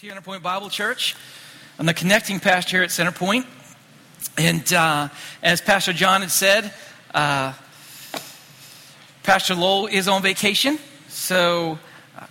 Centerpoint 0.00 0.42
Bible 0.42 0.70
Church. 0.70 1.16
I'm 1.76 1.86
the 1.86 1.92
connecting 1.92 2.38
pastor 2.38 2.76
here 2.76 2.84
at 2.84 2.90
Centerpoint. 2.90 3.44
And 4.38 4.72
uh, 4.72 5.08
as 5.42 5.60
Pastor 5.60 5.92
John 5.92 6.20
had 6.20 6.30
said, 6.30 6.72
uh, 7.12 7.52
Pastor 9.24 9.56
Lowell 9.56 9.88
is 9.88 10.06
on 10.06 10.22
vacation. 10.22 10.78
So, 11.08 11.80
uh, 12.16 12.26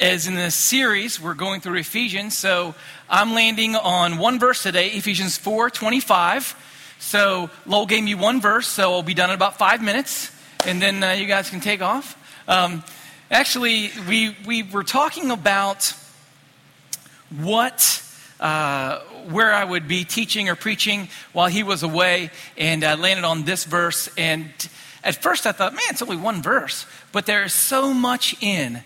as 0.00 0.28
in 0.28 0.36
this 0.36 0.54
series, 0.54 1.20
we're 1.20 1.34
going 1.34 1.60
through 1.60 1.78
Ephesians. 1.78 2.38
So, 2.38 2.76
I'm 3.08 3.34
landing 3.34 3.74
on 3.74 4.18
one 4.18 4.38
verse 4.38 4.62
today, 4.62 4.90
Ephesians 4.90 5.36
4 5.36 5.70
25. 5.70 6.54
So, 7.00 7.50
Lowell 7.66 7.86
gave 7.86 8.04
me 8.04 8.14
one 8.14 8.40
verse, 8.40 8.68
so 8.68 8.92
I'll 8.92 9.02
be 9.02 9.14
done 9.14 9.30
in 9.30 9.34
about 9.34 9.58
five 9.58 9.82
minutes. 9.82 10.30
And 10.64 10.80
then 10.80 11.02
uh, 11.02 11.10
you 11.14 11.26
guys 11.26 11.50
can 11.50 11.58
take 11.58 11.82
off. 11.82 12.16
Um, 12.46 12.84
actually, 13.28 13.90
we, 14.08 14.36
we 14.46 14.62
were 14.62 14.84
talking 14.84 15.32
about 15.32 15.94
what, 17.30 18.02
uh, 18.38 18.98
where 19.30 19.52
I 19.52 19.64
would 19.64 19.88
be 19.88 20.04
teaching 20.04 20.48
or 20.48 20.56
preaching 20.56 21.08
while 21.32 21.48
he 21.48 21.62
was 21.62 21.82
away, 21.82 22.30
and 22.56 22.84
I 22.84 22.94
landed 22.94 23.24
on 23.24 23.44
this 23.44 23.64
verse. 23.64 24.08
And 24.16 24.50
at 25.04 25.22
first 25.22 25.46
I 25.46 25.52
thought, 25.52 25.72
man, 25.72 25.82
it's 25.90 26.02
only 26.02 26.16
one 26.16 26.42
verse, 26.42 26.86
but 27.12 27.26
there 27.26 27.44
is 27.44 27.52
so 27.52 27.94
much 27.94 28.34
in 28.42 28.82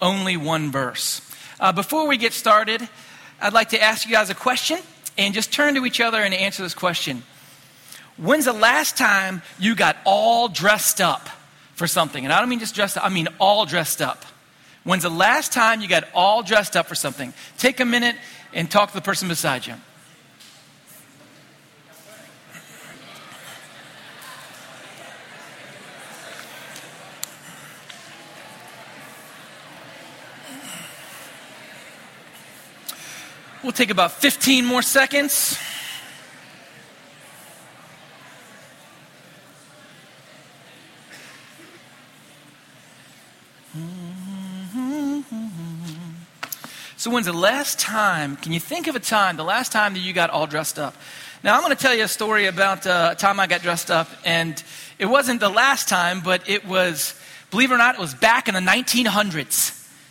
only 0.00 0.36
one 0.36 0.70
verse. 0.70 1.20
Uh, 1.60 1.72
before 1.72 2.06
we 2.06 2.16
get 2.16 2.32
started, 2.32 2.88
I'd 3.40 3.52
like 3.52 3.70
to 3.70 3.82
ask 3.82 4.06
you 4.06 4.12
guys 4.12 4.30
a 4.30 4.34
question 4.34 4.78
and 5.16 5.34
just 5.34 5.52
turn 5.52 5.74
to 5.74 5.84
each 5.84 6.00
other 6.00 6.22
and 6.22 6.32
answer 6.32 6.62
this 6.62 6.74
question. 6.74 7.24
When's 8.16 8.46
the 8.46 8.52
last 8.52 8.96
time 8.96 9.42
you 9.58 9.74
got 9.74 9.96
all 10.04 10.48
dressed 10.48 11.00
up 11.00 11.28
for 11.74 11.86
something? 11.86 12.24
And 12.24 12.32
I 12.32 12.40
don't 12.40 12.48
mean 12.48 12.58
just 12.58 12.74
dressed 12.74 12.96
up, 12.96 13.04
I 13.04 13.08
mean 13.08 13.28
all 13.38 13.66
dressed 13.66 14.02
up. 14.02 14.24
When's 14.88 15.02
the 15.02 15.10
last 15.10 15.52
time 15.52 15.82
you 15.82 15.86
got 15.86 16.04
all 16.14 16.42
dressed 16.42 16.74
up 16.74 16.86
for 16.86 16.94
something? 16.94 17.34
Take 17.58 17.78
a 17.80 17.84
minute 17.84 18.16
and 18.54 18.70
talk 18.70 18.88
to 18.88 18.94
the 18.94 19.02
person 19.02 19.28
beside 19.28 19.66
you. 19.66 19.74
We'll 33.62 33.72
take 33.72 33.90
about 33.90 34.12
15 34.12 34.64
more 34.64 34.80
seconds. 34.80 35.58
So, 46.98 47.10
when's 47.12 47.26
the 47.26 47.32
last 47.32 47.78
time, 47.78 48.34
can 48.34 48.52
you 48.52 48.58
think 48.58 48.88
of 48.88 48.96
a 48.96 49.00
time, 49.00 49.36
the 49.36 49.44
last 49.44 49.70
time 49.70 49.94
that 49.94 50.00
you 50.00 50.12
got 50.12 50.30
all 50.30 50.48
dressed 50.48 50.80
up? 50.80 50.96
Now, 51.44 51.54
I'm 51.54 51.60
going 51.60 51.70
to 51.70 51.78
tell 51.80 51.94
you 51.94 52.02
a 52.02 52.08
story 52.08 52.46
about 52.46 52.88
uh, 52.88 53.10
a 53.12 53.14
time 53.14 53.38
I 53.38 53.46
got 53.46 53.62
dressed 53.62 53.92
up, 53.92 54.08
and 54.24 54.60
it 54.98 55.06
wasn't 55.06 55.38
the 55.38 55.48
last 55.48 55.88
time, 55.88 56.22
but 56.22 56.48
it 56.48 56.66
was, 56.66 57.14
believe 57.52 57.70
it 57.70 57.76
or 57.76 57.78
not, 57.78 57.94
it 57.94 58.00
was 58.00 58.14
back 58.14 58.48
in 58.48 58.54
the 58.54 58.60
1900s. 58.60 59.44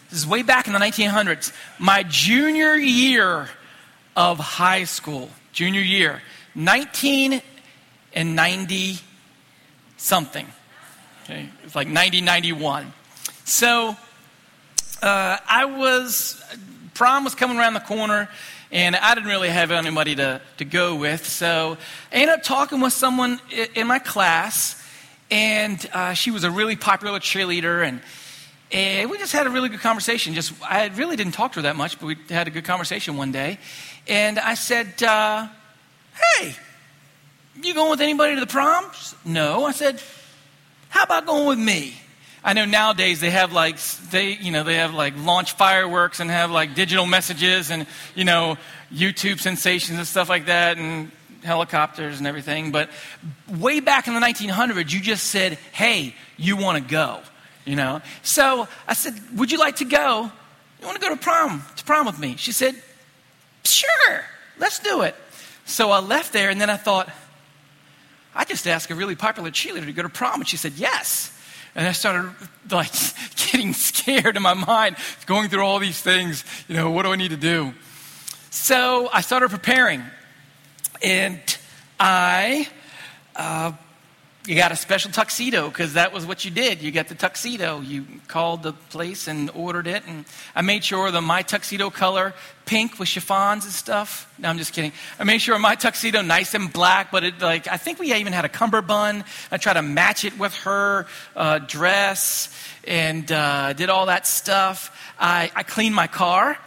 This 0.09 0.13
is 0.13 0.25
way 0.25 0.43
back 0.43 0.67
in 0.67 0.73
the 0.73 0.79
1900s. 0.79 1.51
My 1.77 2.03
junior 2.03 2.75
year 2.75 3.49
of 4.15 4.39
high 4.39 4.85
school, 4.85 5.29
junior 5.51 5.81
year, 5.81 6.21
1990 6.53 8.99
something. 9.97 10.47
Okay, 11.25 11.49
it's 11.65 11.75
like 11.75 11.87
1991. 11.87 12.93
So 13.43 13.97
uh, 15.01 15.37
I 15.47 15.65
was 15.65 16.41
prom 16.97 17.23
was 17.23 17.35
coming 17.35 17.57
around 17.57 17.75
the 17.75 17.79
corner, 17.79 18.27
and 18.71 18.95
I 18.95 19.13
didn't 19.13 19.29
really 19.29 19.49
have 19.49 19.69
anybody 19.69 20.15
to, 20.15 20.41
to 20.57 20.65
go 20.65 20.95
with. 20.95 21.27
So 21.27 21.77
I 22.11 22.15
ended 22.15 22.29
up 22.29 22.43
talking 22.43 22.81
with 22.81 22.91
someone 22.91 23.39
in 23.75 23.85
my 23.85 23.99
class, 23.99 24.83
and 25.29 25.87
uh, 25.93 26.13
she 26.13 26.31
was 26.31 26.43
a 26.43 26.49
really 26.49 26.75
popular 26.75 27.19
cheerleader, 27.19 27.87
and, 27.87 28.01
and 28.71 29.11
we 29.11 29.19
just 29.19 29.31
had 29.31 29.45
a 29.45 29.51
really 29.51 29.69
good 29.69 29.79
conversation. 29.79 30.33
Just 30.33 30.53
I 30.63 30.87
really 30.87 31.15
didn't 31.15 31.33
talk 31.33 31.51
to 31.51 31.59
her 31.59 31.63
that 31.63 31.75
much, 31.75 31.99
but 31.99 32.07
we 32.07 32.17
had 32.29 32.47
a 32.47 32.51
good 32.51 32.65
conversation 32.65 33.15
one 33.15 33.31
day. 33.31 33.59
And 34.07 34.39
I 34.39 34.55
said, 34.55 35.03
uh, 35.03 35.47
"Hey, 36.39 36.55
you 37.61 37.75
going 37.75 37.91
with 37.91 38.01
anybody 38.01 38.33
to 38.33 38.39
the 38.39 38.47
prom?" 38.47 38.85
No. 39.23 39.65
I 39.65 39.71
said, 39.71 40.01
"How 40.89 41.03
about 41.03 41.27
going 41.27 41.47
with 41.47 41.59
me?" 41.59 41.93
I 42.43 42.53
know 42.53 42.65
nowadays 42.65 43.19
they 43.19 43.31
have 43.31 43.51
like 43.51 43.79
they 44.11 44.31
you 44.31 44.51
know 44.51 44.63
they 44.63 44.75
have 44.75 44.93
like 44.93 45.13
launch 45.17 45.53
fireworks 45.53 46.19
and 46.19 46.29
have 46.29 46.51
like 46.51 46.75
digital 46.75 47.05
messages 47.05 47.71
and 47.71 47.87
you 48.15 48.23
know 48.23 48.57
YouTube 48.93 49.39
sensations 49.39 49.97
and 49.97 50.07
stuff 50.07 50.29
like 50.29 50.45
that 50.45 50.77
and 50.77 51.11
helicopters 51.43 52.19
and 52.19 52.27
everything. 52.27 52.71
But 52.71 52.89
way 53.47 53.79
back 53.79 54.07
in 54.07 54.13
the 54.13 54.19
1900s, 54.19 54.91
you 54.91 54.99
just 54.99 55.25
said, 55.25 55.57
"Hey, 55.71 56.15
you 56.37 56.55
want 56.57 56.83
to 56.83 56.89
go?" 56.89 57.21
You 57.65 57.75
know. 57.75 58.01
So 58.23 58.67
I 58.87 58.93
said, 58.93 59.19
"Would 59.35 59.51
you 59.51 59.57
like 59.57 59.77
to 59.77 59.85
go? 59.85 60.31
You 60.79 60.85
want 60.85 60.99
to 60.99 61.07
go 61.07 61.13
to 61.13 61.21
prom? 61.21 61.63
To 61.75 61.83
prom 61.83 62.05
with 62.05 62.19
me?" 62.19 62.35
She 62.37 62.51
said, 62.51 62.75
"Sure, 63.63 64.25
let's 64.57 64.79
do 64.79 65.01
it." 65.01 65.15
So 65.65 65.91
I 65.91 65.99
left 65.99 66.31
there, 66.31 66.49
and 66.49 66.61
then 66.61 66.69
I 66.69 66.77
thought, 66.77 67.09
I 68.33 68.45
just 68.45 68.67
asked 68.67 68.89
a 68.89 68.95
really 68.95 69.15
popular 69.15 69.51
cheerleader 69.51 69.85
to 69.85 69.93
go 69.93 70.03
to 70.03 70.09
prom, 70.09 70.39
and 70.39 70.47
she 70.47 70.55
said 70.55 70.73
yes. 70.73 71.31
And 71.77 71.87
I 71.87 71.91
started 71.91 72.33
like 72.71 72.91
getting 73.35 73.71
scared 73.73 74.35
in 74.35 74.41
my 74.41 74.55
mind, 74.55 74.97
going 75.27 75.47
through 75.47 75.61
all 75.61 75.77
these 75.77 76.01
things. 76.01 76.43
You 76.67 76.75
know, 76.75 76.89
what 76.89 77.03
do 77.03 77.13
I 77.13 77.15
need 77.15 77.29
to 77.29 77.37
do? 77.37 77.73
So 78.49 79.09
I 79.13 79.21
started 79.21 79.51
preparing. 79.51 80.03
And 81.03 81.39
I 81.99 82.67
uh, 83.35 83.73
you 84.47 84.55
got 84.55 84.71
a 84.71 84.77
special 84.77 85.11
tuxedo 85.11 85.67
because 85.67 85.93
that 85.93 86.13
was 86.13 86.25
what 86.25 86.45
you 86.45 86.51
did. 86.51 86.81
You 86.81 86.91
got 86.91 87.09
the 87.09 87.15
tuxedo. 87.15 87.81
You 87.81 88.05
called 88.29 88.63
the 88.63 88.71
place 88.71 89.27
and 89.27 89.49
ordered 89.53 89.87
it, 89.87 90.03
and 90.07 90.23
I 90.55 90.61
made 90.61 90.85
sure 90.85 91.11
the 91.11 91.21
my 91.21 91.41
tuxedo 91.41 91.89
color, 91.89 92.33
pink 92.65 92.97
with 92.97 93.09
chiffons 93.09 93.65
and 93.65 93.73
stuff. 93.73 94.33
No, 94.39 94.49
I'm 94.49 94.57
just 94.57 94.73
kidding. 94.73 94.93
I 95.19 95.25
made 95.25 95.41
sure 95.41 95.59
my 95.59 95.75
tuxedo 95.75 96.21
nice 96.21 96.53
and 96.53 96.71
black, 96.71 97.11
but 97.11 97.25
it 97.25 97.41
like 97.41 97.67
I 97.67 97.75
think 97.75 97.99
we 97.99 98.13
even 98.13 98.31
had 98.31 98.45
a 98.45 98.49
cummerbund. 98.49 99.25
I 99.51 99.57
tried 99.57 99.73
to 99.73 99.81
match 99.81 100.23
it 100.23 100.39
with 100.39 100.55
her 100.59 101.07
uh, 101.35 101.59
dress 101.59 102.49
and 102.85 103.29
uh, 103.29 103.73
did 103.73 103.89
all 103.89 104.05
that 104.05 104.25
stuff. 104.25 104.95
I, 105.19 105.51
I 105.55 105.63
cleaned 105.63 105.93
my 105.93 106.07
car, 106.07 106.57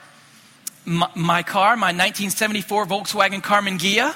my, 0.84 1.08
my 1.14 1.42
car, 1.42 1.76
my 1.76 1.92
1974 1.92 2.84
Volkswagen 2.84 3.40
Karmann 3.40 3.78
Ghia. 3.78 4.10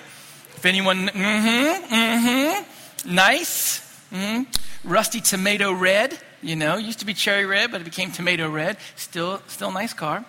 If 0.57 0.67
anyone, 0.67 1.09
mm-hmm, 1.09 1.95
mm-hmm 1.95 2.74
nice, 3.05 3.81
mm, 4.13 4.47
rusty 4.85 5.21
tomato 5.21 5.73
red. 5.73 6.19
You 6.43 6.57
know, 6.57 6.77
used 6.77 6.99
to 6.99 7.07
be 7.07 7.15
cherry 7.15 7.47
red, 7.47 7.71
but 7.71 7.81
it 7.81 7.85
became 7.85 8.13
tomato 8.13 8.49
red. 8.49 8.77
Still, 8.97 9.41
still 9.47 9.73
nice 9.73 9.95
car. 9.95 10.25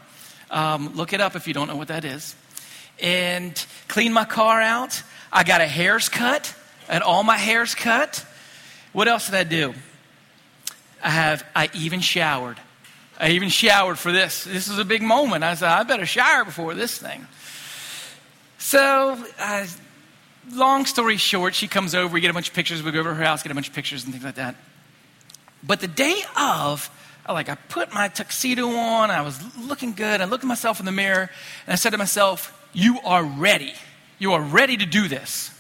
Um, 0.50 0.96
look 0.96 1.12
it 1.12 1.20
up 1.20 1.36
if 1.36 1.48
you 1.48 1.54
don't 1.54 1.68
know 1.68 1.76
what 1.76 1.90
that 1.90 2.06
is. 2.06 2.36
And 3.02 3.54
clean 3.88 4.14
my 4.14 4.24
car 4.24 4.62
out. 4.62 5.04
I 5.32 5.44
got 5.44 5.62
a 5.62 5.68
hair's 5.68 6.08
cut. 6.08 6.56
and 6.88 7.04
all 7.04 7.24
my 7.24 7.38
hairs 7.38 7.76
cut. 7.76 8.26
What 8.94 9.08
else 9.08 9.26
did 9.26 9.36
I 9.36 9.44
do? 9.44 9.74
I 11.04 11.10
have. 11.10 11.46
I 11.56 11.70
even 11.74 12.00
showered. 12.00 12.58
I 13.20 13.32
even 13.32 13.50
showered 13.50 13.98
for 13.98 14.12
this. 14.12 14.44
This 14.44 14.68
is 14.68 14.80
a 14.80 14.86
big 14.86 15.02
moment. 15.02 15.44
I 15.44 15.56
said, 15.56 15.70
I 15.70 15.84
better 15.84 16.06
shower 16.06 16.46
before 16.46 16.74
this 16.74 16.98
thing. 16.98 17.26
So 18.58 19.18
I 19.40 19.68
long 20.52 20.86
story 20.86 21.18
short, 21.18 21.56
she 21.56 21.68
comes 21.68 21.96
over, 21.96 22.14
we 22.14 22.22
get 22.22 22.30
a 22.30 22.34
bunch 22.34 22.50
of 22.50 22.56
pictures, 22.56 22.84
we 22.84 22.92
go 22.92 23.00
over 23.00 23.10
to 23.10 23.16
her 23.16 23.24
house, 23.24 23.44
get 23.44 23.52
a 23.52 23.56
bunch 23.56 23.70
of 23.70 23.74
pictures 23.74 24.04
and 24.04 24.14
things 24.14 24.24
like 24.24 24.36
that. 24.36 24.56
But 25.64 25.80
the 25.80 25.88
day 25.88 26.22
of, 26.38 26.90
like 27.28 27.50
I 27.50 27.56
put 27.56 27.94
my 27.94 28.08
tuxedo 28.08 28.68
on, 28.68 29.10
I 29.10 29.22
was 29.22 29.40
looking 29.58 29.94
good, 29.94 30.22
I 30.22 30.26
looked 30.26 30.44
at 30.44 30.48
myself 30.48 30.80
in 30.80 30.86
the 30.86 30.92
mirror, 30.92 31.30
and 31.66 31.74
I 31.74 31.76
said 31.76 31.92
to 31.92 31.98
myself, 31.98 32.54
You 32.74 33.00
are 33.04 33.24
ready. 33.24 33.74
You 34.20 34.34
are 34.34 34.42
ready 34.42 34.78
to 34.78 34.86
do 34.86 35.08
this. 35.08 35.52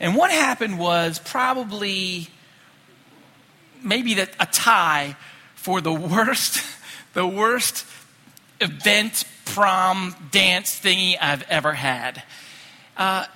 And 0.00 0.16
what 0.16 0.30
happened 0.30 0.78
was 0.78 1.18
probably 1.18 2.28
maybe 3.82 4.18
a 4.18 4.26
tie 4.46 5.16
for 5.54 5.80
the 5.80 5.92
worst, 5.92 6.62
the 7.14 7.26
worst 7.26 7.86
event, 8.60 9.24
prom, 9.44 10.14
dance 10.30 10.80
thingy 10.80 11.16
I've 11.20 11.42
ever 11.50 11.72
had. 11.72 12.22
Uh, 12.96 13.26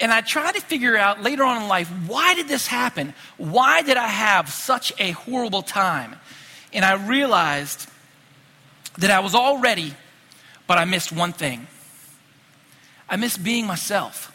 and 0.00 0.10
I 0.12 0.22
tried 0.22 0.54
to 0.54 0.60
figure 0.60 0.96
out 0.96 1.22
later 1.22 1.44
on 1.44 1.62
in 1.62 1.68
life 1.68 1.88
why 2.06 2.34
did 2.34 2.48
this 2.48 2.66
happen? 2.66 3.14
Why 3.36 3.82
did 3.82 3.96
I 3.96 4.08
have 4.08 4.48
such 4.48 4.92
a 4.98 5.12
horrible 5.12 5.62
time? 5.62 6.16
And 6.72 6.84
I 6.84 6.94
realized 6.94 7.88
that 8.98 9.10
I 9.10 9.20
was 9.20 9.34
all 9.34 9.58
ready, 9.58 9.94
but 10.66 10.78
I 10.78 10.84
missed 10.84 11.12
one 11.12 11.32
thing. 11.32 11.66
I 13.08 13.16
missed 13.16 13.42
being 13.42 13.66
myself. 13.66 14.28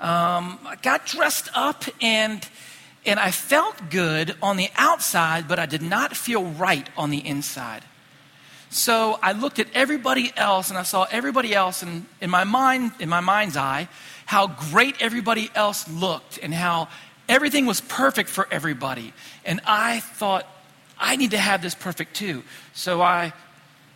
Um, 0.00 0.58
I 0.64 0.76
got 0.80 1.06
dressed 1.06 1.48
up 1.54 1.84
and 2.00 2.46
and 3.06 3.18
I 3.18 3.30
felt 3.30 3.90
good 3.90 4.36
on 4.42 4.58
the 4.58 4.68
outside, 4.76 5.48
but 5.48 5.58
I 5.58 5.64
did 5.64 5.80
not 5.80 6.14
feel 6.14 6.44
right 6.44 6.86
on 6.96 7.08
the 7.10 7.26
inside. 7.26 7.82
So 8.70 9.18
I 9.22 9.32
looked 9.32 9.58
at 9.58 9.68
everybody 9.72 10.30
else 10.36 10.68
and 10.68 10.78
I 10.78 10.82
saw 10.82 11.06
everybody 11.10 11.54
else 11.54 11.82
and 11.82 12.04
in 12.20 12.28
my 12.28 12.44
mind, 12.44 12.92
in 12.98 13.08
my 13.08 13.20
mind's 13.20 13.56
eye, 13.56 13.88
how 14.28 14.46
great 14.46 14.94
everybody 15.00 15.50
else 15.54 15.88
looked 15.88 16.38
and 16.42 16.52
how 16.52 16.86
everything 17.30 17.64
was 17.64 17.80
perfect 17.80 18.28
for 18.28 18.46
everybody. 18.50 19.14
And 19.42 19.58
I 19.64 20.00
thought, 20.00 20.46
I 20.98 21.16
need 21.16 21.30
to 21.30 21.38
have 21.38 21.62
this 21.62 21.74
perfect 21.74 22.14
too. 22.14 22.42
So 22.74 23.00
I, 23.00 23.32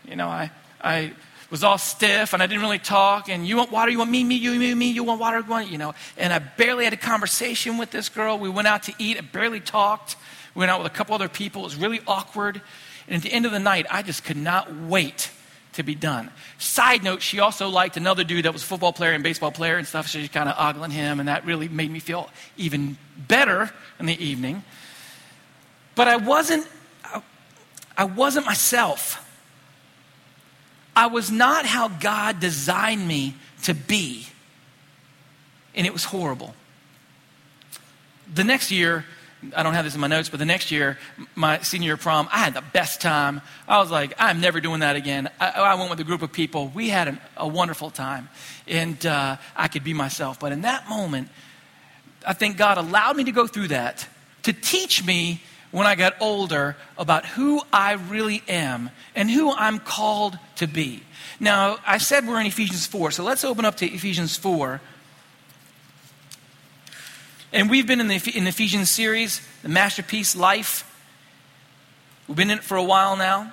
you 0.08 0.16
know, 0.16 0.28
I, 0.28 0.50
I 0.82 1.12
was 1.50 1.62
all 1.62 1.76
stiff 1.76 2.32
and 2.32 2.42
I 2.42 2.46
didn't 2.46 2.62
really 2.62 2.78
talk. 2.78 3.28
And 3.28 3.46
you 3.46 3.58
want 3.58 3.70
water? 3.70 3.90
You 3.90 3.98
want 3.98 4.10
me? 4.10 4.24
Me? 4.24 4.36
You? 4.36 4.54
Me? 4.58 4.72
Me? 4.72 4.90
You 4.90 5.04
want 5.04 5.20
water? 5.20 5.40
You 5.40 5.44
want, 5.44 5.70
you 5.70 5.76
know? 5.76 5.92
And 6.16 6.32
I 6.32 6.38
barely 6.38 6.84
had 6.84 6.94
a 6.94 6.96
conversation 6.96 7.76
with 7.76 7.90
this 7.90 8.08
girl. 8.08 8.38
We 8.38 8.48
went 8.48 8.68
out 8.68 8.84
to 8.84 8.94
eat. 8.98 9.18
I 9.18 9.20
barely 9.20 9.60
talked. 9.60 10.16
We 10.54 10.60
went 10.60 10.70
out 10.70 10.82
with 10.82 10.90
a 10.90 10.94
couple 10.94 11.14
other 11.14 11.28
people. 11.28 11.60
It 11.60 11.64
was 11.64 11.76
really 11.76 12.00
awkward. 12.06 12.62
And 13.06 13.16
at 13.16 13.22
the 13.22 13.30
end 13.30 13.44
of 13.44 13.52
the 13.52 13.60
night, 13.60 13.84
I 13.90 14.00
just 14.00 14.24
could 14.24 14.38
not 14.38 14.74
wait 14.74 15.30
to 15.74 15.82
be 15.82 15.94
done. 15.94 16.30
Side 16.58 17.02
note, 17.02 17.22
she 17.22 17.40
also 17.40 17.68
liked 17.68 17.96
another 17.96 18.24
dude 18.24 18.44
that 18.44 18.52
was 18.52 18.62
a 18.62 18.66
football 18.66 18.92
player 18.92 19.12
and 19.12 19.22
baseball 19.22 19.50
player 19.50 19.76
and 19.76 19.86
stuff. 19.86 20.08
So 20.08 20.18
she 20.18 20.28
kind 20.28 20.48
of 20.48 20.54
ogling 20.58 20.90
him, 20.90 21.18
and 21.18 21.28
that 21.28 21.44
really 21.44 21.68
made 21.68 21.90
me 21.90 21.98
feel 21.98 22.28
even 22.56 22.98
better 23.16 23.70
in 23.98 24.06
the 24.06 24.24
evening. 24.24 24.62
But 25.94 26.08
I 26.08 26.16
wasn't, 26.16 26.66
I 27.96 28.04
wasn't 28.04 28.46
myself. 28.46 29.28
I 30.94 31.06
was 31.06 31.30
not 31.30 31.64
how 31.64 31.88
God 31.88 32.40
designed 32.40 33.06
me 33.06 33.34
to 33.64 33.74
be. 33.74 34.26
And 35.74 35.86
it 35.86 35.92
was 35.92 36.04
horrible. 36.04 36.54
The 38.34 38.44
next 38.44 38.70
year, 38.70 39.06
I 39.56 39.62
don't 39.62 39.74
have 39.74 39.84
this 39.84 39.94
in 39.94 40.00
my 40.00 40.06
notes, 40.06 40.28
but 40.28 40.38
the 40.38 40.46
next 40.46 40.70
year, 40.70 40.98
my 41.34 41.60
senior 41.60 41.86
year 41.86 41.96
prom, 41.96 42.28
I 42.32 42.38
had 42.38 42.54
the 42.54 42.62
best 42.72 43.00
time. 43.00 43.40
I 43.66 43.78
was 43.78 43.90
like, 43.90 44.14
I'm 44.18 44.40
never 44.40 44.60
doing 44.60 44.80
that 44.80 44.94
again. 44.94 45.28
I, 45.40 45.50
I 45.50 45.74
went 45.74 45.90
with 45.90 46.00
a 46.00 46.04
group 46.04 46.22
of 46.22 46.32
people. 46.32 46.70
We 46.74 46.88
had 46.88 47.08
an, 47.08 47.20
a 47.36 47.48
wonderful 47.48 47.90
time, 47.90 48.28
and 48.68 49.04
uh, 49.04 49.36
I 49.56 49.68
could 49.68 49.82
be 49.82 49.94
myself. 49.94 50.38
But 50.38 50.52
in 50.52 50.62
that 50.62 50.88
moment, 50.88 51.28
I 52.26 52.34
think 52.34 52.56
God 52.56 52.78
allowed 52.78 53.16
me 53.16 53.24
to 53.24 53.32
go 53.32 53.46
through 53.46 53.68
that 53.68 54.06
to 54.44 54.52
teach 54.52 55.04
me 55.04 55.40
when 55.72 55.86
I 55.86 55.94
got 55.94 56.14
older 56.20 56.76
about 56.96 57.26
who 57.26 57.60
I 57.72 57.92
really 57.92 58.42
am 58.48 58.90
and 59.14 59.30
who 59.30 59.52
I'm 59.52 59.78
called 59.78 60.38
to 60.56 60.68
be. 60.68 61.02
Now, 61.40 61.78
I 61.84 61.98
said 61.98 62.28
we're 62.28 62.40
in 62.40 62.46
Ephesians 62.46 62.86
4, 62.86 63.10
so 63.10 63.24
let's 63.24 63.44
open 63.44 63.64
up 63.64 63.76
to 63.78 63.86
Ephesians 63.86 64.36
4. 64.36 64.80
And 67.52 67.68
we've 67.68 67.86
been 67.86 68.00
in 68.00 68.08
the, 68.08 68.32
in 68.34 68.46
Ephesians 68.46 68.90
series, 68.90 69.46
the 69.62 69.68
Masterpiece 69.68 70.34
Life. 70.34 70.88
We've 72.26 72.36
been 72.36 72.50
in 72.50 72.58
it 72.58 72.64
for 72.64 72.78
a 72.78 72.82
while 72.82 73.16
now. 73.16 73.52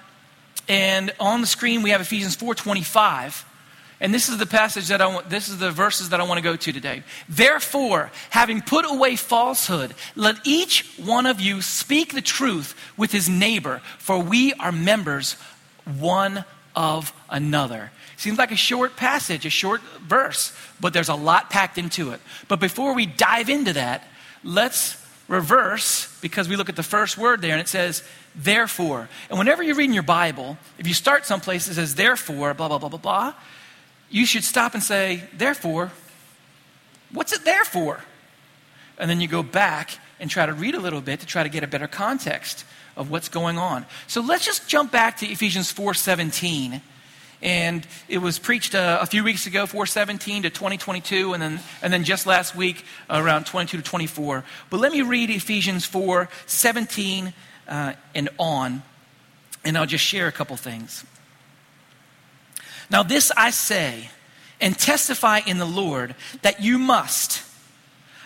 And 0.70 1.14
on 1.20 1.42
the 1.42 1.48
screen, 1.48 1.82
we 1.82 1.90
have 1.90 2.00
Ephesians 2.00 2.38
4.25. 2.38 3.44
And 4.00 4.14
this 4.14 4.30
is 4.30 4.38
the 4.38 4.46
passage 4.46 4.88
that 4.88 5.02
I 5.02 5.08
want, 5.08 5.30
this 5.30 5.50
is 5.50 5.58
the 5.58 5.72
verses 5.72 6.10
that 6.10 6.22
I 6.22 6.24
want 6.24 6.38
to 6.38 6.42
go 6.42 6.56
to 6.56 6.72
today. 6.72 7.04
Therefore, 7.28 8.12
having 8.30 8.62
put 8.62 8.90
away 8.90 9.18
falsehood, 9.18 9.94
let 10.16 10.38
each 10.46 10.90
one 10.98 11.26
of 11.26 11.42
you 11.42 11.62
speak 11.62 12.14
the 12.14 12.22
truth 12.22 12.76
with 12.96 13.12
his 13.12 13.28
neighbor, 13.28 13.82
for 13.98 14.18
we 14.18 14.54
are 14.54 14.72
members 14.72 15.34
one 15.84 16.46
of 16.74 17.12
another. 17.30 17.92
Seems 18.20 18.38
like 18.38 18.52
a 18.52 18.58
short 18.58 18.98
passage, 18.98 19.46
a 19.46 19.50
short 19.50 19.80
verse, 20.02 20.52
but 20.78 20.92
there's 20.92 21.08
a 21.08 21.16
lot 21.16 21.50
packed 21.50 21.78
into 21.78 22.12
it. 22.12 22.20
But 22.50 22.60
before 22.60 22.94
we 22.94 23.06
dive 23.06 23.48
into 23.48 23.72
that, 23.72 24.06
let's 24.44 25.02
reverse 25.30 26.20
because 26.20 26.50
we 26.50 26.58
look 26.58 26.68
at 26.68 26.76
the 26.76 26.84
first 26.84 27.18
word 27.18 27.42
there 27.42 27.54
and 27.54 27.62
it 27.62 27.70
says, 27.70 28.04
therefore. 28.36 29.08
And 29.30 29.40
whenever 29.40 29.64
you're 29.64 29.78
reading 29.78 29.94
your 29.94 30.04
Bible, 30.04 30.58
if 30.78 30.86
you 30.86 30.94
start 30.94 31.26
someplace 31.26 31.68
that 31.68 31.76
says, 31.76 31.96
therefore, 31.96 32.54
blah, 32.54 32.68
blah, 32.68 32.78
blah, 32.78 32.90
blah, 32.90 33.00
blah, 33.00 33.34
you 34.10 34.26
should 34.26 34.44
stop 34.44 34.74
and 34.74 34.84
say, 34.84 35.24
therefore, 35.32 35.94
what's 37.14 37.32
it 37.32 37.46
there 37.46 37.64
for? 37.64 38.02
And 38.98 39.10
then 39.10 39.22
you 39.22 39.30
go 39.30 39.44
back 39.44 39.98
and 40.20 40.30
try 40.30 40.46
to 40.46 40.52
read 40.52 40.76
a 40.76 40.80
little 40.82 41.00
bit 41.00 41.22
to 41.22 41.26
try 41.26 41.44
to 41.44 41.50
get 41.50 41.64
a 41.64 41.68
better 41.68 41.88
context 41.88 42.66
of 42.98 43.10
what's 43.10 43.30
going 43.30 43.58
on. 43.58 43.86
So 44.08 44.20
let's 44.20 44.46
just 44.46 44.68
jump 44.68 44.92
back 44.92 45.16
to 45.20 45.26
Ephesians 45.26 45.72
4:17. 45.72 46.82
And 47.42 47.88
it 48.10 48.18
was 48.18 48.38
preached 48.38 48.76
uh, 48.76 49.00
a 49.02 49.06
few 49.06 49.24
weeks 49.24 49.48
ago, 49.48 49.66
417 49.66 50.44
to 50.44 50.50
2022, 50.50 51.34
and 51.34 51.42
then, 51.42 51.60
and 51.82 51.94
then 51.94 52.04
just 52.04 52.28
last 52.28 52.56
week, 52.56 52.84
around 53.10 53.46
22 53.46 53.78
to 53.78 53.84
24. 53.84 54.44
But 54.70 54.80
let 54.80 54.92
me 54.92 55.02
read 55.02 55.30
Ephesians 55.30 55.86
4 55.86 56.28
17 56.46 57.34
uh, 57.68 57.94
and 58.14 58.30
on, 58.38 58.84
and 59.64 59.78
I'll 59.78 59.86
just 59.86 60.04
share 60.04 60.28
a 60.28 60.32
couple 60.34 60.58
things. 60.58 61.06
Now, 62.90 63.04
this 63.04 63.32
I 63.38 63.52
say 63.52 64.10
and 64.60 64.78
testify 64.78 65.40
in 65.46 65.58
the 65.58 65.66
Lord 65.66 66.16
that 66.42 66.62
you 66.62 66.78
must 66.78 67.44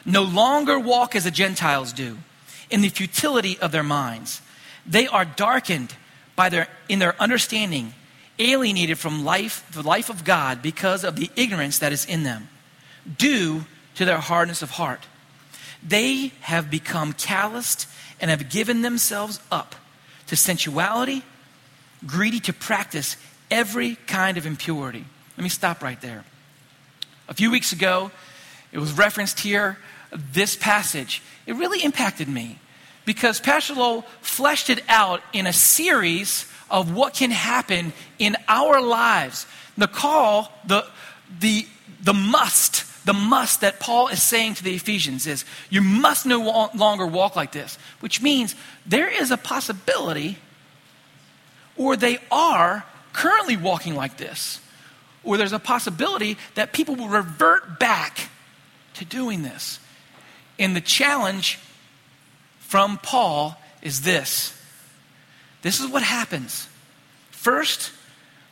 no 0.06 0.24
longer 0.24 0.80
walk 0.80 1.16
as 1.16 1.24
the 1.24 1.32
Gentiles 1.32 1.94
do, 1.94 2.18
in 2.70 2.82
the 2.82 2.90
futility 2.90 3.58
of 3.60 3.72
their 3.72 3.84
minds. 3.84 4.42
They 4.86 5.08
are 5.08 5.26
darkened 5.26 5.96
by 6.36 6.50
their, 6.50 6.68
in 6.90 7.00
their 7.00 7.16
understanding, 7.22 7.94
alienated 8.40 8.98
from 8.98 9.24
life, 9.24 9.66
the 9.72 9.84
life 9.84 10.10
of 10.10 10.24
God 10.24 10.62
because 10.62 11.04
of 11.04 11.16
the 11.16 11.30
ignorance 11.36 11.80
that 11.80 11.92
is 11.92 12.06
in 12.06 12.24
them, 12.24 12.50
due 13.18 13.66
to 13.96 14.06
their 14.06 14.18
hardness 14.18 14.62
of 14.62 14.72
heart. 14.72 15.06
They 15.86 16.32
have 16.42 16.70
become 16.72 17.14
calloused 17.14 17.88
and 18.20 18.32
have 18.32 18.50
given 18.50 18.82
themselves 18.82 19.40
up 19.52 19.76
to 20.28 20.36
sensuality, 20.36 21.24
greedy 22.06 22.40
to 22.42 22.54
practice 22.54 23.18
every 23.52 23.96
kind 24.08 24.38
of 24.38 24.46
impurity. 24.46 25.06
Let 25.38 25.44
me 25.44 25.50
stop 25.50 25.84
right 25.84 26.00
there. 26.02 26.24
A 27.28 27.34
few 27.34 27.52
weeks 27.52 27.72
ago, 27.72 28.12
it 28.72 28.80
was 28.80 28.94
referenced 28.94 29.42
here, 29.42 29.78
this 30.12 30.56
passage. 30.56 31.22
It 31.46 31.56
really 31.56 31.84
impacted 31.84 32.28
me 32.28 32.60
because 33.06 33.40
Pastor 33.40 33.74
Lowell 33.74 34.04
fleshed 34.22 34.70
it 34.70 34.84
out 34.88 35.22
in 35.34 35.48
a 35.48 35.54
series 35.54 36.46
of 36.70 36.94
what 36.94 37.14
can 37.14 37.32
happen 37.32 37.94
in 38.20 38.36
our 38.48 38.82
lives. 38.82 39.46
The 39.78 39.88
call, 39.88 40.52
the, 40.66 40.86
the, 41.40 41.68
the 42.02 42.14
must, 42.14 43.06
the 43.06 43.14
must 43.14 43.62
that 43.62 43.80
Paul 43.80 44.08
is 44.08 44.22
saying 44.22 44.56
to 44.56 44.64
the 44.64 44.76
Ephesians 44.76 45.28
is 45.28 45.46
you 45.70 45.82
must 45.82 46.26
no 46.26 46.70
longer 46.74 47.06
walk 47.06 47.36
like 47.36 47.52
this, 47.52 47.78
which 48.00 48.22
means 48.22 48.56
there 48.86 49.10
is 49.10 49.32
a 49.32 49.38
possibility, 49.38 50.38
or 51.76 51.96
they 51.96 52.20
are 52.32 52.86
currently 53.12 53.58
walking 53.58 53.96
like 53.96 54.18
this, 54.18 54.60
or 55.24 55.38
there's 55.38 55.54
a 55.54 55.60
possibility 55.60 56.38
that 56.56 56.74
people 56.74 56.96
will 56.96 57.08
revert 57.08 57.80
back 57.80 58.30
to 58.96 59.06
doing 59.06 59.44
this. 59.44 59.80
And 60.60 60.76
the 60.76 60.82
challenge 60.82 61.60
from 62.60 62.98
Paul 62.98 63.60
is 63.82 64.02
this 64.02 64.60
this 65.64 65.80
is 65.80 65.88
what 65.88 66.04
happens. 66.04 66.68
First, 67.32 67.92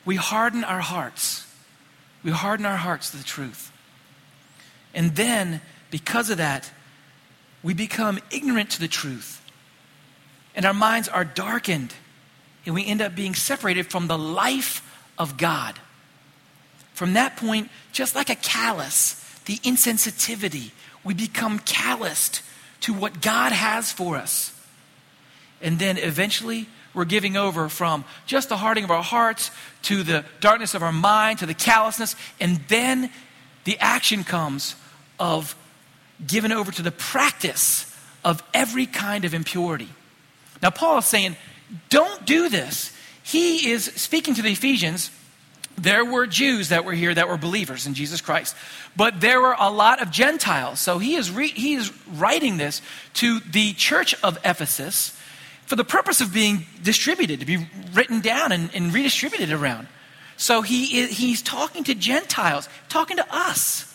we 0.03 0.15
harden 0.15 0.63
our 0.63 0.79
hearts. 0.79 1.45
We 2.23 2.31
harden 2.31 2.65
our 2.65 2.77
hearts 2.77 3.11
to 3.11 3.17
the 3.17 3.23
truth. 3.23 3.71
And 4.93 5.15
then, 5.15 5.61
because 5.91 6.29
of 6.29 6.37
that, 6.37 6.71
we 7.63 7.73
become 7.73 8.19
ignorant 8.31 8.71
to 8.71 8.79
the 8.79 8.87
truth. 8.87 9.41
And 10.55 10.65
our 10.65 10.73
minds 10.73 11.07
are 11.07 11.23
darkened 11.23 11.93
and 12.65 12.75
we 12.75 12.85
end 12.85 13.01
up 13.01 13.15
being 13.15 13.33
separated 13.35 13.87
from 13.87 14.07
the 14.07 14.17
life 14.17 14.87
of 15.17 15.37
God. 15.37 15.79
From 16.93 17.13
that 17.13 17.37
point, 17.37 17.69
just 17.91 18.15
like 18.15 18.29
a 18.29 18.35
callus, 18.35 19.13
the 19.45 19.57
insensitivity, 19.57 20.71
we 21.03 21.13
become 21.13 21.59
calloused 21.59 22.41
to 22.81 22.93
what 22.93 23.21
God 23.21 23.51
has 23.51 23.91
for 23.91 24.17
us. 24.17 24.53
And 25.61 25.79
then 25.79 25.97
eventually, 25.97 26.67
we're 26.93 27.05
giving 27.05 27.37
over 27.37 27.69
from 27.69 28.03
just 28.25 28.49
the 28.49 28.57
hardening 28.57 28.83
of 28.83 28.91
our 28.91 29.03
hearts 29.03 29.51
to 29.83 30.03
the 30.03 30.25
darkness 30.39 30.73
of 30.73 30.83
our 30.83 30.91
mind 30.91 31.39
to 31.39 31.45
the 31.45 31.53
callousness. 31.53 32.15
And 32.39 32.57
then 32.67 33.09
the 33.63 33.77
action 33.79 34.23
comes 34.23 34.75
of 35.19 35.55
giving 36.25 36.51
over 36.51 36.71
to 36.71 36.81
the 36.81 36.91
practice 36.91 37.87
of 38.23 38.43
every 38.53 38.85
kind 38.85 39.25
of 39.25 39.33
impurity. 39.33 39.89
Now, 40.61 40.69
Paul 40.69 40.99
is 40.99 41.05
saying, 41.05 41.35
don't 41.89 42.25
do 42.25 42.49
this. 42.49 42.95
He 43.23 43.71
is 43.71 43.85
speaking 43.85 44.33
to 44.35 44.41
the 44.41 44.51
Ephesians. 44.51 45.09
There 45.77 46.03
were 46.03 46.27
Jews 46.27 46.69
that 46.69 46.85
were 46.85 46.93
here 46.93 47.13
that 47.13 47.29
were 47.29 47.37
believers 47.37 47.87
in 47.87 47.93
Jesus 47.93 48.21
Christ, 48.21 48.55
but 48.95 49.21
there 49.21 49.39
were 49.41 49.55
a 49.57 49.71
lot 49.71 50.01
of 50.01 50.11
Gentiles. 50.11 50.79
So 50.79 50.99
he 50.99 51.15
is, 51.15 51.31
re- 51.31 51.47
he 51.47 51.75
is 51.75 51.91
writing 52.07 52.57
this 52.57 52.81
to 53.15 53.39
the 53.39 53.73
church 53.73 54.13
of 54.21 54.37
Ephesus 54.43 55.17
for 55.71 55.77
the 55.77 55.85
purpose 55.85 56.19
of 56.19 56.33
being 56.33 56.65
distributed, 56.83 57.39
to 57.39 57.45
be 57.45 57.65
written 57.93 58.19
down 58.19 58.51
and, 58.51 58.69
and 58.73 58.93
redistributed 58.93 59.53
around. 59.53 59.87
So 60.35 60.61
he 60.61 60.99
is, 60.99 61.17
he's 61.17 61.41
talking 61.41 61.85
to 61.85 61.95
Gentiles, 61.95 62.67
talking 62.89 63.15
to 63.15 63.25
us. 63.33 63.85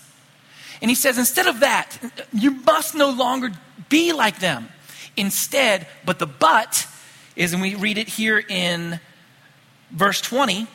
And 0.80 0.90
he 0.90 0.95
says, 0.95 1.18
instead 1.18 1.47
of 1.47 1.61
that, 1.61 1.99
you 2.33 2.52
must 2.52 2.95
no 2.95 3.11
longer 3.11 3.50
be 3.90 4.14
like 4.14 4.38
them. 4.38 4.71
Instead, 5.18 5.87
but 6.02 6.18
the 6.18 6.26
but 6.26 6.87
is, 7.37 7.52
and 7.52 7.61
we 7.61 7.75
read 7.75 7.99
it 7.99 8.09
here 8.09 8.38
in 8.38 8.99
Verse 9.90 10.23
20, 10.23 10.66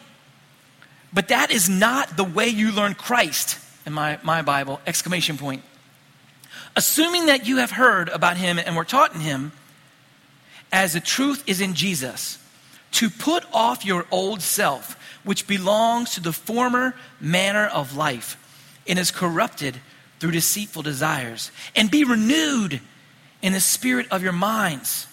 but 1.11 1.29
that 1.29 1.49
is 1.49 1.67
not 1.67 2.15
the 2.15 2.23
way 2.23 2.47
you 2.47 2.71
learn 2.71 2.93
Christ, 2.93 3.57
in 3.87 3.93
my, 3.93 4.19
my 4.21 4.43
Bible, 4.43 4.79
exclamation 4.85 5.39
point. 5.39 5.63
Assuming 6.75 7.25
that 7.25 7.47
you 7.47 7.57
have 7.57 7.71
heard 7.71 8.07
about 8.09 8.37
him 8.37 8.59
and 8.59 8.75
were 8.75 8.85
taught 8.85 9.15
in 9.15 9.21
him, 9.21 9.51
as 10.71 10.93
the 10.93 10.99
truth 10.99 11.43
is 11.47 11.61
in 11.61 11.73
Jesus, 11.73 12.37
to 12.91 13.09
put 13.09 13.45
off 13.53 13.85
your 13.85 14.05
old 14.11 14.41
self, 14.41 14.97
which 15.23 15.47
belongs 15.47 16.15
to 16.15 16.21
the 16.21 16.33
former 16.33 16.95
manner 17.19 17.65
of 17.67 17.95
life 17.95 18.37
and 18.87 18.97
is 18.97 19.11
corrupted 19.11 19.77
through 20.19 20.31
deceitful 20.31 20.83
desires, 20.83 21.51
and 21.75 21.89
be 21.89 22.03
renewed 22.03 22.79
in 23.41 23.53
the 23.53 23.59
spirit 23.59 24.07
of 24.11 24.21
your 24.21 24.33
minds, 24.33 25.07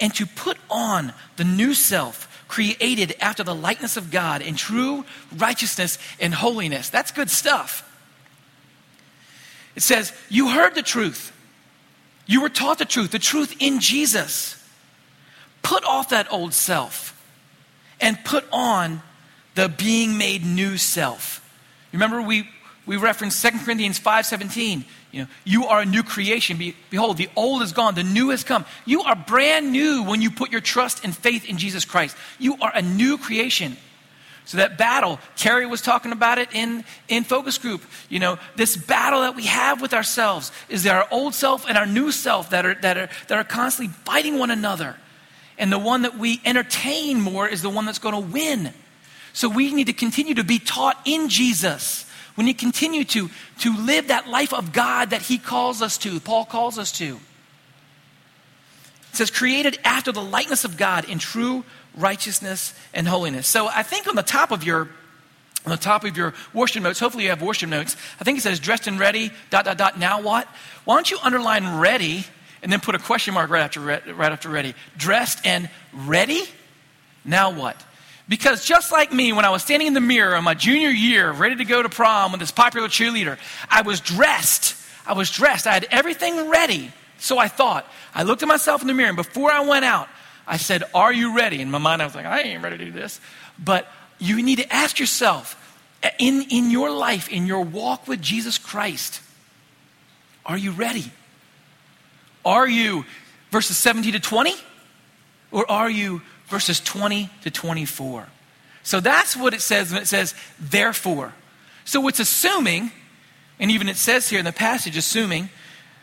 and 0.00 0.12
to 0.14 0.26
put 0.26 0.58
on 0.70 1.12
the 1.36 1.44
new 1.44 1.74
self 1.74 2.24
created 2.48 3.14
after 3.20 3.44
the 3.44 3.54
likeness 3.54 3.96
of 3.96 4.10
God 4.10 4.42
in 4.42 4.56
true 4.56 5.04
righteousness 5.36 5.98
and 6.18 6.34
holiness. 6.34 6.88
That's 6.88 7.12
good 7.12 7.30
stuff. 7.30 7.84
It 9.76 9.82
says, 9.82 10.12
You 10.28 10.48
heard 10.48 10.74
the 10.74 10.82
truth. 10.82 11.32
You 12.26 12.42
were 12.42 12.48
taught 12.48 12.78
the 12.78 12.84
truth, 12.84 13.12
the 13.12 13.18
truth 13.18 13.56
in 13.60 13.80
Jesus. 13.80 14.57
Put 15.68 15.84
off 15.84 16.08
that 16.08 16.32
old 16.32 16.54
self 16.54 17.14
and 18.00 18.18
put 18.24 18.46
on 18.50 19.02
the 19.54 19.68
being 19.68 20.16
made 20.16 20.42
new 20.42 20.78
self. 20.78 21.46
Remember, 21.92 22.22
we, 22.22 22.48
we 22.86 22.96
referenced 22.96 23.42
2 23.42 23.50
Corinthians 23.66 24.00
5.17. 24.00 24.84
You 25.12 25.22
know, 25.22 25.28
you 25.44 25.66
are 25.66 25.82
a 25.82 25.84
new 25.84 26.02
creation. 26.02 26.56
Be, 26.56 26.74
behold, 26.88 27.18
the 27.18 27.28
old 27.36 27.60
is 27.60 27.72
gone, 27.72 27.94
the 27.94 28.02
new 28.02 28.30
has 28.30 28.44
come. 28.44 28.64
You 28.86 29.02
are 29.02 29.14
brand 29.14 29.70
new 29.70 30.04
when 30.04 30.22
you 30.22 30.30
put 30.30 30.50
your 30.50 30.62
trust 30.62 31.04
and 31.04 31.14
faith 31.14 31.44
in 31.44 31.58
Jesus 31.58 31.84
Christ. 31.84 32.16
You 32.38 32.56
are 32.62 32.72
a 32.74 32.80
new 32.80 33.18
creation. 33.18 33.76
So 34.46 34.56
that 34.56 34.78
battle, 34.78 35.20
Carrie 35.36 35.66
was 35.66 35.82
talking 35.82 36.12
about 36.12 36.38
it 36.38 36.48
in, 36.54 36.82
in 37.08 37.24
focus 37.24 37.58
group. 37.58 37.82
You 38.08 38.20
know, 38.20 38.38
this 38.56 38.74
battle 38.74 39.20
that 39.20 39.36
we 39.36 39.44
have 39.44 39.82
with 39.82 39.92
ourselves 39.92 40.50
is 40.70 40.86
our 40.86 41.06
old 41.10 41.34
self 41.34 41.68
and 41.68 41.76
our 41.76 41.84
new 41.84 42.10
self 42.10 42.48
that 42.48 42.64
are, 42.64 42.74
that 42.76 42.96
are, 42.96 43.10
that 43.26 43.36
are 43.36 43.44
constantly 43.44 43.92
fighting 44.06 44.38
one 44.38 44.50
another. 44.50 44.96
And 45.58 45.72
the 45.72 45.78
one 45.78 46.02
that 46.02 46.16
we 46.16 46.40
entertain 46.44 47.20
more 47.20 47.48
is 47.48 47.62
the 47.62 47.70
one 47.70 47.84
that's 47.84 47.98
going 47.98 48.14
to 48.14 48.32
win. 48.32 48.72
So 49.32 49.48
we 49.48 49.72
need 49.74 49.88
to 49.88 49.92
continue 49.92 50.34
to 50.34 50.44
be 50.44 50.58
taught 50.58 50.98
in 51.04 51.28
Jesus 51.28 52.06
we 52.38 52.44
need 52.44 52.56
to 52.56 52.64
continue 52.64 53.02
to, 53.02 53.28
to 53.58 53.76
live 53.76 54.08
that 54.08 54.28
life 54.28 54.54
of 54.54 54.72
God 54.72 55.10
that 55.10 55.22
He 55.22 55.38
calls 55.38 55.82
us 55.82 55.98
to, 55.98 56.20
Paul 56.20 56.44
calls 56.44 56.78
us 56.78 56.92
to. 56.92 57.16
It 59.10 59.16
says, 59.16 59.32
created 59.32 59.76
after 59.82 60.12
the 60.12 60.22
likeness 60.22 60.64
of 60.64 60.76
God 60.76 61.08
in 61.08 61.18
true 61.18 61.64
righteousness 61.96 62.74
and 62.94 63.08
holiness. 63.08 63.48
So 63.48 63.66
I 63.66 63.82
think 63.82 64.06
on 64.06 64.14
the 64.14 64.22
top 64.22 64.52
of 64.52 64.62
your 64.62 64.88
on 65.66 65.72
the 65.72 65.76
top 65.76 66.04
of 66.04 66.16
your 66.16 66.32
worship 66.54 66.84
notes, 66.84 67.00
hopefully 67.00 67.24
you 67.24 67.30
have 67.30 67.42
worship 67.42 67.68
notes. 67.68 67.96
I 68.20 68.24
think 68.24 68.38
it 68.38 68.42
says 68.42 68.60
dressed 68.60 68.86
and 68.86 68.98
ready, 68.98 69.32
dot, 69.50 69.64
dot, 69.64 69.76
dot, 69.76 69.98
now 69.98 70.22
what? 70.22 70.46
Why 70.84 70.94
don't 70.94 71.10
you 71.10 71.18
underline 71.20 71.78
ready 71.78 72.24
and 72.62 72.72
then 72.72 72.80
put 72.80 72.94
a 72.94 72.98
question 72.98 73.34
mark 73.34 73.50
right 73.50 73.62
after, 73.62 73.80
right 73.80 74.32
after 74.32 74.48
ready? 74.48 74.74
Dressed 74.96 75.44
and 75.44 75.68
ready, 75.92 76.42
now 77.24 77.50
what? 77.50 77.82
Because 78.28 78.64
just 78.64 78.92
like 78.92 79.12
me, 79.12 79.32
when 79.32 79.44
I 79.44 79.50
was 79.50 79.62
standing 79.62 79.88
in 79.88 79.94
the 79.94 80.00
mirror 80.00 80.36
in 80.36 80.44
my 80.44 80.54
junior 80.54 80.90
year, 80.90 81.30
ready 81.32 81.56
to 81.56 81.64
go 81.64 81.82
to 81.82 81.88
prom 81.88 82.32
with 82.32 82.40
this 82.40 82.50
popular 82.50 82.88
cheerleader, 82.88 83.38
I 83.70 83.82
was 83.82 84.00
dressed. 84.00 84.76
I 85.06 85.14
was 85.14 85.30
dressed. 85.30 85.66
I 85.66 85.72
had 85.72 85.86
everything 85.90 86.50
ready. 86.50 86.92
So 87.18 87.38
I 87.38 87.48
thought. 87.48 87.86
I 88.14 88.24
looked 88.24 88.42
at 88.42 88.48
myself 88.48 88.82
in 88.82 88.86
the 88.86 88.94
mirror, 88.94 89.08
and 89.08 89.16
before 89.16 89.50
I 89.50 89.60
went 89.60 89.84
out, 89.84 90.08
I 90.46 90.56
said, 90.58 90.84
Are 90.94 91.12
you 91.12 91.36
ready? 91.36 91.60
In 91.60 91.70
my 91.70 91.78
mind, 91.78 92.02
I 92.02 92.04
was 92.04 92.14
like, 92.14 92.26
I 92.26 92.42
ain't 92.42 92.62
ready 92.62 92.78
to 92.78 92.84
do 92.84 92.92
this. 92.92 93.20
But 93.58 93.86
you 94.18 94.42
need 94.42 94.56
to 94.56 94.72
ask 94.72 94.98
yourself 94.98 95.54
in, 96.18 96.42
in 96.50 96.70
your 96.70 96.90
life, 96.90 97.28
in 97.28 97.46
your 97.46 97.62
walk 97.62 98.06
with 98.06 98.20
Jesus 98.20 98.58
Christ, 98.58 99.20
are 100.46 100.56
you 100.56 100.70
ready? 100.70 101.12
Are 102.48 102.66
you 102.66 103.04
verses 103.50 103.76
17 103.76 104.14
to 104.14 104.20
20? 104.20 104.54
Or 105.52 105.70
are 105.70 105.88
you 105.88 106.22
verses 106.48 106.80
20 106.80 107.30
to 107.42 107.50
24. 107.50 108.26
So 108.82 109.00
that's 109.00 109.36
what 109.36 109.54
it 109.54 109.60
says 109.60 109.92
when 109.92 110.02
it 110.02 110.08
says, 110.08 110.34
therefore. 110.58 111.34
So 111.84 112.06
it's 112.08 112.20
assuming, 112.20 112.90
and 113.60 113.70
even 113.70 113.88
it 113.88 113.96
says 113.96 114.28
here 114.28 114.38
in 114.38 114.44
the 114.44 114.52
passage, 114.52 114.96
assuming, 114.96 115.50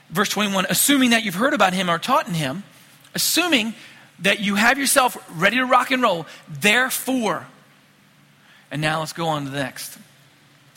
verse 0.09 0.29
21, 0.29 0.67
assuming 0.69 1.09
that 1.09 1.23
you've 1.23 1.35
heard 1.35 1.53
about 1.53 1.73
him 1.73 1.89
or 1.89 1.97
taught 1.97 2.27
in 2.27 2.35
him, 2.35 2.63
assuming 3.13 3.73
that 4.19 4.39
you 4.39 4.55
have 4.55 4.77
yourself 4.77 5.17
ready 5.39 5.57
to 5.57 5.65
rock 5.65 5.91
and 5.91 6.01
roll, 6.01 6.25
therefore. 6.47 7.47
And 8.71 8.81
now 8.81 8.99
let's 8.99 9.13
go 9.13 9.27
on 9.27 9.45
to 9.45 9.49
the 9.49 9.57
next. 9.57 9.97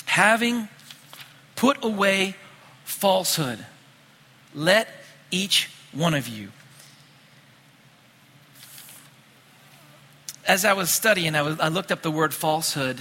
Having 0.07 0.69
put 1.57 1.85
away 1.85 2.37
falsehood, 2.85 3.65
let 4.55 4.89
each 5.31 5.71
one 5.93 6.15
of 6.15 6.29
you 6.29 6.49
as 10.49 10.65
I 10.65 10.73
was 10.73 10.89
studying, 10.89 11.37
I, 11.37 11.43
was, 11.43 11.61
I 11.61 11.69
looked 11.69 11.93
up 11.93 12.01
the 12.01 12.11
word 12.11 12.33
falsehood. 12.33 12.99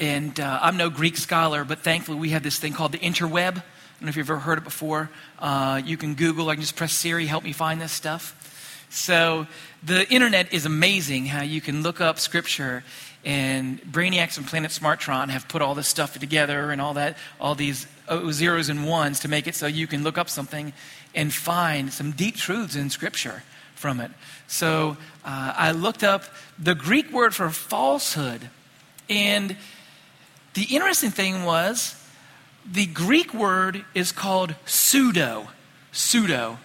And 0.00 0.38
uh, 0.40 0.60
I'm 0.62 0.76
no 0.76 0.90
Greek 0.90 1.16
scholar, 1.16 1.64
but 1.64 1.80
thankfully 1.80 2.18
we 2.18 2.30
have 2.30 2.42
this 2.42 2.58
thing 2.58 2.72
called 2.72 2.92
the 2.92 2.98
interweb. 2.98 3.48
I 3.48 3.52
don't 3.52 4.02
know 4.02 4.08
if 4.08 4.16
you've 4.16 4.30
ever 4.30 4.38
heard 4.38 4.58
it 4.58 4.64
before. 4.64 5.10
Uh, 5.38 5.82
you 5.84 5.96
can 5.96 6.14
Google, 6.14 6.48
I 6.48 6.54
can 6.54 6.62
just 6.62 6.76
press 6.76 6.92
Siri, 6.92 7.26
help 7.26 7.44
me 7.44 7.52
find 7.52 7.80
this 7.80 7.92
stuff. 7.92 8.86
So 8.90 9.46
the 9.82 10.08
internet 10.10 10.52
is 10.52 10.64
amazing 10.66 11.26
how 11.26 11.42
you 11.42 11.60
can 11.60 11.82
look 11.82 12.00
up 12.00 12.18
scripture 12.18 12.84
and 13.24 13.82
Brainiacs 13.82 14.38
and 14.38 14.46
Planet 14.46 14.70
Smartron 14.70 15.28
have 15.28 15.48
put 15.48 15.60
all 15.60 15.74
this 15.74 15.88
stuff 15.88 16.18
together 16.18 16.70
and 16.70 16.80
all 16.80 16.94
that, 16.94 17.18
all 17.40 17.56
these 17.56 17.86
zeros 18.30 18.68
and 18.68 18.86
ones 18.86 19.20
to 19.20 19.28
make 19.28 19.46
it 19.46 19.54
so 19.54 19.66
you 19.66 19.86
can 19.86 20.04
look 20.04 20.16
up 20.16 20.30
something 20.30 20.72
and 21.18 21.34
find 21.34 21.92
some 21.92 22.12
deep 22.12 22.36
truths 22.36 22.76
in 22.76 22.88
scripture 22.90 23.42
from 23.74 23.98
it. 23.98 24.12
So 24.46 24.96
uh, 25.24 25.52
I 25.56 25.72
looked 25.72 26.04
up 26.04 26.22
the 26.60 26.76
Greek 26.76 27.10
word 27.10 27.34
for 27.34 27.50
falsehood. 27.50 28.48
And 29.10 29.56
the 30.54 30.62
interesting 30.70 31.10
thing 31.10 31.44
was 31.44 32.00
the 32.64 32.86
Greek 32.86 33.34
word 33.34 33.84
is 33.94 34.12
called 34.12 34.54
pseudo. 34.64 35.48
Pseudo. 35.90 36.58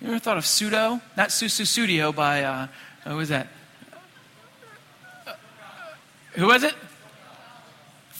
You 0.00 0.08
ever 0.08 0.18
thought 0.18 0.38
of 0.38 0.46
pseudo? 0.46 1.02
Not 1.14 1.28
Sussudio 1.28 2.14
by, 2.14 2.42
uh, 2.42 2.68
who 3.04 3.16
was 3.16 3.28
that? 3.28 3.48
Uh, 5.26 5.34
who 6.36 6.46
was 6.46 6.62
it? 6.62 6.74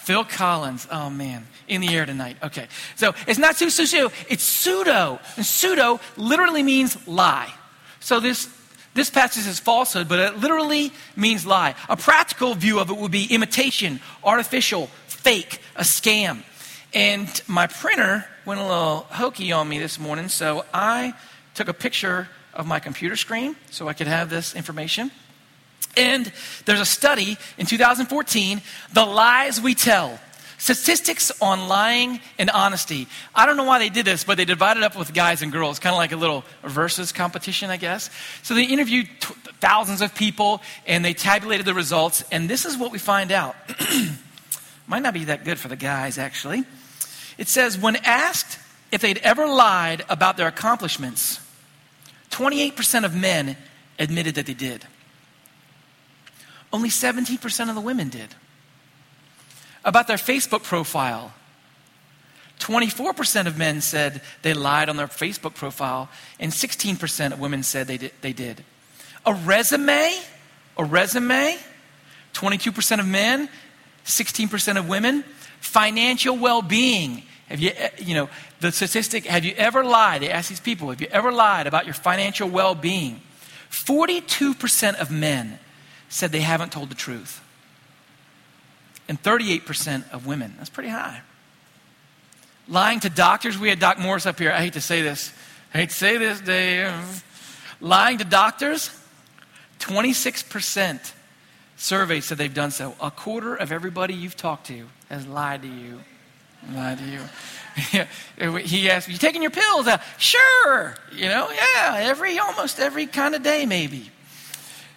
Phil 0.03 0.25
Collins. 0.25 0.89
Oh, 0.91 1.11
man. 1.11 1.47
In 1.69 1.81
the 1.81 1.89
air 1.95 2.07
tonight. 2.07 2.37
Okay. 2.43 2.69
So 2.97 3.15
it's 3.27 3.39
not 3.39 3.55
Susu, 3.55 4.13
it's 4.29 4.43
pseudo. 4.43 5.21
And 5.37 5.47
pseudo 5.47 6.01
literally 6.17 6.63
means 6.63 6.97
lie. 7.07 7.53
So 8.01 8.19
this, 8.19 8.49
this 8.95 9.11
passage 9.11 9.47
is 9.47 9.61
falsehood, 9.61 10.09
but 10.09 10.19
it 10.19 10.39
literally 10.39 10.93
means 11.17 11.47
lie. 11.47 11.75
A 11.89 11.97
practical 11.97 12.55
view 12.55 12.81
of 12.81 12.91
it 12.91 12.97
would 12.97 13.13
be 13.13 13.27
imitation, 13.27 14.01
artificial, 14.25 14.87
fake, 15.07 15.61
a 15.77 15.83
scam. 15.83 16.43
And 16.93 17.29
my 17.47 17.67
printer 17.67 18.25
went 18.45 18.61
a 18.61 18.65
little 18.65 19.07
hokey 19.11 19.53
on 19.53 19.69
me 19.69 19.79
this 19.79 19.99
morning, 19.99 20.29
so 20.29 20.65
I 20.75 21.15
took 21.55 21.69
a 21.69 21.75
picture 21.75 22.29
of 22.53 22.67
my 22.67 22.81
computer 22.81 23.17
screen 23.17 23.55
so 23.71 23.87
I 23.87 23.93
could 23.93 24.09
have 24.09 24.29
this 24.31 24.57
information. 24.57 25.13
And 25.97 26.33
there's 26.67 26.81
a 26.81 26.87
study 26.87 27.37
in 27.59 27.67
2014, 27.67 28.63
The 28.93 29.05
Lies 29.05 29.61
We 29.61 29.75
Tell 29.75 30.19
Statistics 30.61 31.33
on 31.41 31.69
lying 31.69 32.21
and 32.39 32.51
honesty. 32.51 33.09
I 33.35 33.47
don't 33.47 33.57
know 33.57 33.65
why 33.65 33.79
they 33.79 33.89
did 33.89 34.05
this, 34.05 34.25
but 34.25 34.37
they 34.37 34.45
divided 34.45 34.83
up 34.83 34.95
with 34.95 35.15
guys 35.15 35.41
and 35.41 35.51
girls, 35.51 35.79
kind 35.79 35.95
of 35.95 35.97
like 35.97 36.13
a 36.13 36.19
little 36.19 36.45
versus 36.63 37.13
competition, 37.13 37.71
I 37.71 37.79
guess. 37.79 38.11
So 38.43 38.53
they 38.53 38.65
interviewed 38.65 39.09
t- 39.21 39.35
thousands 39.61 40.03
of 40.03 40.15
people 40.15 40.61
and 40.87 41.03
they 41.03 41.15
tabulated 41.15 41.65
the 41.65 41.73
results, 41.73 42.25
and 42.31 42.49
this 42.49 42.67
is 42.67 42.77
what 42.77 42.93
we 42.93 42.99
find 42.99 43.33
out. 43.33 43.57
Might 44.87 45.03
not 45.03 45.15
be 45.15 45.25
that 45.25 45.45
good 45.45 45.59
for 45.59 45.69
the 45.69 45.77
guys, 45.77 46.19
actually. 46.19 46.65
It 47.39 47.49
says, 47.49 47.79
when 47.79 47.97
asked 47.97 48.59
if 48.93 49.01
they'd 49.01 49.19
ever 49.19 49.47
lied 49.47 50.05
about 50.11 50.37
their 50.37 50.49
accomplishments, 50.49 51.41
28% 52.33 53.05
of 53.07 53.15
men 53.15 53.57
admitted 53.99 54.35
that 54.35 54.45
they 54.45 54.53
did. 54.53 54.87
Only 56.73 56.89
17% 56.89 57.69
of 57.69 57.75
the 57.75 57.81
women 57.81 58.09
did 58.09 58.35
about 59.85 60.07
their 60.07 60.17
Facebook 60.17 60.63
profile. 60.63 61.33
24% 62.59 63.47
of 63.47 63.57
men 63.57 63.81
said 63.81 64.21
they 64.43 64.53
lied 64.53 64.89
on 64.89 64.97
their 64.97 65.07
Facebook 65.07 65.55
profile, 65.55 66.11
and 66.39 66.53
16% 66.53 67.33
of 67.33 67.41
women 67.41 67.63
said 67.63 67.87
they 67.87 67.97
did, 67.97 68.13
they 68.21 68.33
did. 68.33 68.63
A 69.25 69.33
resume, 69.33 70.15
a 70.77 70.85
resume, 70.85 71.57
22% 72.35 73.01
of 73.01 73.07
men, 73.07 73.49
16% 74.05 74.77
of 74.77 74.89
women. 74.89 75.25
Financial 75.61 76.37
well 76.37 76.63
being. 76.63 77.23
Have 77.49 77.61
you, 77.61 77.73
eh, 77.77 77.91
you 77.99 78.15
know, 78.15 78.31
the 78.61 78.73
statistic, 78.73 79.27
have 79.27 79.45
you 79.45 79.53
ever 79.57 79.85
lied? 79.85 80.23
They 80.23 80.31
ask 80.31 80.49
these 80.49 80.61
people, 80.61 80.91
have 80.91 81.01
you 81.01 81.09
ever 81.11 81.33
lied 81.33 81.67
about 81.67 81.85
your 81.85 81.95
financial 81.95 82.49
well 82.49 82.75
being? 82.75 83.21
42% 83.71 84.95
of 84.95 85.11
men 85.11 85.59
said 86.11 86.33
they 86.33 86.41
haven't 86.41 86.73
told 86.73 86.91
the 86.91 86.95
truth. 86.95 87.41
And 89.09 89.21
38% 89.23 90.13
of 90.13 90.27
women. 90.27 90.55
That's 90.59 90.69
pretty 90.69 90.91
high. 90.91 91.23
Lying 92.69 93.01
to 93.01 93.11
doctors. 93.11 93.59
We 93.59 93.69
had 93.71 93.79
Doc 93.79 93.99
Morris 93.99 94.27
up 94.27 94.39
here. 94.39 94.53
I 94.53 94.59
hate 94.59 94.75
to 94.75 94.81
say 94.81 95.03
this. 95.03 95.33
I 95.73 95.79
hate 95.79 95.91
to 95.91 95.97
say 95.97 96.19
this, 96.19 96.41
Dave. 96.41 97.25
Lying 97.81 98.19
to 98.19 98.25
doctors. 98.25 98.91
26% 99.79 101.13
survey 101.77 102.21
said 102.21 102.39
they've 102.39 102.53
done 102.53 102.71
so. 102.71 102.95
A 103.01 103.11
quarter 103.11 103.55
of 103.55 103.73
everybody 103.73 104.15
you've 104.15 104.37
talked 104.37 104.67
to 104.67 104.87
has 105.09 105.27
lied 105.27 105.63
to 105.63 105.69
you. 105.69 106.01
Lied 106.75 106.99
to 106.99 107.05
you. 107.05 108.59
he 108.61 108.91
asked, 108.91 109.09
"You 109.09 109.17
taking 109.17 109.41
your 109.41 109.51
pills?" 109.51 109.87
Uh, 109.87 109.97
sure. 110.19 110.95
You 111.13 111.29
know, 111.29 111.49
yeah, 111.51 111.97
every 111.97 112.39
almost 112.39 112.79
every 112.79 113.07
kind 113.07 113.35
of 113.35 113.43
day, 113.43 113.65
maybe. 113.65 114.11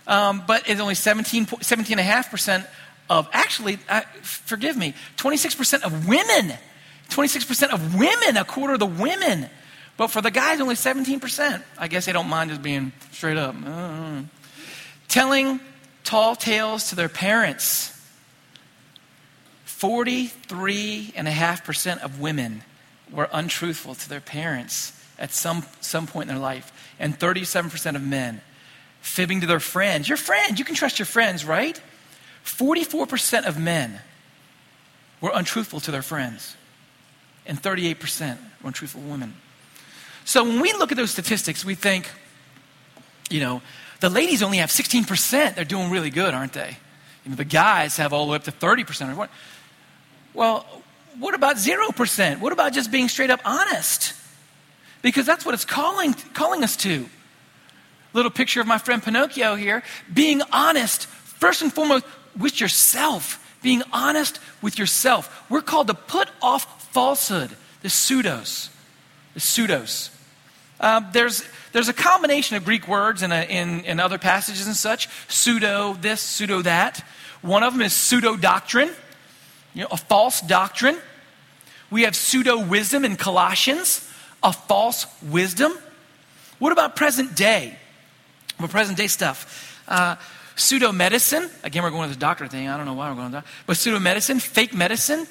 Um, 0.07 0.43
but 0.45 0.69
it's 0.69 0.81
only 0.81 0.95
17, 0.95 1.45
17.5% 1.45 2.67
of, 3.09 3.27
actually, 3.31 3.77
forgive 4.21 4.77
me, 4.77 4.93
26% 5.17 5.83
of 5.83 6.07
women. 6.07 6.53
26% 7.09 7.69
of 7.69 7.95
women, 7.95 8.37
a 8.37 8.45
quarter 8.45 8.73
of 8.73 8.79
the 8.79 8.85
women. 8.85 9.49
But 9.97 10.07
for 10.07 10.21
the 10.21 10.31
guys, 10.31 10.59
only 10.59 10.75
17%. 10.75 11.63
I 11.77 11.87
guess 11.87 12.05
they 12.05 12.11
don't 12.11 12.27
mind 12.27 12.49
just 12.49 12.63
being 12.63 12.91
straight 13.11 13.37
up. 13.37 13.55
Uh, 13.65 14.23
telling 15.07 15.59
tall 16.03 16.35
tales 16.35 16.89
to 16.89 16.95
their 16.95 17.09
parents. 17.09 17.91
43.5% 19.67 21.99
of 21.99 22.19
women 22.19 22.63
were 23.11 23.29
untruthful 23.31 23.93
to 23.95 24.09
their 24.09 24.21
parents 24.21 24.93
at 25.19 25.31
some, 25.31 25.63
some 25.81 26.07
point 26.07 26.29
in 26.29 26.35
their 26.35 26.41
life, 26.41 26.71
and 26.99 27.19
37% 27.19 27.95
of 27.95 28.01
men 28.01 28.41
fibbing 29.03 29.41
to 29.41 29.47
their 29.47 29.59
friends. 29.59 30.07
Your 30.09 30.17
friends, 30.17 30.57
you 30.57 30.65
can 30.65 30.73
trust 30.73 30.97
your 30.97 31.05
friends, 31.05 31.45
right? 31.45 31.79
44% 32.43 33.45
of 33.45 33.59
men 33.59 33.99
were 35.21 35.31
untruthful 35.33 35.79
to 35.81 35.91
their 35.91 36.01
friends, 36.01 36.55
and 37.45 37.61
38% 37.61 38.37
were 38.61 38.67
untruthful 38.67 39.01
women. 39.01 39.35
So 40.25 40.43
when 40.43 40.61
we 40.61 40.73
look 40.73 40.91
at 40.91 40.97
those 40.97 41.11
statistics, 41.11 41.63
we 41.63 41.75
think, 41.75 42.09
you 43.29 43.39
know, 43.39 43.61
the 43.99 44.09
ladies 44.09 44.41
only 44.41 44.57
have 44.57 44.69
16%. 44.69 45.55
They're 45.55 45.65
doing 45.65 45.91
really 45.91 46.09
good, 46.09 46.33
aren't 46.33 46.53
they? 46.53 46.77
You 47.23 47.31
know, 47.31 47.35
the 47.35 47.45
guys 47.45 47.97
have 47.97 48.13
all 48.13 48.25
the 48.25 48.31
way 48.31 48.37
up 48.37 48.43
to 48.45 48.51
30%. 48.51 49.29
Well, 50.33 50.65
what 51.19 51.33
about 51.35 51.57
0%? 51.57 52.39
What 52.39 52.53
about 52.53 52.73
just 52.73 52.91
being 52.91 53.07
straight 53.07 53.29
up 53.29 53.41
honest? 53.45 54.13
Because 55.01 55.25
that's 55.25 55.45
what 55.45 55.53
it's 55.53 55.65
calling, 55.65 56.13
calling 56.33 56.63
us 56.63 56.75
to. 56.77 57.05
Little 58.13 58.31
picture 58.31 58.61
of 58.61 58.67
my 58.67 58.77
friend 58.77 59.01
Pinocchio 59.01 59.55
here. 59.55 59.83
Being 60.13 60.41
honest, 60.51 61.07
first 61.07 61.61
and 61.61 61.73
foremost, 61.73 62.05
with 62.37 62.61
yourself. 62.61 63.39
Being 63.61 63.83
honest 63.91 64.39
with 64.61 64.77
yourself. 64.77 65.45
We're 65.49 65.61
called 65.61 65.87
to 65.87 65.93
put 65.93 66.29
off 66.41 66.91
falsehood, 66.93 67.49
the 67.81 67.89
pseudos. 67.89 68.69
The 69.33 69.39
pseudos. 69.39 70.09
Uh, 70.79 71.01
there's, 71.11 71.43
there's 71.71 71.89
a 71.89 71.93
combination 71.93 72.57
of 72.57 72.65
Greek 72.65 72.87
words 72.87 73.23
in, 73.23 73.31
a, 73.31 73.43
in, 73.43 73.81
in 73.85 73.99
other 73.99 74.17
passages 74.17 74.67
and 74.67 74.75
such 74.75 75.07
pseudo 75.27 75.93
this, 75.93 76.21
pseudo 76.21 76.61
that. 76.61 77.03
One 77.41 77.63
of 77.63 77.73
them 77.73 77.81
is 77.81 77.93
pseudo 77.93 78.35
doctrine 78.35 78.89
you 79.73 79.81
know, 79.81 79.87
a 79.91 79.97
false 79.97 80.41
doctrine. 80.41 80.97
We 81.89 82.03
have 82.03 82.15
pseudo 82.15 82.59
wisdom 82.65 83.05
in 83.05 83.15
Colossians, 83.15 84.07
a 84.41 84.53
false 84.53 85.05
wisdom. 85.21 85.73
What 86.59 86.71
about 86.71 86.95
present 86.95 87.35
day? 87.35 87.77
Well, 88.63 88.69
present 88.69 88.97
day 88.97 89.07
stuff. 89.07 89.83
Uh, 89.89 90.15
pseudo 90.55 90.93
medicine. 90.93 91.49
Again, 91.65 91.83
we're 91.83 91.89
going 91.89 92.07
to 92.07 92.15
the 92.15 92.19
doctor 92.19 92.47
thing. 92.47 92.69
I 92.69 92.77
don't 92.77 92.85
know 92.85 92.93
why 92.93 93.09
we're 93.09 93.17
going 93.17 93.31
to 93.31 93.33
that. 93.33 93.45
But 93.65 93.75
pseudo 93.75 93.99
medicine, 93.99 94.39
fake 94.39 94.73
medicine. 94.73 95.27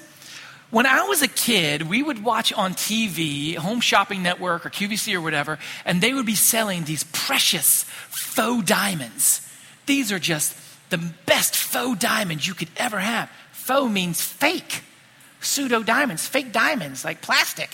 When 0.69 0.85
I 0.85 1.05
was 1.05 1.23
a 1.23 1.29
kid, 1.29 1.89
we 1.89 2.03
would 2.03 2.23
watch 2.23 2.53
on 2.53 2.75
TV, 2.75 3.57
Home 3.57 3.81
Shopping 3.81 4.23
Network 4.23 4.67
or 4.67 4.69
QVC 4.69 5.15
or 5.15 5.23
whatever, 5.23 5.59
and 5.87 6.03
they 6.03 6.13
would 6.13 6.27
be 6.27 6.35
selling 6.35 6.85
these 6.85 7.05
precious 7.05 7.85
faux 8.11 8.67
diamonds. 8.67 9.41
These 9.87 10.13
are 10.13 10.19
just 10.19 10.55
the 10.91 10.99
best 11.25 11.57
faux 11.57 11.99
diamonds 11.99 12.47
you 12.47 12.53
could 12.53 12.69
ever 12.77 12.99
have. 12.99 13.31
Faux 13.53 13.91
means 13.91 14.21
fake. 14.21 14.83
Pseudo 15.41 15.83
diamonds, 15.83 16.27
fake 16.27 16.53
diamonds, 16.53 17.03
like 17.03 17.23
plastic, 17.23 17.71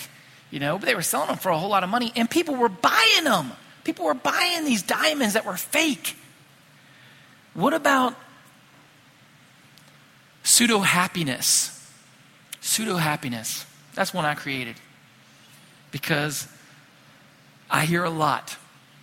you 0.51 0.61
know, 0.61 0.79
but 0.79 0.85
they 0.85 0.95
were 0.95 1.01
selling 1.01 1.27
them 1.27 1.37
for 1.37 1.49
a 1.49 1.57
whole 1.57 1.69
lot 1.69 1.83
of 1.83 1.89
money, 1.89 2.13
and 2.15 2.29
people 2.29 2.55
were 2.55 2.69
buying 2.69 3.25
them. 3.25 3.51
People 3.83 4.05
were 4.05 4.13
buying 4.13 4.65
these 4.65 4.83
diamonds 4.83 5.33
that 5.33 5.45
were 5.45 5.57
fake. 5.57 6.15
What 7.53 7.73
about 7.73 8.15
pseudo 10.43 10.79
happiness? 10.79 11.75
Pseudo 12.61 12.97
happiness. 12.97 13.65
That's 13.95 14.13
one 14.13 14.25
I 14.25 14.35
created 14.35 14.75
because 15.91 16.47
I 17.69 17.85
hear 17.85 18.03
a 18.03 18.09
lot 18.09 18.57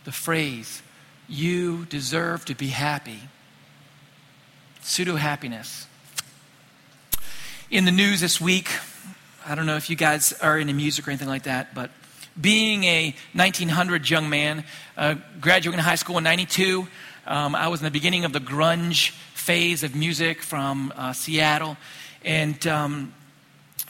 the 0.05 0.13
phrase, 0.13 0.83
you 1.29 1.85
deserve 1.87 2.45
to 2.45 2.55
be 2.55 2.69
happy. 2.69 3.23
Pseudo 4.83 5.17
happiness 5.17 5.89
in 7.71 7.85
the 7.85 7.91
news 7.91 8.21
this 8.21 8.41
week. 8.41 8.69
I 9.45 9.57
don't 9.57 9.67
know 9.67 9.77
if 9.77 9.91
you 9.91 9.97
guys 9.97 10.33
are 10.35 10.59
into 10.59 10.73
music 10.73 11.07
or 11.07 11.11
anything 11.11 11.29
like 11.29 11.43
that, 11.43 11.75
but 11.75 11.91
being 12.41 12.85
a 12.85 13.15
1900 13.35 14.09
young 14.09 14.29
man, 14.29 14.65
uh, 14.97 15.15
graduating 15.41 15.81
high 15.81 15.95
school 15.95 16.19
in 16.19 16.25
92, 16.25 16.87
um, 17.27 17.55
I 17.55 17.69
was 17.69 17.81
in 17.81 17.85
the 17.85 17.91
beginning 17.91 18.25
of 18.25 18.33
the 18.33 18.41
grunge 18.41 19.11
phase 19.35 19.83
of 19.83 19.95
music 19.95 20.43
from 20.43 20.93
uh, 20.97 21.13
Seattle. 21.13 21.77
And 22.25 22.65
um, 22.67 23.15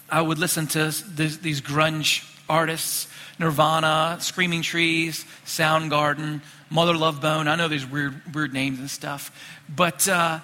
I 0.09 0.21
would 0.21 0.39
listen 0.39 0.67
to 0.69 0.93
this, 1.09 1.39
these 1.39 1.61
grunge 1.61 2.25
artists 2.49 3.09
Nirvana, 3.39 4.17
Screaming 4.21 4.63
Trees, 4.63 5.27
Soundgarden, 5.45 6.41
Mother 6.71 6.97
Love 6.97 7.21
Bone. 7.21 7.49
I 7.49 7.57
know 7.57 7.69
these 7.69 7.85
weird, 7.85 8.35
weird 8.35 8.55
names 8.55 8.79
and 8.79 8.91
stuff. 8.91 9.31
But 9.69 10.09
uh, 10.09 10.41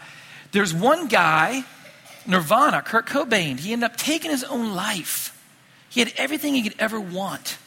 there's 0.51 0.75
one 0.75 1.09
guy 1.09 1.65
Nirvana, 2.27 2.83
Kurt 2.83 3.07
Cobain, 3.07 3.59
he 3.59 3.73
ended 3.73 3.91
up 3.91 3.97
taking 3.97 4.31
his 4.31 4.45
own 4.45 4.75
life. 4.75 5.37
He 5.89 6.01
had 6.01 6.13
everything 6.17 6.55
he 6.55 6.63
could 6.63 6.77
ever 6.79 7.01
want. 7.01 7.59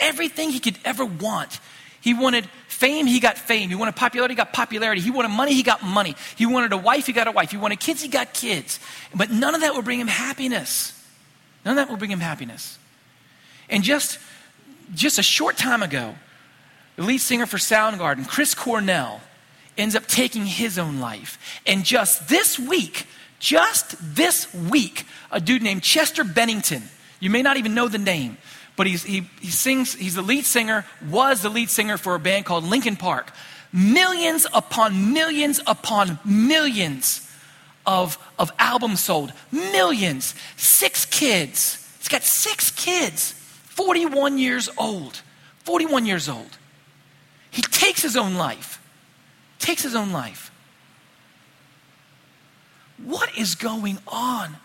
Everything 0.00 0.50
he 0.50 0.60
could 0.60 0.78
ever 0.84 1.04
want. 1.04 1.60
He 2.00 2.14
wanted 2.14 2.46
fame, 2.68 3.06
he 3.06 3.20
got 3.20 3.36
fame. 3.36 3.68
He 3.68 3.74
wanted 3.74 3.94
popularity, 3.94 4.32
he 4.32 4.36
got 4.36 4.52
popularity. 4.52 5.02
He 5.02 5.10
wanted 5.10 5.28
money, 5.28 5.52
he 5.52 5.62
got 5.62 5.82
money. 5.82 6.16
He 6.36 6.46
wanted 6.46 6.72
a 6.72 6.78
wife, 6.78 7.06
he 7.06 7.12
got 7.12 7.26
a 7.26 7.32
wife. 7.32 7.50
He 7.50 7.58
wanted 7.58 7.78
kids, 7.78 8.02
he 8.02 8.08
got 8.08 8.32
kids. 8.32 8.80
But 9.14 9.30
none 9.30 9.54
of 9.54 9.60
that 9.60 9.74
would 9.74 9.84
bring 9.84 10.00
him 10.00 10.08
happiness. 10.08 10.98
None 11.64 11.72
of 11.72 11.76
that 11.76 11.90
would 11.90 11.98
bring 11.98 12.10
him 12.10 12.20
happiness. 12.20 12.78
And 13.68 13.84
just, 13.84 14.18
just 14.94 15.18
a 15.18 15.22
short 15.22 15.58
time 15.58 15.82
ago, 15.82 16.14
the 16.96 17.02
lead 17.02 17.18
singer 17.18 17.46
for 17.46 17.58
Soundgarden, 17.58 18.26
Chris 18.26 18.54
Cornell, 18.54 19.20
ends 19.76 19.94
up 19.94 20.06
taking 20.06 20.46
his 20.46 20.78
own 20.78 21.00
life. 21.00 21.60
And 21.66 21.84
just 21.84 22.28
this 22.28 22.58
week, 22.58 23.06
just 23.38 23.96
this 24.00 24.52
week, 24.54 25.04
a 25.30 25.40
dude 25.40 25.62
named 25.62 25.82
Chester 25.82 26.24
Bennington, 26.24 26.82
you 27.20 27.30
may 27.30 27.42
not 27.42 27.56
even 27.56 27.74
know 27.74 27.88
the 27.88 27.98
name, 27.98 28.36
but 28.76 28.86
he's, 28.86 29.02
he, 29.02 29.28
he 29.40 29.50
sings, 29.50 29.94
he's 29.94 30.14
the 30.14 30.22
lead 30.22 30.44
singer, 30.44 30.84
was 31.08 31.42
the 31.42 31.48
lead 31.48 31.70
singer 31.70 31.96
for 31.96 32.14
a 32.14 32.18
band 32.18 32.44
called 32.44 32.64
Linkin 32.64 32.96
Park. 32.96 33.32
Millions 33.72 34.46
upon 34.52 35.12
millions 35.12 35.60
upon 35.66 36.18
millions 36.24 37.30
of, 37.86 38.18
of 38.38 38.52
albums 38.58 39.00
sold. 39.00 39.32
Millions. 39.52 40.34
Six 40.56 41.04
kids. 41.06 41.86
He's 41.98 42.08
got 42.08 42.22
six 42.22 42.70
kids. 42.70 43.32
41 43.32 44.38
years 44.38 44.68
old. 44.76 45.22
41 45.64 46.06
years 46.06 46.28
old. 46.28 46.58
He 47.50 47.62
takes 47.62 48.02
his 48.02 48.16
own 48.16 48.34
life. 48.34 48.80
Takes 49.58 49.82
his 49.82 49.94
own 49.94 50.12
life. 50.12 50.50
What 53.04 53.36
is 53.36 53.54
going 53.54 53.98
on? 54.08 54.56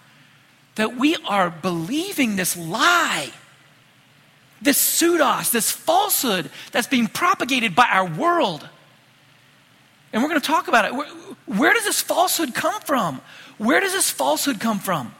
That 0.75 0.97
we 0.97 1.15
are 1.27 1.49
believing 1.49 2.35
this 2.35 2.57
lie, 2.57 3.31
this 4.61 4.77
pseudos, 4.77 5.51
this 5.51 5.71
falsehood 5.71 6.49
that's 6.71 6.87
being 6.87 7.07
propagated 7.07 7.75
by 7.75 7.87
our 7.91 8.05
world. 8.05 8.67
And 10.13 10.23
we're 10.23 10.29
going 10.29 10.41
to 10.41 10.47
talk 10.47 10.67
about 10.67 10.85
it. 10.85 10.93
Where, 10.93 11.07
where, 11.45 11.73
does 11.73 11.83
this 11.83 12.01
falsehood 12.01 12.53
come 12.53 12.79
from? 12.81 13.21
Where 13.57 13.79
does 13.79 13.91
this 13.91 14.09
falsehood 14.09 14.59
come 14.59 14.79
from? 14.79 15.13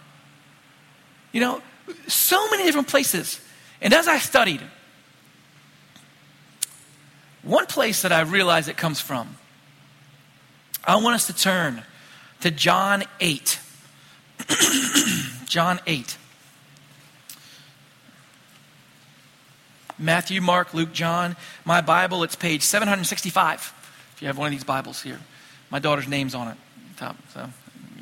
You 1.32 1.42
know, 1.42 1.62
so 2.08 2.50
many 2.50 2.64
different 2.64 2.88
places. 2.88 3.40
And 3.82 3.94
as 3.94 4.08
I 4.08 4.20
studied, 4.20 4.62
one 7.44 7.66
place 7.66 8.02
that 8.04 8.12
I 8.12 8.22
realized 8.22 8.70
it 8.70 8.78
comes 8.78 9.02
from, 9.02 9.36
I 10.84 10.96
want 10.98 11.16
us 11.16 11.28
to 11.28 11.34
turn 11.34 11.84
to 12.42 12.52
John 12.52 13.04
8. 13.20 13.60
John 15.46 15.80
8. 15.86 16.18
Matthew, 19.98 20.42
Mark, 20.42 20.74
Luke, 20.74 20.92
John. 20.94 21.36
My 21.64 21.82
Bible, 21.82 22.24
it's 22.24 22.36
page 22.36 22.62
765, 22.62 23.74
if 24.16 24.22
you 24.22 24.28
have 24.28 24.38
one 24.38 24.48
of 24.48 24.52
these 24.52 24.64
Bibles 24.64 25.02
here. 25.02 25.20
My 25.70 25.80
daughter's 25.80 26.08
name's 26.08 26.36
on 26.36 26.50
it, 26.50 26.58
top. 26.98 27.18
So 27.34 27.50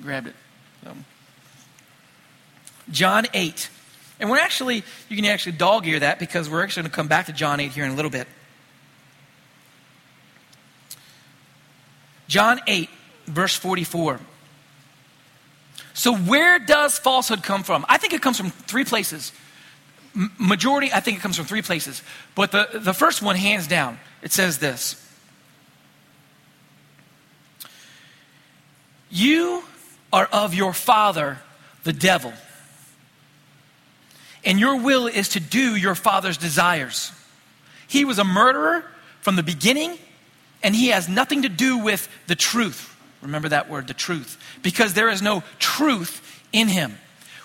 grabbed 0.01 0.27
it. 0.27 0.35
So. 0.83 0.91
John 2.91 3.25
8. 3.33 3.69
And 4.19 4.29
we're 4.29 4.39
actually, 4.39 4.83
you 5.09 5.15
can 5.15 5.25
actually 5.25 5.53
dog 5.53 5.87
ear 5.87 5.99
that 5.99 6.19
because 6.19 6.49
we're 6.49 6.63
actually 6.63 6.83
going 6.83 6.91
to 6.91 6.95
come 6.95 7.07
back 7.07 7.25
to 7.27 7.33
John 7.33 7.59
8 7.59 7.71
here 7.71 7.83
in 7.85 7.91
a 7.91 7.95
little 7.95 8.11
bit. 8.11 8.27
John 12.27 12.59
8, 12.67 12.89
verse 13.25 13.55
44. 13.55 14.19
So, 15.93 16.15
where 16.15 16.57
does 16.57 16.97
falsehood 16.97 17.43
come 17.43 17.63
from? 17.63 17.85
I 17.87 17.97
think 17.97 18.13
it 18.13 18.21
comes 18.21 18.37
from 18.37 18.49
three 18.49 18.83
places. 18.83 19.31
Majority, 20.37 20.91
I 20.93 20.99
think 20.99 21.17
it 21.17 21.21
comes 21.21 21.37
from 21.37 21.45
three 21.45 21.63
places. 21.63 22.03
But 22.35 22.51
the, 22.51 22.69
the 22.73 22.93
first 22.93 23.21
one, 23.21 23.35
hands 23.35 23.67
down, 23.67 23.99
it 24.21 24.31
says 24.31 24.59
this 24.59 24.99
You 29.09 29.63
are 30.11 30.27
of 30.31 30.53
your 30.53 30.73
father, 30.73 31.39
the 31.83 31.93
devil, 31.93 32.33
and 34.45 34.59
your 34.59 34.79
will 34.79 35.07
is 35.07 35.29
to 35.29 35.39
do 35.39 35.75
your 35.75 35.95
father's 35.95 36.37
desires. 36.37 37.11
He 37.87 38.05
was 38.05 38.19
a 38.19 38.23
murderer 38.23 38.85
from 39.21 39.35
the 39.35 39.43
beginning, 39.43 39.97
and 40.61 40.75
he 40.75 40.87
has 40.87 41.07
nothing 41.07 41.43
to 41.43 41.49
do 41.49 41.77
with 41.77 42.07
the 42.27 42.35
truth. 42.35 42.95
Remember 43.21 43.49
that 43.49 43.69
word, 43.69 43.87
the 43.87 43.93
truth. 43.93 44.37
Because 44.61 44.93
there 44.93 45.09
is 45.09 45.21
no 45.21 45.43
truth 45.59 46.41
in 46.51 46.67
him. 46.67 46.97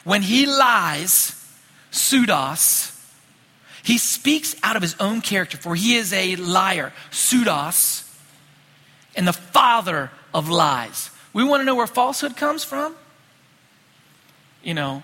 When 0.04 0.22
he 0.22 0.46
lies, 0.46 1.34
pseudos, 1.90 2.94
he 3.82 3.98
speaks 3.98 4.54
out 4.62 4.76
of 4.76 4.82
his 4.82 4.94
own 5.00 5.20
character, 5.20 5.56
for 5.56 5.74
he 5.74 5.94
is 5.94 6.12
a 6.12 6.36
liar, 6.36 6.92
pseudos, 7.10 8.04
and 9.16 9.26
the 9.26 9.32
father 9.32 10.10
of 10.34 10.48
lies. 10.48 11.10
We 11.32 11.44
want 11.44 11.60
to 11.60 11.64
know 11.64 11.74
where 11.74 11.86
falsehood 11.86 12.36
comes 12.36 12.64
from? 12.64 12.94
You 14.62 14.74
know, 14.74 15.02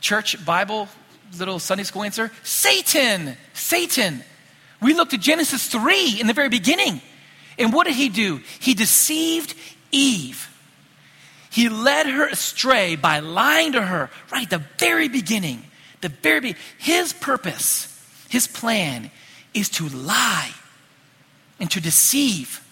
church 0.00 0.44
Bible, 0.44 0.88
little 1.38 1.58
Sunday 1.58 1.84
school 1.84 2.02
answer 2.02 2.30
Satan, 2.42 3.36
Satan. 3.54 4.22
We 4.82 4.94
looked 4.94 5.14
at 5.14 5.20
Genesis 5.20 5.68
3 5.68 6.20
in 6.20 6.26
the 6.26 6.32
very 6.32 6.48
beginning. 6.48 7.00
And 7.58 7.72
what 7.72 7.86
did 7.86 7.94
he 7.94 8.08
do? 8.08 8.40
He 8.58 8.74
deceived 8.74 9.54
Eve. 9.92 10.49
He 11.50 11.68
led 11.68 12.06
her 12.06 12.28
astray 12.28 12.96
by 12.96 13.18
lying 13.18 13.72
to 13.72 13.82
her 13.82 14.10
right 14.32 14.44
at 14.44 14.50
the 14.50 14.64
very 14.78 15.08
beginning. 15.08 15.64
The 16.00 16.08
very 16.08 16.40
be- 16.40 16.56
his 16.78 17.12
purpose, 17.12 17.86
his 18.28 18.46
plan 18.46 19.10
is 19.52 19.68
to 19.70 19.88
lie 19.88 20.52
and 21.58 21.70
to 21.72 21.80
deceive 21.80 22.64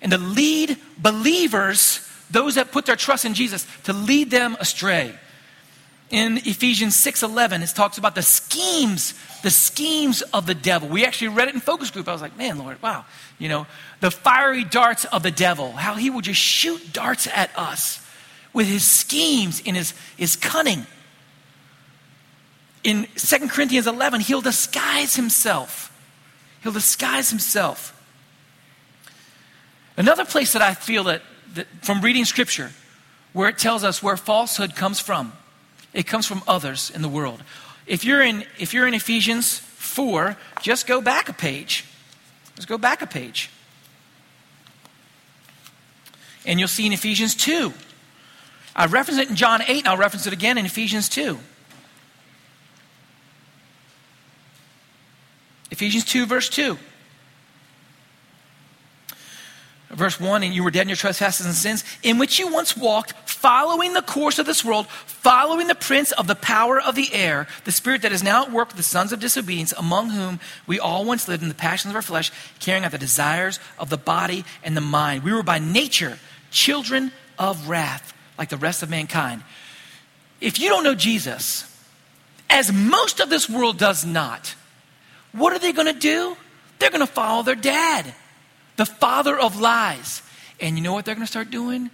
and 0.00 0.10
to 0.10 0.18
lead 0.18 0.78
believers, 0.98 2.00
those 2.30 2.56
that 2.56 2.72
put 2.72 2.86
their 2.86 2.96
trust 2.96 3.24
in 3.24 3.34
Jesus, 3.34 3.66
to 3.84 3.92
lead 3.92 4.30
them 4.30 4.56
astray 4.58 5.14
in 6.12 6.36
Ephesians 6.44 6.94
6:11 6.94 7.62
it 7.62 7.74
talks 7.74 7.98
about 7.98 8.14
the 8.14 8.22
schemes 8.22 9.14
the 9.42 9.50
schemes 9.50 10.22
of 10.32 10.46
the 10.46 10.54
devil. 10.54 10.88
We 10.88 11.04
actually 11.04 11.28
read 11.28 11.48
it 11.48 11.54
in 11.54 11.60
focus 11.60 11.90
group. 11.90 12.06
I 12.06 12.12
was 12.12 12.22
like, 12.22 12.36
"Man, 12.36 12.58
Lord, 12.58 12.80
wow. 12.80 13.04
You 13.40 13.48
know, 13.48 13.66
the 13.98 14.12
fiery 14.12 14.62
darts 14.62 15.04
of 15.06 15.24
the 15.24 15.32
devil, 15.32 15.72
how 15.72 15.94
he 15.94 16.10
will 16.10 16.20
just 16.20 16.40
shoot 16.40 16.92
darts 16.92 17.26
at 17.26 17.50
us 17.58 17.98
with 18.52 18.68
his 18.68 18.84
schemes 18.84 19.60
and 19.66 19.76
his, 19.76 19.94
his 20.16 20.36
cunning. 20.36 20.86
In 22.84 23.08
2 23.16 23.48
Corinthians 23.48 23.86
11, 23.86 24.20
he'll 24.20 24.40
disguise 24.40 25.16
himself. 25.16 25.92
He'll 26.62 26.72
disguise 26.72 27.30
himself. 27.30 27.98
Another 29.96 30.24
place 30.24 30.52
that 30.52 30.62
I 30.62 30.74
feel 30.74 31.04
that, 31.04 31.22
that 31.54 31.66
from 31.82 32.00
reading 32.00 32.24
scripture, 32.24 32.70
where 33.32 33.48
it 33.48 33.58
tells 33.58 33.82
us 33.82 34.02
where 34.02 34.16
falsehood 34.16 34.76
comes 34.76 35.00
from 35.00 35.32
it 35.92 36.06
comes 36.06 36.26
from 36.26 36.42
others 36.46 36.90
in 36.90 37.02
the 37.02 37.08
world. 37.08 37.42
If 37.86 38.04
you're 38.04 38.22
in, 38.22 38.44
if 38.58 38.72
you're 38.72 38.86
in 38.86 38.94
Ephesians 38.94 39.58
4, 39.58 40.36
just 40.62 40.86
go 40.86 41.00
back 41.00 41.28
a 41.28 41.32
page. 41.32 41.84
Let's 42.56 42.66
go 42.66 42.78
back 42.78 43.02
a 43.02 43.06
page. 43.06 43.50
And 46.44 46.58
you'll 46.58 46.68
see 46.68 46.86
in 46.86 46.92
Ephesians 46.92 47.34
2. 47.34 47.72
I 48.74 48.86
reference 48.86 49.20
it 49.20 49.28
in 49.28 49.36
John 49.36 49.62
8, 49.62 49.78
and 49.78 49.88
I'll 49.88 49.96
reference 49.96 50.26
it 50.26 50.32
again 50.32 50.58
in 50.58 50.64
Ephesians 50.64 51.08
2. 51.08 51.38
Ephesians 55.70 56.04
2, 56.04 56.26
verse 56.26 56.48
2. 56.48 56.78
Verse 59.92 60.18
1 60.18 60.42
and 60.42 60.54
you 60.54 60.64
were 60.64 60.70
dead 60.70 60.82
in 60.82 60.88
your 60.88 60.96
trespasses 60.96 61.44
and 61.44 61.54
sins 61.54 61.84
in 62.02 62.18
which 62.18 62.38
you 62.38 62.52
once 62.52 62.76
walked 62.76 63.12
following 63.28 63.92
the 63.92 64.02
course 64.02 64.38
of 64.38 64.46
this 64.46 64.64
world 64.64 64.86
following 64.88 65.66
the 65.66 65.74
prince 65.74 66.12
of 66.12 66.26
the 66.26 66.34
power 66.34 66.80
of 66.80 66.94
the 66.94 67.12
air 67.12 67.46
the 67.64 67.72
spirit 67.72 68.02
that 68.02 68.12
is 68.12 68.22
now 68.22 68.44
at 68.44 68.52
work 68.52 68.68
with 68.68 68.76
the 68.76 68.82
sons 68.82 69.12
of 69.12 69.20
disobedience 69.20 69.72
among 69.76 70.10
whom 70.10 70.40
we 70.66 70.80
all 70.80 71.04
once 71.04 71.28
lived 71.28 71.42
in 71.42 71.48
the 71.48 71.54
passions 71.54 71.90
of 71.92 71.96
our 71.96 72.02
flesh 72.02 72.32
carrying 72.58 72.84
out 72.84 72.92
the 72.92 72.98
desires 72.98 73.60
of 73.78 73.90
the 73.90 73.98
body 73.98 74.44
and 74.64 74.76
the 74.76 74.80
mind. 74.80 75.22
We 75.22 75.32
were 75.32 75.42
by 75.42 75.58
nature 75.58 76.18
children 76.50 77.12
of 77.38 77.68
wrath 77.68 78.14
like 78.38 78.48
the 78.48 78.56
rest 78.56 78.82
of 78.82 78.90
mankind. 78.90 79.42
If 80.40 80.58
you 80.58 80.68
don't 80.68 80.84
know 80.84 80.94
jesus 80.94 81.68
as 82.48 82.72
most 82.72 83.20
of 83.20 83.28
this 83.30 83.48
world 83.48 83.78
does 83.78 84.04
not 84.06 84.54
what 85.32 85.54
are 85.54 85.58
they 85.58 85.72
going 85.72 85.92
to 85.92 85.98
do? 85.98 86.36
They're 86.78 86.90
going 86.90 87.06
to 87.06 87.12
follow 87.12 87.42
their 87.42 87.54
dad 87.54 88.14
the 88.82 88.86
father 88.86 89.38
of 89.38 89.60
lies. 89.60 90.22
And 90.58 90.76
you 90.76 90.82
know 90.82 90.92
what 90.92 91.04
they're 91.04 91.14
going 91.14 91.24
to 91.24 91.30
start 91.30 91.52
doing? 91.52 91.88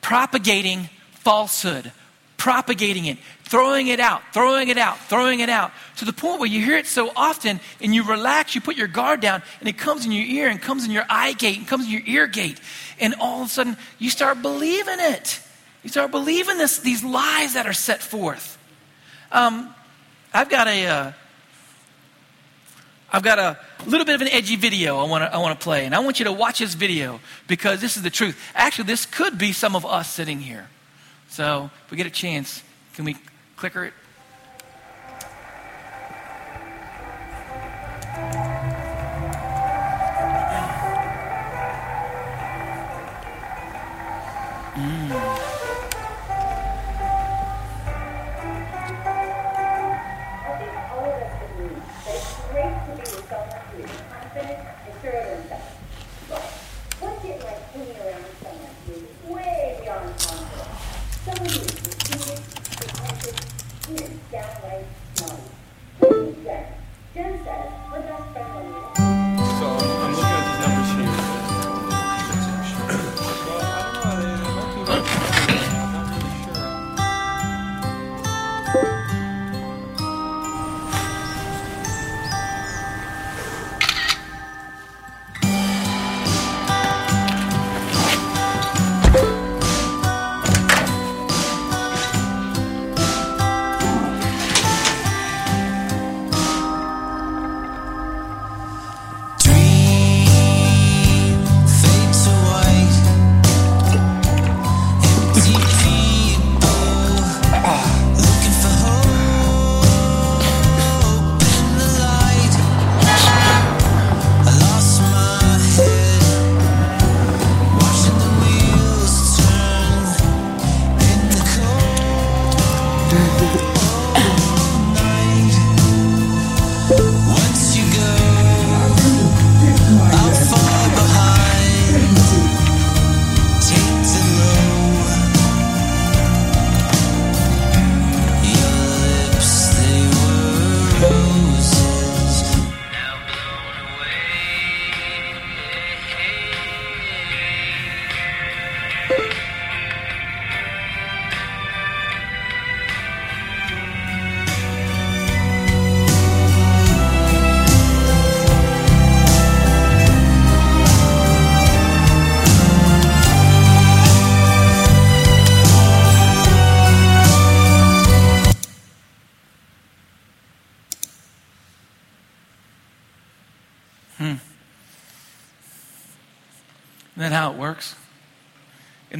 Propagating 0.00 0.88
falsehood, 1.12 1.92
propagating 2.36 3.04
it, 3.04 3.18
throwing 3.44 3.86
it 3.86 4.00
out, 4.00 4.22
throwing 4.32 4.66
it 4.66 4.76
out, 4.76 4.98
throwing 4.98 5.38
it 5.38 5.48
out, 5.48 5.70
to 5.98 6.04
the 6.04 6.12
point 6.12 6.40
where 6.40 6.48
you 6.48 6.60
hear 6.60 6.76
it 6.76 6.86
so 6.88 7.12
often 7.14 7.60
and 7.80 7.94
you 7.94 8.02
relax, 8.02 8.56
you 8.56 8.60
put 8.60 8.74
your 8.74 8.88
guard 8.88 9.20
down, 9.20 9.40
and 9.60 9.68
it 9.68 9.78
comes 9.78 10.04
in 10.04 10.10
your 10.10 10.26
ear 10.26 10.48
and 10.48 10.60
comes 10.60 10.84
in 10.84 10.90
your 10.90 11.04
eye 11.08 11.32
gate 11.32 11.58
and 11.58 11.68
comes 11.68 11.84
in 11.84 11.92
your 11.92 12.02
ear 12.06 12.26
gate. 12.26 12.60
And 12.98 13.14
all 13.20 13.42
of 13.42 13.46
a 13.46 13.50
sudden, 13.50 13.76
you 14.00 14.10
start 14.10 14.42
believing 14.42 14.98
it. 14.98 15.38
You 15.84 15.90
start 15.90 16.10
believing 16.10 16.58
this, 16.58 16.78
these 16.80 17.04
lies 17.04 17.54
that 17.54 17.68
are 17.68 17.72
set 17.72 18.02
forth. 18.02 18.58
Um, 19.30 19.72
I've 20.34 20.48
got 20.48 20.66
a, 20.66 20.86
uh, 20.88 21.12
I've 23.12 23.22
got 23.22 23.38
a 23.38 23.58
little 23.86 24.06
bit 24.06 24.14
of 24.14 24.22
an 24.22 24.28
edgy 24.28 24.56
video 24.56 24.96
I 24.96 25.04
want 25.04 25.22
to 25.22 25.34
I 25.34 25.38
want 25.38 25.58
to 25.58 25.62
play, 25.62 25.84
and 25.84 25.94
I 25.94 25.98
want 25.98 26.18
you 26.18 26.24
to 26.24 26.32
watch 26.32 26.60
this 26.60 26.72
video 26.72 27.20
because 27.46 27.80
this 27.80 27.98
is 27.98 28.02
the 28.02 28.10
truth. 28.10 28.40
Actually, 28.54 28.84
this 28.84 29.04
could 29.04 29.36
be 29.36 29.52
some 29.52 29.76
of 29.76 29.84
us 29.84 30.10
sitting 30.10 30.40
here. 30.40 30.68
So, 31.28 31.70
if 31.84 31.90
we 31.90 31.98
get 31.98 32.06
a 32.06 32.10
chance, 32.10 32.62
can 32.94 33.04
we 33.04 33.16
clicker 33.56 33.84
it? 33.84 33.92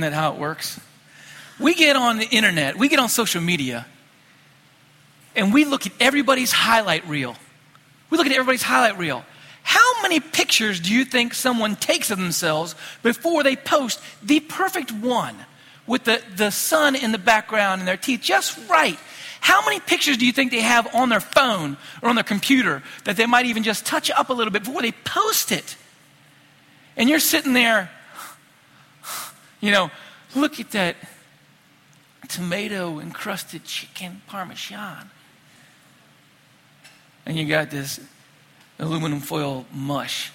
That 0.03 0.13
how 0.13 0.35
it 0.35 0.39
works? 0.39 0.81
We 1.59 1.75
get 1.75 1.97
on 1.97 2.19
the 2.19 2.27
internet, 2.27 2.77
we 2.77 2.89
get 2.89 2.99
on 2.99 3.09
social 3.09 3.41
media, 3.41 3.87
and 5.35 5.53
we 5.53 5.65
look 5.65 5.87
at 5.87 5.93
everybody's 6.01 6.53
highlight 6.53 7.07
reel. 7.09 7.37
We 8.11 8.19
look 8.19 8.27
at 8.27 8.33
everybody's 8.33 8.63
highlight 8.63 8.99
reel. 8.99 9.25
How 9.63 10.03
many 10.03 10.21
pictures 10.21 10.81
do 10.81 10.93
you 10.93 11.05
think 11.05 11.35
someone 11.35 11.77
takes 11.77 12.11
of 12.11 12.19
themselves 12.19 12.75
before 13.03 13.43
they 13.43 13.57
post 13.57 14.01
the 14.23 14.41
perfect 14.41 14.91
one 14.91 15.37
with 15.87 16.05
the, 16.05 16.21
the 16.37 16.51
sun 16.51 16.95
in 16.95 17.13
the 17.13 17.19
background 17.19 17.81
and 17.81 17.89
their 17.89 17.97
teeth 17.97 18.21
just 18.21 18.59
right? 18.69 18.99
How 19.41 19.65
many 19.65 19.81
pictures 19.81 20.17
do 20.17 20.27
you 20.27 20.33
think 20.33 20.51
they 20.53 20.61
have 20.61 20.95
on 20.95 21.09
their 21.09 21.21
phone 21.21 21.77
or 22.01 22.09
on 22.09 22.15
their 22.15 22.25
computer 22.25 22.83
that 23.05 23.17
they 23.17 23.27
might 23.27 23.47
even 23.47 23.63
just 23.63 23.85
touch 23.85 24.11
up 24.11 24.29
a 24.31 24.33
little 24.33 24.53
bit 24.53 24.65
before 24.65 24.83
they 24.83 24.93
post 24.93 25.51
it? 25.51 25.77
And 26.97 27.09
you're 27.09 27.19
sitting 27.19 27.53
there, 27.53 27.91
you 29.63 29.71
know, 29.71 29.91
look 30.35 30.61
at 30.61 30.73
that 30.73 30.97
tomato 32.29 32.99
encrusted 32.99 33.65
chicken 33.65 34.21
parmesan. 34.27 35.11
And 37.25 37.39
you 37.39 37.47
got 37.47 37.71
this 37.71 38.01
aluminum 38.79 39.21
foil 39.21 39.65
mush. 39.73 40.33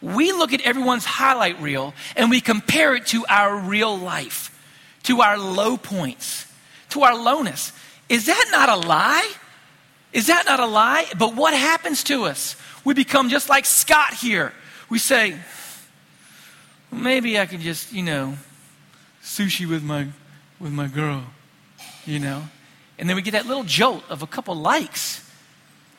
We 0.00 0.32
look 0.32 0.52
at 0.52 0.62
everyone's 0.62 1.04
highlight 1.04 1.60
reel 1.60 1.94
and 2.16 2.30
we 2.30 2.40
compare 2.40 2.96
it 2.96 3.06
to 3.08 3.24
our 3.28 3.56
real 3.56 3.96
life, 3.96 4.50
to 5.04 5.20
our 5.20 5.38
low 5.38 5.76
points, 5.76 6.46
to 6.90 7.02
our 7.02 7.16
lowness. 7.16 7.72
Is 8.08 8.26
that 8.26 8.46
not 8.50 8.68
a 8.68 8.86
lie? 8.86 9.32
Is 10.12 10.28
that 10.28 10.44
not 10.46 10.60
a 10.60 10.66
lie? 10.66 11.06
But 11.18 11.34
what 11.34 11.52
happens 11.52 12.04
to 12.04 12.24
us? 12.24 12.56
We 12.84 12.94
become 12.94 13.28
just 13.28 13.48
like 13.48 13.66
Scott 13.66 14.14
here. 14.14 14.52
We 14.88 14.98
say, 14.98 15.36
maybe 16.94 17.38
I 17.38 17.46
could 17.46 17.60
just, 17.60 17.92
you 17.92 18.02
know, 18.02 18.34
sushi 19.22 19.68
with 19.68 19.82
my 19.82 20.08
with 20.60 20.72
my 20.72 20.86
girl, 20.86 21.24
you 22.06 22.18
know. 22.18 22.42
And 22.98 23.08
then 23.08 23.16
we 23.16 23.22
get 23.22 23.32
that 23.32 23.46
little 23.46 23.64
jolt 23.64 24.04
of 24.08 24.22
a 24.22 24.26
couple 24.26 24.54
likes. 24.54 25.20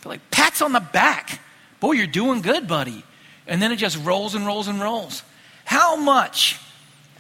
Like 0.05 0.29
pats 0.31 0.62
on 0.62 0.71
the 0.71 0.79
back. 0.79 1.39
Boy, 1.79 1.93
you're 1.93 2.08
doing 2.08 2.41
good, 2.41 2.67
buddy. 2.67 3.03
And 3.47 3.62
then 3.62 3.71
it 3.71 3.77
just 3.77 3.97
rolls 4.05 4.36
and 4.36 4.45
rolls 4.45 4.67
and 4.67 4.79
rolls. 4.79 5.23
How 5.65 5.95
much, 5.95 6.60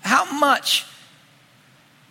how 0.01 0.39
much 0.39 0.85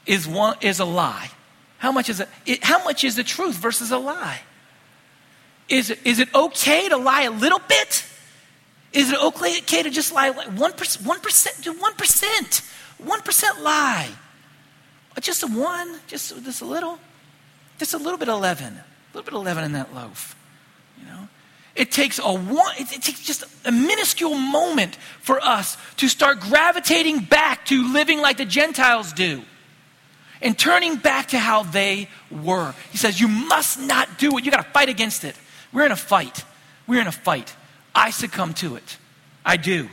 is 0.04 0.26
one 0.26 0.56
is 0.60 0.80
a 0.80 0.84
lie? 0.84 1.30
How 1.78 1.92
much 1.92 2.08
is 2.08 2.20
it, 2.20 2.64
how 2.64 2.82
much 2.84 3.04
is 3.04 3.16
the 3.16 3.24
truth 3.24 3.54
versus 3.54 3.92
a 3.92 3.98
lie? 3.98 4.40
Is 5.68 5.90
is 5.90 6.18
it 6.18 6.34
okay 6.34 6.88
to 6.88 6.96
lie 6.96 7.22
a 7.22 7.30
little 7.30 7.60
bit? 7.68 8.04
Is 8.94 9.10
it 9.10 9.20
okay 9.20 9.82
to 9.82 9.90
just 9.90 10.12
lie 10.12 10.30
like 10.30 10.48
1%, 10.48 10.98
1%, 10.98 11.62
do 11.62 11.74
1%, 11.74 12.70
1% 13.02 13.62
lie? 13.62 14.08
Uh, 15.16 15.20
just 15.20 15.42
a 15.42 15.48
one, 15.48 15.98
just, 16.06 16.44
just 16.44 16.62
a 16.62 16.64
little, 16.64 17.00
just 17.78 17.92
a 17.92 17.98
little 17.98 18.18
bit 18.18 18.28
of 18.28 18.40
leaven, 18.40 18.74
a 18.74 18.84
little 19.12 19.24
bit 19.24 19.34
of 19.34 19.42
leaven 19.42 19.64
in 19.64 19.72
that 19.72 19.92
loaf. 19.92 20.36
You 21.00 21.06
know, 21.06 21.28
it 21.74 21.90
takes 21.90 22.20
a 22.20 22.32
one, 22.32 22.74
it, 22.78 22.92
it 22.92 23.02
takes 23.02 23.20
just 23.20 23.44
a 23.64 23.72
minuscule 23.72 24.36
moment 24.36 24.94
for 25.20 25.40
us 25.40 25.76
to 25.96 26.08
start 26.08 26.38
gravitating 26.38 27.24
back 27.24 27.66
to 27.66 27.92
living 27.92 28.20
like 28.20 28.36
the 28.36 28.44
Gentiles 28.44 29.12
do 29.12 29.42
and 30.40 30.56
turning 30.56 30.96
back 30.96 31.28
to 31.28 31.38
how 31.38 31.64
they 31.64 32.08
were. 32.30 32.74
He 32.92 32.98
says, 32.98 33.20
You 33.20 33.26
must 33.26 33.80
not 33.80 34.18
do 34.18 34.38
it. 34.38 34.44
You 34.44 34.52
got 34.52 34.64
to 34.64 34.70
fight 34.70 34.88
against 34.88 35.24
it. 35.24 35.34
We're 35.72 35.86
in 35.86 35.92
a 35.92 35.96
fight. 35.96 36.44
We're 36.86 37.00
in 37.00 37.08
a 37.08 37.12
fight. 37.12 37.56
I 37.94 38.10
succumb 38.10 38.54
to 38.54 38.76
it. 38.76 38.98
I 39.44 39.56
do. 39.56 39.88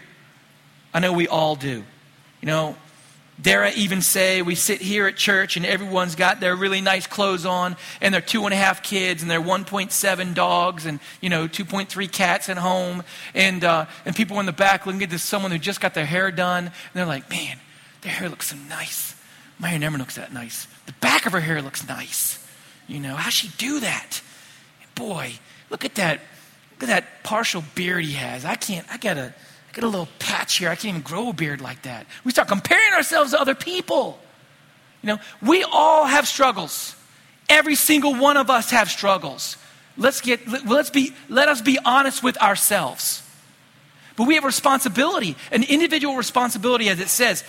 I 0.93 0.99
know 0.99 1.13
we 1.13 1.27
all 1.27 1.55
do. 1.55 1.83
You 2.41 2.45
know, 2.45 2.75
Dare 3.41 3.63
I 3.63 3.71
even 3.71 4.01
say 4.01 4.41
we 4.41 4.53
sit 4.55 4.81
here 4.81 5.07
at 5.07 5.15
church 5.15 5.57
and 5.57 5.65
everyone's 5.65 6.15
got 6.15 6.39
their 6.39 6.55
really 6.55 6.81
nice 6.81 7.07
clothes 7.07 7.45
on 7.45 7.75
and 7.99 8.13
their 8.13 8.21
two 8.21 8.45
and 8.45 8.53
a 8.53 8.57
half 8.57 8.83
kids 8.83 9.23
and 9.23 9.31
their 9.31 9.41
1.7 9.41 10.33
dogs 10.35 10.85
and, 10.85 10.99
you 11.21 11.29
know, 11.29 11.47
2.3 11.47 12.11
cats 12.11 12.49
at 12.49 12.57
home. 12.57 13.03
And, 13.33 13.63
uh, 13.63 13.85
and 14.05 14.15
people 14.15 14.39
in 14.39 14.45
the 14.45 14.51
back 14.51 14.85
looking 14.85 15.01
at 15.01 15.09
this 15.09 15.23
someone 15.23 15.51
who 15.51 15.57
just 15.57 15.81
got 15.81 15.95
their 15.95 16.05
hair 16.05 16.29
done 16.29 16.65
and 16.65 16.73
they're 16.93 17.05
like, 17.05 17.29
man, 17.29 17.57
their 18.01 18.11
hair 18.11 18.29
looks 18.29 18.49
so 18.49 18.57
nice. 18.69 19.15
My 19.57 19.69
hair 19.69 19.79
never 19.79 19.97
looks 19.97 20.15
that 20.15 20.33
nice. 20.33 20.67
The 20.85 20.93
back 20.93 21.25
of 21.25 21.31
her 21.31 21.41
hair 21.41 21.61
looks 21.61 21.87
nice. 21.87 22.45
You 22.87 22.99
know, 22.99 23.15
how's 23.15 23.33
she 23.33 23.49
do 23.57 23.79
that? 23.79 24.21
Boy, 24.93 25.33
look 25.69 25.83
at 25.83 25.95
that. 25.95 26.19
Look 26.81 26.89
at 26.89 27.03
that 27.03 27.23
partial 27.23 27.63
beard 27.75 28.03
he 28.03 28.13
has. 28.13 28.43
I 28.43 28.55
can't, 28.55 28.87
I 28.91 28.97
gotta, 28.97 29.33
I 29.69 29.75
got 29.75 29.83
a 29.83 29.87
little 29.87 30.09
patch 30.17 30.57
here. 30.57 30.67
I 30.69 30.75
can't 30.75 30.95
even 30.95 31.01
grow 31.01 31.29
a 31.29 31.33
beard 31.33 31.61
like 31.61 31.83
that. 31.83 32.07
We 32.23 32.31
start 32.31 32.47
comparing 32.47 32.93
ourselves 32.93 33.31
to 33.31 33.39
other 33.39 33.53
people. 33.53 34.19
You 35.03 35.07
know, 35.07 35.19
we 35.43 35.63
all 35.63 36.05
have 36.05 36.27
struggles. 36.27 36.95
Every 37.49 37.75
single 37.75 38.15
one 38.15 38.35
of 38.35 38.49
us 38.49 38.71
have 38.71 38.89
struggles. 38.89 39.57
Let's 39.95 40.21
get 40.21 40.47
let's 40.65 40.89
be 40.89 41.13
let 41.29 41.49
us 41.49 41.61
be 41.61 41.77
honest 41.85 42.23
with 42.23 42.41
ourselves. 42.41 43.21
But 44.15 44.25
we 44.25 44.35
have 44.35 44.43
responsibility, 44.43 45.35
an 45.51 45.63
individual 45.63 46.15
responsibility 46.15 46.89
as 46.89 46.99
it 46.99 47.09
says, 47.09 47.43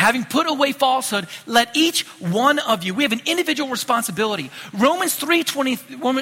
having 0.00 0.24
put 0.24 0.48
away 0.48 0.72
falsehood, 0.72 1.28
let 1.46 1.76
each 1.76 2.06
one 2.18 2.58
of 2.58 2.82
you, 2.82 2.94
we 2.94 3.02
have 3.02 3.12
an 3.12 3.22
individual 3.26 3.70
responsibility. 3.70 4.50
Romans 4.72 5.14
3 5.14 5.44
20, 5.44 5.78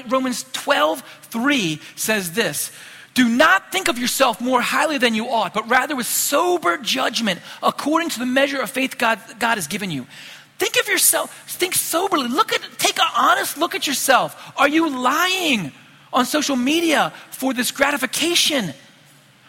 Romans 0.09 0.45
12 0.53 1.03
3 1.23 1.81
says 1.97 2.33
this 2.33 2.73
do 3.15 3.29
not 3.29 3.73
think 3.73 3.89
of 3.89 3.99
yourself 3.99 4.41
more 4.41 4.61
highly 4.61 4.97
than 4.97 5.13
you 5.13 5.29
ought, 5.29 5.53
but 5.53 5.69
rather 5.69 5.97
with 5.97 6.07
sober 6.07 6.77
judgment 6.77 7.41
according 7.65 8.11
to 8.11 8.21
the 8.21 8.27
measure 8.27 8.61
of 8.61 8.71
faith 8.71 8.97
God, 8.97 9.19
God 9.41 9.57
has 9.57 9.67
given 9.67 9.91
you. 9.91 10.07
Think 10.59 10.77
of 10.79 10.87
yourself, 10.87 11.33
think 11.49 11.75
soberly. 11.75 12.29
Look 12.29 12.53
at, 12.53 12.61
take 12.79 12.97
an 12.99 13.09
honest 13.17 13.59
look 13.59 13.75
at 13.75 13.89
yourself. 13.89 14.53
Are 14.57 14.69
you 14.69 14.89
lying 14.89 15.73
on 16.13 16.27
social 16.27 16.55
media 16.55 17.13
for 17.31 17.53
this 17.53 17.73
gratification? 17.73 18.73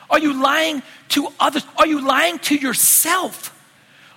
Are 0.09 0.19
you 0.19 0.41
lying 0.41 0.81
to 1.09 1.27
others? 1.39 1.63
Are 1.77 1.85
you 1.85 2.01
lying 2.01 2.39
to 2.39 2.55
yourself? 2.55 3.55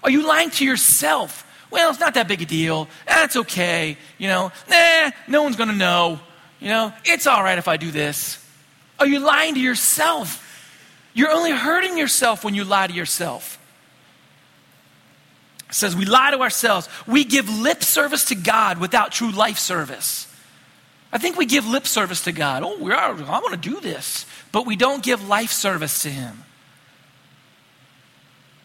Are 0.02 0.10
you 0.10 0.26
lying 0.26 0.50
to 0.50 0.64
yourself? 0.64 1.46
Well, 1.70 1.90
it's 1.90 2.00
not 2.00 2.14
that 2.14 2.28
big 2.28 2.42
a 2.42 2.44
deal. 2.44 2.88
That's 3.06 3.36
okay. 3.36 3.96
You 4.18 4.28
know, 4.28 4.52
nah, 4.68 5.10
no 5.26 5.42
one's 5.42 5.56
going 5.56 5.70
to 5.70 5.76
know. 5.76 6.20
You 6.60 6.68
know, 6.68 6.92
it's 7.04 7.26
all 7.26 7.42
right 7.42 7.58
if 7.58 7.66
I 7.66 7.76
do 7.76 7.90
this. 7.90 8.38
Are 8.98 9.06
you 9.06 9.20
lying 9.20 9.54
to 9.54 9.60
yourself? 9.60 10.38
You're 11.14 11.30
only 11.30 11.50
hurting 11.50 11.98
yourself 11.98 12.44
when 12.44 12.54
you 12.54 12.64
lie 12.64 12.86
to 12.86 12.92
yourself. 12.92 13.58
It 15.68 15.74
says 15.74 15.96
we 15.96 16.04
lie 16.04 16.30
to 16.32 16.40
ourselves. 16.40 16.88
We 17.06 17.24
give 17.24 17.48
lip 17.48 17.82
service 17.82 18.26
to 18.26 18.34
God 18.34 18.78
without 18.78 19.10
true 19.10 19.30
life 19.30 19.58
service. 19.58 20.28
I 21.12 21.18
think 21.18 21.36
we 21.36 21.46
give 21.46 21.66
lip 21.66 21.86
service 21.86 22.22
to 22.24 22.32
God. 22.32 22.62
Oh, 22.62 22.78
we 22.78 22.92
are, 22.92 23.14
I 23.14 23.40
want 23.40 23.50
to 23.50 23.70
do 23.70 23.80
this. 23.80 24.26
But 24.50 24.66
we 24.66 24.76
don't 24.76 25.02
give 25.02 25.26
life 25.26 25.50
service 25.50 26.02
to 26.02 26.10
Him. 26.10 26.44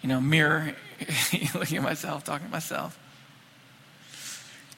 You 0.01 0.09
know, 0.09 0.21
mirror, 0.21 0.75
looking 1.53 1.77
at 1.77 1.83
myself, 1.83 2.23
talking 2.23 2.47
to 2.47 2.51
myself. 2.51 2.97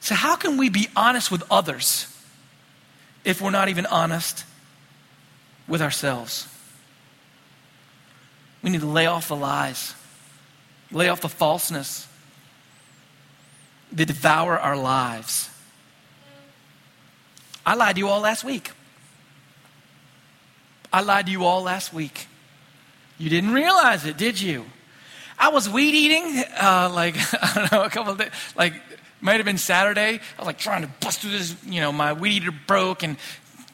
So, 0.00 0.14
how 0.14 0.36
can 0.36 0.56
we 0.56 0.70
be 0.70 0.88
honest 0.96 1.30
with 1.30 1.42
others 1.50 2.06
if 3.24 3.40
we're 3.40 3.50
not 3.50 3.68
even 3.68 3.86
honest 3.86 4.44
with 5.68 5.82
ourselves. 5.82 6.48
We 8.62 8.70
need 8.70 8.80
to 8.80 8.86
lay 8.86 9.06
off 9.06 9.28
the 9.28 9.36
lies, 9.36 9.94
lay 10.90 11.08
off 11.08 11.20
the 11.20 11.28
falseness 11.28 12.06
that 13.92 14.06
devour 14.06 14.58
our 14.58 14.76
lives. 14.76 15.48
I 17.64 17.74
lied 17.74 17.96
to 17.96 18.00
you 18.00 18.08
all 18.08 18.20
last 18.20 18.44
week. 18.44 18.70
I 20.92 21.02
lied 21.02 21.26
to 21.26 21.32
you 21.32 21.44
all 21.44 21.62
last 21.62 21.92
week. 21.92 22.26
You 23.18 23.30
didn't 23.30 23.52
realize 23.52 24.04
it, 24.04 24.16
did 24.16 24.40
you? 24.40 24.64
I 25.40 25.48
was 25.48 25.68
weed 25.68 25.94
eating, 25.94 26.44
uh, 26.60 26.90
like, 26.92 27.16
I 27.42 27.52
don't 27.54 27.72
know, 27.72 27.82
a 27.82 27.90
couple 27.90 28.12
of 28.12 28.18
days, 28.18 28.30
like, 28.54 28.74
might 29.22 29.36
have 29.36 29.46
been 29.46 29.58
Saturday. 29.58 30.20
I 30.20 30.38
was 30.38 30.46
like 30.46 30.58
trying 30.58 30.82
to 30.82 30.90
bust 31.00 31.20
through 31.20 31.32
this, 31.32 31.56
you 31.64 31.80
know, 31.80 31.92
my 31.92 32.12
weed 32.12 32.42
eater 32.42 32.52
broke 32.66 33.02
and 33.02 33.16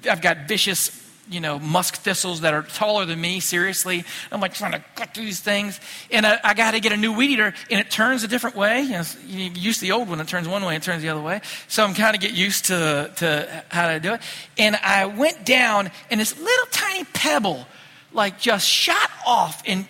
I've 0.09 0.23
got 0.23 0.49
vicious 0.49 1.03
you 1.29 1.41
know, 1.41 1.59
musk 1.59 1.97
thistles 1.97 2.43
that 2.43 2.55
are 2.55 2.63
taller 2.63 3.05
than 3.05 3.21
me, 3.21 3.41
seriously. 3.41 4.05
I'm 4.31 4.41
like 4.41 4.55
trying 4.55 4.73
to 4.73 4.85
cut 4.95 5.13
through 5.13 5.25
these 5.25 5.41
things. 5.41 5.81
And 6.11 6.25
I, 6.25 6.39
I 6.45 6.55
got 6.55 6.73
to 6.73 6.81
get 6.81 6.93
a 6.93 6.97
new 6.97 7.13
weed 7.13 7.31
eater, 7.31 7.53
and 7.69 7.81
it 7.81 7.91
turns 7.91 8.23
a 8.23 8.29
different 8.29 8.55
way. 8.55 8.83
You, 8.83 8.91
know, 8.91 9.03
you 9.27 9.51
use 9.51 9.81
the 9.81 9.93
old 9.93 10.09
one, 10.09 10.21
it 10.21 10.29
turns 10.29 10.47
one 10.47 10.65
way, 10.65 10.77
it 10.77 10.83
turns 10.83 11.03
the 11.03 11.09
other 11.09 11.21
way. 11.21 11.41
So 11.67 11.83
I'm 11.83 11.95
kind 11.95 12.15
of 12.15 12.23
get 12.23 12.33
used 12.33 12.67
to, 12.67 13.13
to 13.17 13.65
how 13.71 13.89
to 13.89 13.99
do 13.99 14.15
it. 14.15 14.21
And 14.57 14.77
I 14.77 15.07
went 15.07 15.45
down, 15.45 15.91
and 16.11 16.21
this 16.21 16.39
little 16.39 16.67
tiny 16.71 17.05
pebble, 17.05 17.67
like, 18.13 18.39
just 18.39 18.69
shot 18.69 19.11
off 19.27 19.63
in 19.67 19.89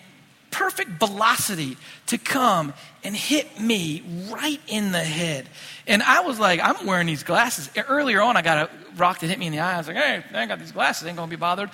perfect 0.57 0.90
velocity 0.92 1.77
to 2.07 2.16
come 2.16 2.73
and 3.05 3.14
hit 3.14 3.61
me 3.61 4.03
right 4.31 4.61
in 4.66 4.90
the 4.90 5.05
head. 5.05 5.47
And 5.87 6.03
I 6.03 6.21
was 6.21 6.40
like, 6.40 6.61
I'm 6.62 6.87
wearing 6.87 7.07
these 7.07 7.23
glasses. 7.23 7.69
Earlier 7.77 8.23
on, 8.23 8.38
I 8.38 8.42
got 8.42 8.71
a 8.71 8.71
rock 8.97 9.21
that 9.21 9.27
hit 9.27 9.38
me 9.38 9.47
in 9.47 9.53
the 9.53 9.61
eye. 9.61 9.75
I 9.75 9.79
was 9.79 9.87
like, 9.87 9.97
hey, 9.97 10.25
I 10.33 10.47
got 10.47 10.59
these 10.59 10.73
glasses. 10.73 11.05
I 11.05 11.09
ain't 11.09 11.16
going 11.19 11.29
to 11.29 11.37
be 11.37 11.38
bothered. 11.38 11.71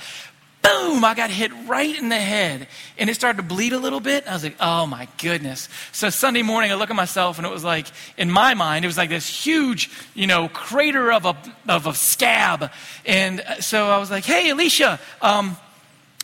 boom, 0.63 1.05
I 1.05 1.15
got 1.15 1.31
hit 1.31 1.53
right 1.67 1.97
in 1.97 2.09
the 2.09 2.17
head. 2.17 2.67
And 2.99 3.11
it 3.11 3.15
started 3.15 3.37
to 3.37 3.43
bleed 3.43 3.73
a 3.73 3.79
little 3.79 4.01
bit. 4.01 4.27
I 4.27 4.33
was 4.33 4.45
like, 4.45 4.57
oh 4.61 4.87
my 4.87 5.09
goodness. 5.19 5.69
So 5.93 6.11
Sunday 6.11 6.43
morning, 6.43 6.73
I 6.73 6.75
look 6.75 6.91
at 6.91 6.97
myself 6.97 7.39
and 7.39 7.47
it 7.47 7.51
was 7.51 7.65
like, 7.65 7.87
in 8.17 8.31
my 8.31 8.55
mind, 8.55 8.85
it 8.85 8.89
was 8.89 8.97
like 8.97 9.11
this 9.11 9.29
huge, 9.29 9.91
you 10.15 10.27
know, 10.27 10.49
crater 10.49 11.13
of 11.13 11.25
a, 11.25 11.37
of 11.69 11.87
a 11.87 11.95
scab. 11.95 12.71
And 13.05 13.45
so 13.61 13.89
I 13.91 13.99
was 13.99 14.11
like, 14.11 14.25
hey, 14.25 14.51
Alicia, 14.51 15.01
um, 15.21 15.57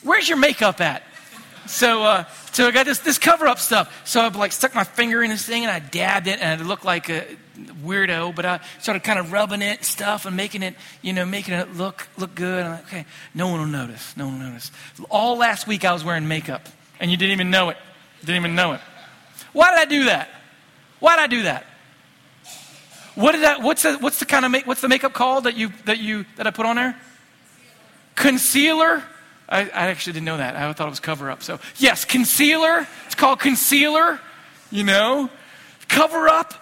where's 0.03 0.29
your 0.29 0.39
makeup 0.39 0.81
at? 0.81 1.03
So, 1.69 2.03
uh, 2.03 2.25
so 2.53 2.67
I 2.67 2.71
got 2.71 2.87
this, 2.87 3.01
this 3.01 3.19
cover 3.19 3.47
up 3.47 3.59
stuff. 3.59 4.03
So 4.07 4.23
I 4.23 4.29
like 4.29 4.53
stuck 4.53 4.75
my 4.75 4.85
finger 4.85 5.23
in 5.23 5.31
this 5.31 5.45
thing 5.45 5.65
and 5.65 5.71
I 5.71 5.81
dabbed 5.81 6.27
it 6.27 6.41
and 6.41 6.61
it 6.61 6.65
looked 6.65 6.85
like 6.85 7.11
a 7.11 7.27
weirdo, 7.85 8.35
but 8.35 8.47
I 8.47 8.61
started 8.81 9.05
kind 9.05 9.19
of 9.19 9.33
rubbing 9.33 9.61
it 9.61 9.85
stuff 9.85 10.25
and 10.25 10.35
making 10.35 10.63
it, 10.63 10.75
you 11.03 11.13
know, 11.13 11.27
making 11.27 11.55
it 11.55 11.75
look, 11.75 12.09
look 12.17 12.35
good. 12.35 12.65
I'm 12.65 12.73
like, 12.73 12.87
okay, 12.87 13.07
no 13.35 13.49
one 13.49 13.61
will 13.61 13.67
notice. 13.67 14.17
No 14.17 14.27
one 14.27 14.39
will 14.39 14.47
notice. 14.47 14.73
All 15.11 15.37
last 15.37 15.67
week 15.67 15.85
I 15.85 15.93
was 15.93 16.03
wearing 16.03 16.27
makeup 16.27 16.67
and 17.01 17.11
you 17.11 17.17
didn't 17.17 17.33
even 17.33 17.51
know 17.51 17.69
it. 17.69 17.77
Didn't 18.21 18.37
even 18.37 18.55
know 18.55 18.73
it. 18.73 18.81
Why 19.53 19.71
did 19.71 19.81
I 19.81 19.85
do 19.85 20.05
that? 20.07 20.31
Why 21.01 21.17
did 21.17 21.23
I 21.23 21.27
do 21.27 21.43
that? 21.43 21.67
What 23.15 23.33
did 23.33 23.43
that, 23.43 23.63
what's 23.63 23.83
the, 23.83 23.99
what's 23.99 24.21
the 24.21 24.27
kind 24.27 24.45
of 24.45 24.51
make, 24.51 24.67
what's 24.67 24.81
the 24.81 24.89
makeup 24.89 25.13
called 25.13 25.45
that 25.45 25.57
you, 25.57 25.71
that 25.85 25.99
you, 25.99 26.25
that 26.37 26.47
I 26.47 26.51
put 26.51 26.65
on 26.65 26.77
there? 26.77 26.99
Concealer? 28.15 29.03
I, 29.49 29.63
I 29.63 29.89
actually 29.89 30.15
didn't 30.15 30.27
know 30.27 30.37
that. 30.37 30.57
I 30.57 30.73
thought 30.73 30.87
it 30.87 30.91
was 30.91 31.01
cover 31.01 31.31
up. 31.31 31.43
So, 31.43 31.59
yes, 31.77 32.05
concealer. 32.05 32.87
It's 33.07 33.15
called 33.15 33.41
concealer, 33.41 34.21
you 34.71 34.85
know. 34.85 35.31
Cover 35.89 36.29
up. 36.29 36.53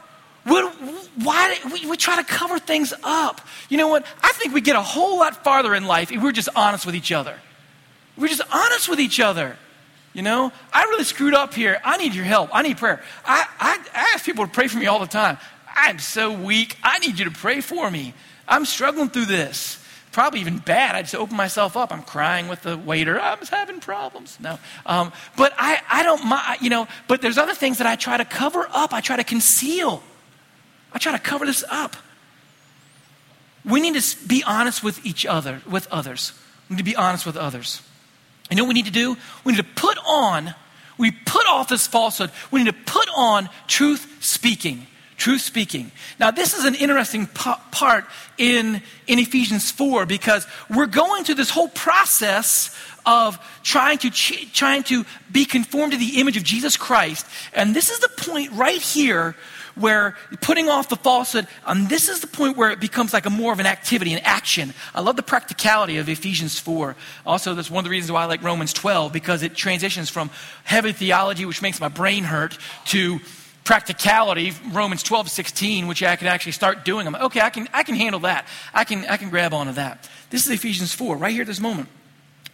Why 0.44 1.58
we, 1.72 1.86
we 1.86 1.96
try 1.96 2.16
to 2.16 2.24
cover 2.24 2.60
things 2.60 2.94
up? 3.02 3.40
You 3.68 3.78
know 3.78 3.88
what? 3.88 4.06
I 4.22 4.32
think 4.34 4.54
we 4.54 4.60
get 4.60 4.76
a 4.76 4.82
whole 4.82 5.18
lot 5.18 5.42
farther 5.42 5.74
in 5.74 5.86
life 5.86 6.12
if 6.12 6.22
we're 6.22 6.30
just 6.30 6.48
honest 6.54 6.86
with 6.86 6.94
each 6.94 7.10
other. 7.10 7.36
We're 8.16 8.28
just 8.28 8.42
honest 8.52 8.88
with 8.88 9.00
each 9.00 9.18
other. 9.18 9.56
You 10.12 10.22
know, 10.22 10.52
I 10.72 10.84
really 10.84 11.04
screwed 11.04 11.34
up 11.34 11.52
here. 11.52 11.78
I 11.84 11.98
need 11.98 12.14
your 12.14 12.24
help. 12.24 12.50
I 12.52 12.62
need 12.62 12.78
prayer. 12.78 13.02
I, 13.24 13.46
I, 13.58 13.78
I 13.92 14.12
ask 14.14 14.24
people 14.24 14.46
to 14.46 14.50
pray 14.50 14.68
for 14.68 14.78
me 14.78 14.86
all 14.86 15.00
the 15.00 15.06
time. 15.06 15.36
I'm 15.74 15.98
so 15.98 16.32
weak. 16.32 16.78
I 16.82 17.00
need 17.00 17.18
you 17.18 17.26
to 17.26 17.30
pray 17.32 17.60
for 17.60 17.90
me. 17.90 18.14
I'm 18.48 18.64
struggling 18.64 19.10
through 19.10 19.26
this 19.26 19.84
probably 20.16 20.40
even 20.40 20.56
bad. 20.56 20.94
I 20.94 21.02
just 21.02 21.14
open 21.14 21.36
myself 21.36 21.76
up. 21.76 21.92
I'm 21.92 22.02
crying 22.02 22.48
with 22.48 22.62
the 22.62 22.78
waiter. 22.78 23.20
I'm 23.20 23.36
having 23.48 23.80
problems. 23.80 24.38
No. 24.40 24.58
Um, 24.86 25.12
but 25.36 25.52
I, 25.58 25.82
I 25.90 26.02
don't 26.02 26.24
mind, 26.24 26.62
you 26.62 26.70
know, 26.70 26.88
but 27.06 27.20
there's 27.20 27.36
other 27.36 27.52
things 27.52 27.76
that 27.76 27.86
I 27.86 27.96
try 27.96 28.16
to 28.16 28.24
cover 28.24 28.66
up. 28.72 28.94
I 28.94 29.02
try 29.02 29.16
to 29.16 29.24
conceal. 29.24 30.02
I 30.90 30.98
try 30.98 31.12
to 31.12 31.18
cover 31.18 31.44
this 31.44 31.62
up. 31.68 31.96
We 33.62 33.82
need 33.82 34.00
to 34.00 34.26
be 34.26 34.42
honest 34.42 34.82
with 34.82 35.04
each 35.04 35.26
other, 35.26 35.60
with 35.70 35.86
others. 35.90 36.32
We 36.70 36.76
need 36.76 36.78
to 36.78 36.90
be 36.90 36.96
honest 36.96 37.26
with 37.26 37.36
others. 37.36 37.82
You 38.50 38.56
know 38.56 38.64
what 38.64 38.68
we 38.68 38.74
need 38.74 38.86
to 38.86 38.90
do? 38.90 39.18
We 39.44 39.52
need 39.52 39.58
to 39.58 39.64
put 39.74 39.98
on, 40.06 40.54
we 40.96 41.10
put 41.10 41.46
off 41.46 41.68
this 41.68 41.86
falsehood. 41.86 42.30
We 42.50 42.64
need 42.64 42.70
to 42.70 42.82
put 42.90 43.10
on 43.14 43.50
truth 43.66 44.16
speaking 44.20 44.86
truth 45.16 45.40
speaking. 45.40 45.90
Now, 46.18 46.30
this 46.30 46.54
is 46.54 46.64
an 46.64 46.74
interesting 46.74 47.26
part 47.26 48.04
in, 48.38 48.82
in 49.06 49.18
Ephesians 49.18 49.70
4 49.70 50.06
because 50.06 50.46
we're 50.68 50.86
going 50.86 51.24
through 51.24 51.36
this 51.36 51.50
whole 51.50 51.68
process 51.68 52.76
of 53.06 53.38
trying 53.62 53.98
to, 53.98 54.10
trying 54.10 54.82
to 54.84 55.04
be 55.30 55.44
conformed 55.44 55.92
to 55.92 55.98
the 55.98 56.20
image 56.20 56.36
of 56.36 56.42
Jesus 56.42 56.76
Christ. 56.76 57.26
And 57.54 57.74
this 57.74 57.90
is 57.90 58.00
the 58.00 58.08
point 58.08 58.52
right 58.52 58.80
here 58.80 59.36
where 59.76 60.16
putting 60.40 60.68
off 60.68 60.88
the 60.88 60.96
falsehood, 60.96 61.46
and 61.66 61.88
this 61.88 62.08
is 62.08 62.20
the 62.20 62.26
point 62.26 62.56
where 62.56 62.70
it 62.70 62.80
becomes 62.80 63.12
like 63.12 63.26
a 63.26 63.30
more 63.30 63.52
of 63.52 63.60
an 63.60 63.66
activity, 63.66 64.12
an 64.14 64.20
action. 64.24 64.72
I 64.94 65.02
love 65.02 65.16
the 65.16 65.22
practicality 65.22 65.98
of 65.98 66.08
Ephesians 66.08 66.58
4. 66.58 66.96
Also, 67.26 67.54
that's 67.54 67.70
one 67.70 67.80
of 67.80 67.84
the 67.84 67.90
reasons 67.90 68.10
why 68.10 68.22
I 68.22 68.24
like 68.24 68.42
Romans 68.42 68.72
12, 68.72 69.12
because 69.12 69.42
it 69.42 69.54
transitions 69.54 70.08
from 70.08 70.30
heavy 70.64 70.92
theology, 70.92 71.44
which 71.44 71.62
makes 71.62 71.78
my 71.78 71.88
brain 71.88 72.24
hurt, 72.24 72.58
to 72.86 73.20
practicality, 73.66 74.52
Romans 74.70 75.02
12, 75.02 75.28
16, 75.28 75.88
which 75.88 76.02
I 76.02 76.16
can 76.16 76.28
actually 76.28 76.52
start 76.52 76.84
doing. 76.84 77.06
I'm 77.06 77.12
like, 77.12 77.22
okay, 77.22 77.40
I 77.40 77.50
can, 77.50 77.68
I 77.74 77.82
can 77.82 77.96
handle 77.96 78.20
that. 78.20 78.46
I 78.72 78.84
can, 78.84 79.04
I 79.06 79.16
can 79.16 79.28
grab 79.28 79.52
onto 79.52 79.72
that. 79.72 80.08
This 80.30 80.46
is 80.46 80.52
Ephesians 80.52 80.94
4, 80.94 81.16
right 81.16 81.32
here 81.32 81.42
at 81.42 81.48
this 81.48 81.60
moment. 81.60 81.88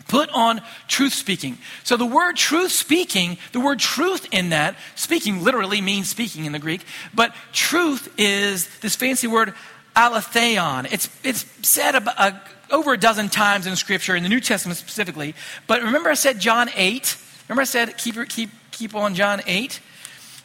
Put 0.08 0.30
on 0.30 0.62
truth 0.88 1.12
speaking. 1.12 1.58
So 1.84 1.96
the 1.96 2.06
word 2.06 2.36
truth 2.36 2.72
speaking, 2.72 3.36
the 3.52 3.60
word 3.60 3.78
truth 3.78 4.26
in 4.32 4.48
that, 4.48 4.74
speaking 4.94 5.44
literally 5.44 5.80
means 5.80 6.08
speaking 6.08 6.46
in 6.46 6.52
the 6.52 6.58
Greek, 6.58 6.82
but 7.14 7.34
truth 7.52 8.12
is 8.18 8.68
this 8.80 8.96
fancy 8.96 9.26
word 9.26 9.54
aletheon. 9.94 10.86
It's, 10.90 11.08
it's 11.22 11.44
said 11.66 11.94
about, 11.94 12.14
uh, 12.18 12.32
over 12.70 12.94
a 12.94 12.98
dozen 12.98 13.28
times 13.28 13.66
in 13.66 13.76
Scripture, 13.76 14.16
in 14.16 14.22
the 14.22 14.30
New 14.30 14.40
Testament 14.40 14.78
specifically. 14.78 15.34
But 15.66 15.82
remember 15.82 16.08
I 16.08 16.14
said 16.14 16.40
John 16.40 16.70
8? 16.74 17.18
Remember 17.48 17.60
I 17.60 17.66
said 17.66 17.98
keep, 17.98 18.16
keep, 18.30 18.48
keep 18.70 18.94
on 18.94 19.14
John 19.14 19.42
8? 19.46 19.78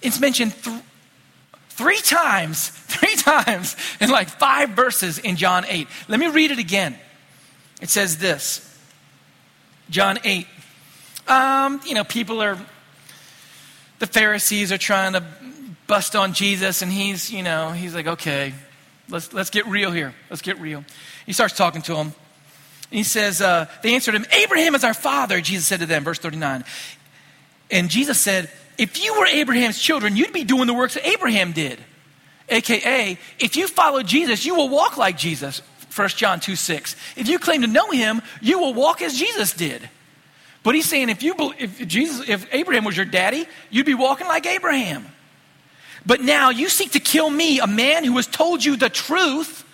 It's 0.02 0.20
mentioned 0.20 0.54
th- 0.64 0.82
three 1.70 2.02
times, 2.02 2.70
three 2.88 3.16
times 3.16 3.76
in 4.00 4.10
like 4.10 4.30
five 4.30 4.72
verses 4.72 5.20
in 5.20 5.36
John 5.36 5.66
8. 5.68 5.88
Let 6.08 6.20
me 6.20 6.28
read 6.28 6.52
it 6.52 6.60
again. 6.60 6.98
It 7.82 7.90
says 7.90 8.18
this 8.18 8.64
John 9.90 10.20
8. 10.24 10.48
Um, 11.28 11.82
you 11.86 11.94
know, 11.94 12.04
people 12.04 12.42
are, 12.42 12.58
the 14.00 14.08
Pharisees 14.08 14.72
are 14.72 14.78
trying 14.78 15.14
to 15.14 15.24
bust 15.88 16.16
on 16.16 16.34
Jesus, 16.34 16.82
and 16.82 16.92
he's, 16.92 17.32
you 17.32 17.44
know, 17.44 17.72
he's 17.72 17.94
like, 17.94 18.08
okay, 18.08 18.54
let's, 19.10 19.34
let's 19.34 19.50
get 19.50 19.66
real 19.68 19.92
here. 19.92 20.14
Let's 20.30 20.42
get 20.42 20.60
real. 20.60 20.84
He 21.26 21.34
starts 21.34 21.56
talking 21.56 21.82
to 21.84 21.96
them. 21.96 22.14
He 22.90 23.04
says, 23.04 23.42
uh, 23.42 23.66
they 23.84 23.96
answered 23.96 24.16
him, 24.16 24.26
Abraham 24.32 24.76
is 24.76 24.84
our 24.84 24.94
father, 24.94 25.42
Jesus 25.42 25.68
said 25.68 25.82
to 25.82 25.86
them, 25.86 26.04
verse 26.04 26.20
39. 26.20 26.64
And 27.70 27.90
Jesus 27.90 28.20
said, 28.20 28.50
if 28.78 29.04
you 29.04 29.18
were 29.20 29.26
Abraham's 29.26 29.80
children, 29.80 30.16
you'd 30.16 30.34
be 30.34 30.44
doing 30.44 30.68
the 30.68 30.74
works 30.74 30.94
that 30.96 31.08
Abraham 31.08 31.52
did. 31.52 31.80
AKA, 32.50 33.18
if 33.40 33.58
you 33.58 33.68
follow 33.68 34.04
Jesus, 34.04 34.46
you 34.46 34.56
will 34.56 34.70
walk 34.70 34.98
like 34.98 35.18
Jesus. 35.18 35.62
1 35.94 36.10
John 36.10 36.40
2 36.40 36.56
6. 36.56 36.96
If 37.16 37.28
you 37.28 37.40
claim 37.40 37.62
to 37.62 37.68
know 37.68 37.90
him, 37.92 38.22
you 38.42 38.60
will 38.60 38.74
walk 38.74 39.02
as 39.02 39.18
Jesus 39.18 39.54
did. 39.54 39.90
But 40.64 40.76
he's 40.76 40.86
saying 40.86 41.10
if 41.10 41.24
you 41.24 41.34
if 41.58 41.88
Jesus 41.88 42.28
if 42.28 42.48
Abraham 42.54 42.84
was 42.84 42.96
your 42.96 43.06
daddy, 43.06 43.48
you'd 43.70 43.86
be 43.86 43.94
walking 43.94 44.28
like 44.28 44.46
Abraham. 44.46 45.06
But 46.06 46.22
now 46.22 46.50
you 46.52 46.70
seek 46.70 46.92
to 46.92 47.00
kill 47.00 47.30
me, 47.30 47.60
a 47.60 47.68
man 47.68 48.06
who 48.06 48.16
has 48.16 48.28
told 48.28 48.64
you 48.64 48.78
the 48.78 48.90
truth, 48.90 49.66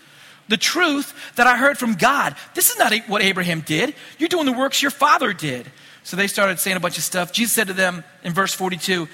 the 0.48 0.58
truth 0.58 1.14
that 1.36 1.46
I 1.46 1.58
heard 1.58 1.78
from 1.78 1.94
God. 1.94 2.36
This 2.56 2.72
is 2.72 2.80
not 2.80 2.94
what 3.08 3.22
Abraham 3.22 3.62
did. 3.62 3.94
You're 4.18 4.30
doing 4.30 4.46
the 4.46 4.54
works 4.54 4.82
your 4.82 4.92
father 4.92 5.34
did. 5.34 5.70
So 6.04 6.18
they 6.18 6.28
started 6.28 6.60
saying 6.60 6.78
a 6.78 6.80
bunch 6.80 6.98
of 6.98 7.04
stuff. 7.04 7.32
Jesus 7.32 7.54
said 7.54 7.68
to 7.68 7.74
them 7.74 8.04
in 8.24 8.34
verse 8.34 8.54
42 8.54 9.08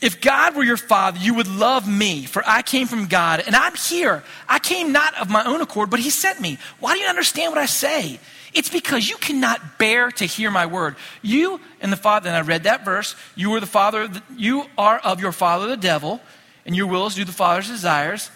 If 0.00 0.20
God 0.20 0.54
were 0.54 0.62
your 0.62 0.76
father, 0.76 1.18
you 1.18 1.34
would 1.34 1.48
love 1.48 1.88
me, 1.88 2.24
for 2.24 2.42
I 2.46 2.62
came 2.62 2.86
from 2.86 3.06
God, 3.06 3.42
and 3.44 3.56
I'm 3.56 3.74
here. 3.74 4.22
I 4.48 4.58
came 4.58 4.92
not 4.92 5.14
of 5.20 5.28
my 5.30 5.44
own 5.44 5.60
accord, 5.60 5.90
but 5.90 6.00
he 6.00 6.10
sent 6.10 6.40
me. 6.40 6.58
Why 6.78 6.94
do 6.94 7.00
you 7.00 7.08
understand 7.08 7.52
what 7.52 7.60
I 7.60 7.66
say? 7.66 8.20
It's 8.52 8.68
because 8.68 9.08
you 9.08 9.16
cannot 9.16 9.78
bear 9.78 10.10
to 10.12 10.24
hear 10.24 10.50
my 10.50 10.66
word. 10.66 10.96
You 11.22 11.60
and 11.80 11.92
the 11.92 11.96
Father, 11.96 12.28
and 12.28 12.36
I 12.36 12.40
read 12.40 12.64
that 12.64 12.84
verse, 12.84 13.14
you 13.36 13.52
are 13.54 13.60
the 13.60 13.66
father, 13.66 14.08
you 14.36 14.64
are 14.76 14.98
of 14.98 15.20
your 15.20 15.32
father 15.32 15.68
the 15.68 15.76
devil, 15.76 16.20
and 16.66 16.74
your 16.74 16.86
will 16.86 17.06
is 17.06 17.14
to 17.14 17.20
do 17.20 17.24
the 17.24 17.32
Father's 17.32 17.68
desires. 17.68 18.30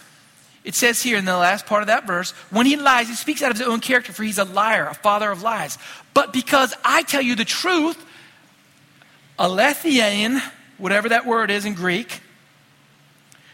It 0.64 0.74
says 0.74 1.02
here 1.02 1.18
in 1.18 1.26
the 1.26 1.36
last 1.36 1.66
part 1.66 1.82
of 1.82 1.88
that 1.88 2.06
verse, 2.06 2.30
when 2.50 2.64
he 2.64 2.76
lies, 2.76 3.08
he 3.08 3.14
speaks 3.14 3.42
out 3.42 3.50
of 3.50 3.58
his 3.58 3.66
own 3.66 3.80
character, 3.80 4.12
for 4.12 4.22
he's 4.22 4.38
a 4.38 4.44
liar, 4.44 4.86
a 4.86 4.94
father 4.94 5.30
of 5.30 5.42
lies. 5.42 5.78
But 6.14 6.32
because 6.32 6.74
I 6.82 7.02
tell 7.02 7.20
you 7.20 7.36
the 7.36 7.44
truth, 7.44 8.02
alethein, 9.38 10.40
whatever 10.78 11.10
that 11.10 11.26
word 11.26 11.50
is 11.50 11.66
in 11.66 11.74
Greek, 11.74 12.20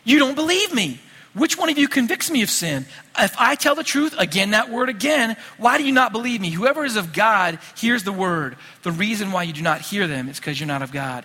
you 0.05 0.21
don't 0.21 0.37
believe 0.37 0.73
me. 0.73 1.01
Which 1.33 1.57
one 1.57 1.69
of 1.69 1.79
you 1.79 1.87
convicts 1.87 2.31
me 2.31 2.43
of 2.43 2.51
sin? 2.51 2.87
If 3.19 3.37
I 3.39 3.55
tell 3.55 3.75
the 3.75 3.85
truth, 3.85 4.15
again, 4.19 4.51
that 4.51 4.69
word 4.69 4.89
again, 4.89 5.37
why 5.59 5.79
do 5.79 5.85
you 5.85 5.93
not 5.93 6.13
believe 6.13 6.41
me? 6.41 6.51
Whoever 6.51 6.85
is 6.85 6.97
of 6.97 7.13
God 7.13 7.59
hears 7.77 8.03
the 8.03 8.13
word. 8.13 8.57
The 8.83 8.91
reason 8.91 9.31
why 9.31 9.45
you 9.45 9.53
do 9.53 9.63
not 9.63 9.81
hear 9.81 10.07
them 10.09 10.29
is 10.29 10.41
because 10.41 10.59
you're 10.59 10.67
not 10.67 10.83
of 10.83 10.91
God. 10.91 11.25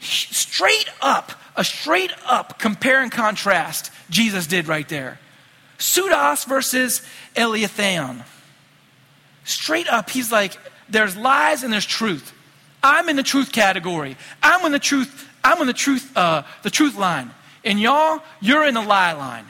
Straight 0.00 0.88
up, 1.02 1.32
a 1.56 1.64
straight 1.64 2.12
up 2.24 2.58
compare 2.58 3.02
and 3.02 3.12
contrast 3.12 3.90
Jesus 4.10 4.46
did 4.46 4.68
right 4.68 4.88
there. 4.88 5.18
Pseudos 5.78 6.44
versus 6.44 7.02
Aletheon. 7.36 8.24
Straight 9.44 9.88
up, 9.88 10.10
he's 10.10 10.32
like, 10.32 10.56
there's 10.88 11.16
lies 11.16 11.62
and 11.62 11.72
there's 11.72 11.86
truth. 11.86 12.32
I'm 12.82 13.08
in 13.08 13.16
the 13.16 13.22
truth 13.22 13.52
category. 13.52 14.16
I'm 14.42 14.64
in 14.66 14.72
the 14.72 14.78
truth, 14.78 15.28
I'm 15.44 15.60
in 15.60 15.66
the 15.66 15.72
truth, 15.72 16.16
uh, 16.16 16.42
the 16.62 16.70
truth 16.70 16.96
line. 16.96 17.30
And 17.64 17.80
y'all, 17.80 18.22
you're 18.40 18.66
in 18.66 18.74
the 18.74 18.82
lie 18.82 19.12
line. 19.12 19.44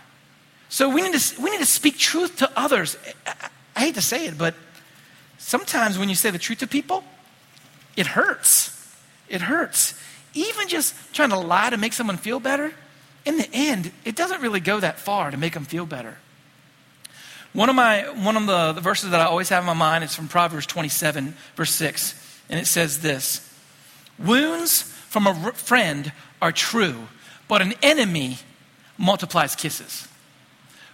So 0.69 0.89
we 0.89 1.03
need 1.03 1.19
to, 1.19 1.43
we 1.43 1.51
need 1.51 1.61
to 1.61 1.67
speak 1.67 1.99
truth 1.99 2.37
to 2.39 2.51
others. 2.57 2.97
I, 3.27 3.49
I 3.77 3.81
hate 3.81 3.95
to 3.95 4.03
say 4.03 4.27
it, 4.27 4.37
but 4.37 4.55
sometimes 5.39 5.99
when 5.99 6.09
you 6.09 6.15
say 6.15 6.31
the 6.31 6.39
truth 6.39 6.59
to 6.59 6.67
people, 6.67 7.05
it 7.97 8.07
hurts. 8.09 8.75
It 9.29 9.43
hurts 9.43 9.95
even 10.39 10.69
just 10.69 10.95
trying 11.13 11.31
to 11.31 11.39
lie 11.39 11.71
to 11.71 11.77
make 11.77 11.93
someone 11.93 12.17
feel 12.17 12.41
better, 12.41 12.73
in 13.25 13.37
the 13.37 13.49
end, 13.53 13.93
it 14.05 14.17
doesn't 14.17 14.41
really 14.41 14.61
go 14.61 14.81
that 14.81 14.99
far 14.99 15.31
to 15.31 15.37
make 15.37 15.55
them 15.55 15.65
feel 15.65 15.87
better. 15.87 16.19
One 17.53 17.69
of, 17.69 17.75
my, 17.75 18.03
one 18.03 18.37
of 18.37 18.47
the, 18.47 18.73
the 18.73 18.81
verses 18.81 19.11
that 19.11 19.21
I 19.21 19.25
always 19.25 19.49
have 19.49 19.63
in 19.63 19.67
my 19.67 19.75
mind 19.75 20.05
is 20.05 20.15
from 20.15 20.29
Proverbs 20.29 20.67
27, 20.67 21.35
verse 21.57 21.71
6. 21.73 22.43
And 22.51 22.61
it 22.61 22.67
says 22.67 23.01
this 23.01 23.45
Wounds 24.19 24.83
from 24.83 25.27
a 25.27 25.53
friend 25.53 26.13
are 26.41 26.53
true, 26.53 27.09
but 27.49 27.63
an 27.63 27.75
enemy 27.83 28.39
multiplies 28.97 29.55
kisses. 29.57 30.07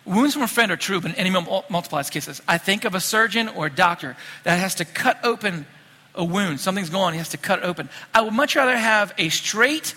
Wounds 0.04 0.34
from 0.34 0.42
a 0.42 0.48
friend 0.48 0.70
are 0.70 0.76
true, 0.76 1.00
but 1.00 1.12
an 1.12 1.16
enemy 1.16 1.44
multiplies 1.68 2.10
kisses. 2.10 2.42
I 2.46 2.58
think 2.58 2.84
of 2.84 2.94
a 2.94 3.00
surgeon 3.00 3.48
or 3.48 3.66
a 3.66 3.70
doctor 3.70 4.16
that 4.44 4.58
has 4.58 4.74
to 4.76 4.84
cut 4.84 5.18
open 5.24 5.66
a 6.14 6.24
wound. 6.24 6.60
Something's 6.60 6.92
on, 6.94 7.12
he 7.14 7.18
has 7.18 7.30
to 7.30 7.38
cut 7.38 7.60
it 7.60 7.64
open. 7.64 7.88
I 8.12 8.20
would 8.20 8.34
much 8.34 8.54
rather 8.54 8.76
have 8.76 9.14
a 9.18 9.30
straight 9.30 9.94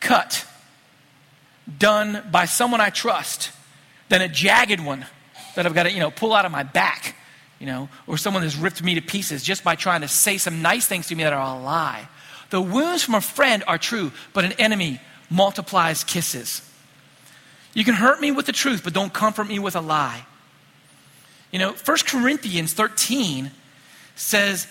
cut 0.00 0.46
done 1.78 2.26
by 2.30 2.46
someone 2.46 2.80
I 2.80 2.90
trust 2.90 3.50
than 4.08 4.22
a 4.22 4.28
jagged 4.28 4.80
one 4.80 5.04
that 5.54 5.66
I've 5.66 5.74
got 5.74 5.84
to, 5.84 5.92
you 5.92 6.00
know, 6.00 6.10
pull 6.10 6.32
out 6.32 6.44
of 6.44 6.52
my 6.52 6.62
back, 6.62 7.16
you 7.58 7.66
know, 7.66 7.88
or 8.06 8.16
someone 8.16 8.42
that's 8.42 8.56
ripped 8.56 8.82
me 8.82 8.94
to 8.94 9.02
pieces 9.02 9.42
just 9.42 9.64
by 9.64 9.74
trying 9.74 10.00
to 10.02 10.08
say 10.08 10.38
some 10.38 10.62
nice 10.62 10.86
things 10.86 11.08
to 11.08 11.14
me 11.14 11.24
that 11.24 11.32
are 11.32 11.58
a 11.58 11.60
lie. 11.60 12.08
The 12.50 12.60
wounds 12.60 13.02
from 13.02 13.14
a 13.14 13.20
friend 13.20 13.64
are 13.66 13.76
true, 13.76 14.12
but 14.32 14.44
an 14.44 14.52
enemy 14.52 15.00
multiplies 15.28 16.04
kisses. 16.04 16.62
You 17.74 17.84
can 17.84 17.94
hurt 17.94 18.20
me 18.20 18.30
with 18.30 18.46
the 18.46 18.52
truth, 18.52 18.82
but 18.82 18.94
don't 18.94 19.12
comfort 19.12 19.46
me 19.46 19.58
with 19.58 19.76
a 19.76 19.80
lie. 19.80 20.24
You 21.50 21.58
know, 21.58 21.72
1 21.72 21.96
Corinthians 22.06 22.72
13 22.72 23.50
says, 24.16 24.66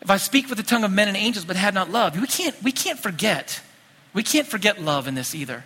if 0.00 0.10
I 0.10 0.16
speak 0.18 0.48
with 0.48 0.58
the 0.58 0.64
tongue 0.64 0.84
of 0.84 0.92
men 0.92 1.08
and 1.08 1.16
angels 1.16 1.44
but 1.44 1.56
have 1.56 1.74
not 1.74 1.90
love, 1.90 2.18
we 2.18 2.26
can't, 2.26 2.60
we 2.62 2.72
can't 2.72 2.98
forget. 2.98 3.60
We 4.14 4.22
can't 4.22 4.46
forget 4.46 4.80
love 4.80 5.08
in 5.08 5.14
this 5.14 5.34
either. 5.34 5.64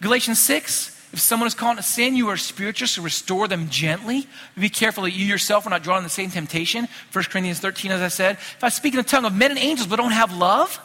Galatians 0.00 0.38
6, 0.40 0.96
if 1.12 1.20
someone 1.20 1.46
is 1.46 1.54
caught 1.54 1.72
in 1.72 1.78
a 1.78 1.82
sin, 1.82 2.16
you 2.16 2.28
are 2.28 2.36
spiritual, 2.36 2.88
so 2.88 3.02
restore 3.02 3.48
them 3.48 3.70
gently. 3.70 4.26
Be 4.58 4.68
careful 4.68 5.04
that 5.04 5.12
you 5.12 5.24
yourself 5.24 5.66
are 5.66 5.70
not 5.70 5.82
drawn 5.82 5.98
in 5.98 6.04
the 6.04 6.10
same 6.10 6.30
temptation. 6.30 6.88
1 7.12 7.24
Corinthians 7.24 7.60
13, 7.60 7.90
as 7.92 8.02
I 8.02 8.08
said. 8.08 8.36
If 8.36 8.62
I 8.62 8.68
speak 8.68 8.94
in 8.94 8.98
the 8.98 9.04
tongue 9.04 9.24
of 9.24 9.34
men 9.34 9.50
and 9.50 9.58
angels 9.58 9.88
but 9.88 9.96
don't 9.96 10.12
have 10.12 10.36
love, 10.36 10.78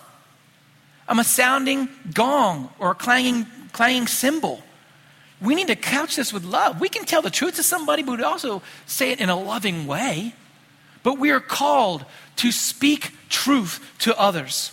I'm 1.08 1.20
a 1.20 1.26
sounding 1.26 1.90
gong 2.14 2.70
or 2.80 2.92
a 2.92 2.96
clanging, 2.96 3.46
clanging 3.74 4.08
cymbal. 4.08 4.64
We 5.42 5.56
need 5.56 5.68
to 5.68 5.76
couch 5.76 6.16
this 6.16 6.32
with 6.32 6.46
love. 6.46 6.80
We 6.80 6.88
can 6.88 7.04
tell 7.04 7.22
the 7.22 7.32
truth 7.32 7.56
to 7.56 7.64
somebody, 7.64 8.04
but 8.04 8.18
we 8.18 8.24
also 8.24 8.62
say 8.86 9.12
it 9.12 9.20
in 9.20 9.30
a 9.30 9.36
loving 9.36 9.88
way. 9.88 10.34
But 11.04 11.18
we 11.18 11.32
are 11.32 11.40
called 11.40 12.06
to 12.38 12.52
speak 12.52 13.12
truth 13.28 13.84
to 14.00 14.18
others. 14.18 14.72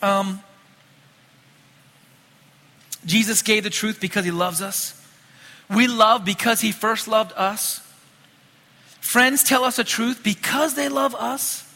Um, 0.00 0.42
Jesus 3.04 3.42
gave 3.42 3.64
the 3.64 3.70
truth 3.70 4.00
because 4.00 4.24
he 4.24 4.30
loves 4.30 4.62
us. 4.62 4.98
We 5.68 5.86
love 5.86 6.24
because 6.24 6.60
he 6.60 6.72
first 6.72 7.08
loved 7.08 7.32
us. 7.36 7.80
Friends 9.00 9.42
tell 9.42 9.64
us 9.64 9.76
the 9.76 9.84
truth 9.84 10.22
because 10.22 10.74
they 10.74 10.88
love 10.88 11.14
us. 11.14 11.68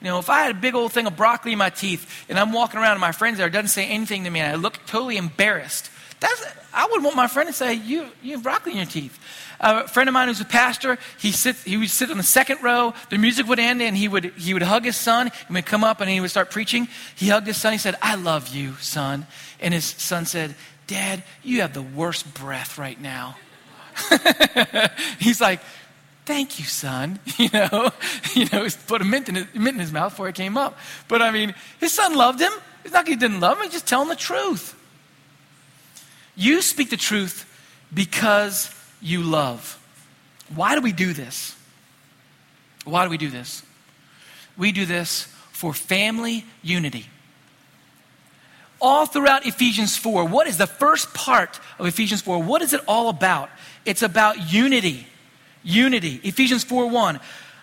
You 0.00 0.08
know, 0.10 0.18
if 0.18 0.28
I 0.28 0.42
had 0.42 0.50
a 0.50 0.58
big 0.58 0.74
old 0.74 0.92
thing 0.92 1.06
of 1.06 1.16
broccoli 1.16 1.52
in 1.52 1.58
my 1.58 1.70
teeth 1.70 2.26
and 2.28 2.38
I'm 2.38 2.52
walking 2.52 2.78
around 2.78 2.92
and 2.92 3.00
my 3.00 3.12
friend's 3.12 3.38
there 3.38 3.48
doesn't 3.48 3.68
say 3.68 3.86
anything 3.86 4.24
to 4.24 4.30
me 4.30 4.40
and 4.40 4.52
I 4.52 4.56
look 4.56 4.84
totally 4.86 5.16
embarrassed, 5.16 5.90
that's, 6.20 6.44
I 6.72 6.86
would 6.90 7.02
want 7.02 7.16
my 7.16 7.26
friend 7.26 7.48
to 7.48 7.52
say, 7.52 7.74
you, 7.74 8.06
you 8.22 8.32
have 8.32 8.42
broccoli 8.42 8.72
in 8.72 8.78
your 8.78 8.86
teeth. 8.86 9.18
A 9.60 9.88
friend 9.88 10.08
of 10.08 10.12
mine 10.12 10.28
who's 10.28 10.40
a 10.40 10.44
pastor, 10.44 10.98
he, 11.18 11.32
sit, 11.32 11.56
he 11.56 11.76
would 11.76 11.88
sit 11.88 12.10
on 12.10 12.18
the 12.18 12.22
second 12.22 12.62
row, 12.62 12.92
the 13.08 13.18
music 13.18 13.46
would 13.46 13.58
end, 13.58 13.80
and 13.80 13.96
he 13.96 14.08
would, 14.08 14.26
he 14.36 14.52
would 14.52 14.62
hug 14.62 14.84
his 14.84 14.96
son, 14.96 15.30
and 15.46 15.54
would 15.54 15.64
come 15.64 15.84
up 15.84 16.00
and 16.00 16.10
he 16.10 16.20
would 16.20 16.30
start 16.30 16.50
preaching. 16.50 16.88
He 17.14 17.28
hugged 17.28 17.46
his 17.46 17.56
son, 17.56 17.72
he 17.72 17.78
said, 17.78 17.96
I 18.02 18.16
love 18.16 18.48
you, 18.48 18.74
son. 18.76 19.26
And 19.64 19.72
his 19.72 19.86
son 19.86 20.26
said, 20.26 20.54
Dad, 20.86 21.22
you 21.42 21.62
have 21.62 21.72
the 21.72 21.82
worst 21.82 22.32
breath 22.34 22.76
right 22.76 23.00
now. 23.00 23.36
He's 25.18 25.40
like, 25.40 25.60
Thank 26.26 26.58
you, 26.58 26.64
son. 26.64 27.18
You 27.38 27.48
know, 27.52 27.90
you 28.34 28.46
know, 28.52 28.64
he 28.64 28.70
put 28.86 29.00
a 29.02 29.04
mint 29.04 29.28
in, 29.28 29.34
his, 29.34 29.46
mint 29.54 29.74
in 29.74 29.80
his 29.80 29.92
mouth 29.92 30.12
before 30.12 30.26
he 30.26 30.32
came 30.32 30.56
up. 30.56 30.78
But 31.08 31.20
I 31.20 31.30
mean, 31.30 31.54
his 31.80 31.92
son 31.92 32.14
loved 32.14 32.40
him. 32.40 32.52
It's 32.84 32.92
not 32.92 33.08
he 33.08 33.16
didn't 33.16 33.40
love 33.40 33.56
him, 33.56 33.64
he's 33.64 33.72
just 33.72 33.88
telling 33.88 34.08
the 34.08 34.16
truth. 34.16 34.78
You 36.36 36.62
speak 36.62 36.90
the 36.90 36.96
truth 36.96 37.50
because 37.92 38.70
you 39.00 39.22
love. 39.22 39.80
Why 40.54 40.74
do 40.74 40.80
we 40.80 40.92
do 40.92 41.12
this? 41.12 41.56
Why 42.84 43.04
do 43.04 43.10
we 43.10 43.18
do 43.18 43.30
this? 43.30 43.62
We 44.56 44.72
do 44.72 44.84
this 44.84 45.24
for 45.52 45.72
family 45.72 46.44
unity. 46.62 47.06
All 48.84 49.06
throughout 49.06 49.46
Ephesians 49.46 49.96
4, 49.96 50.26
what 50.26 50.46
is 50.46 50.58
the 50.58 50.66
first 50.66 51.14
part 51.14 51.58
of 51.78 51.86
Ephesians 51.86 52.20
4? 52.20 52.42
What 52.42 52.60
is 52.60 52.74
it 52.74 52.82
all 52.86 53.08
about? 53.08 53.48
It's 53.86 54.02
about 54.02 54.52
unity. 54.52 55.06
Unity. 55.62 56.20
Ephesians 56.22 56.64
4 56.64 56.90
1. 56.90 57.18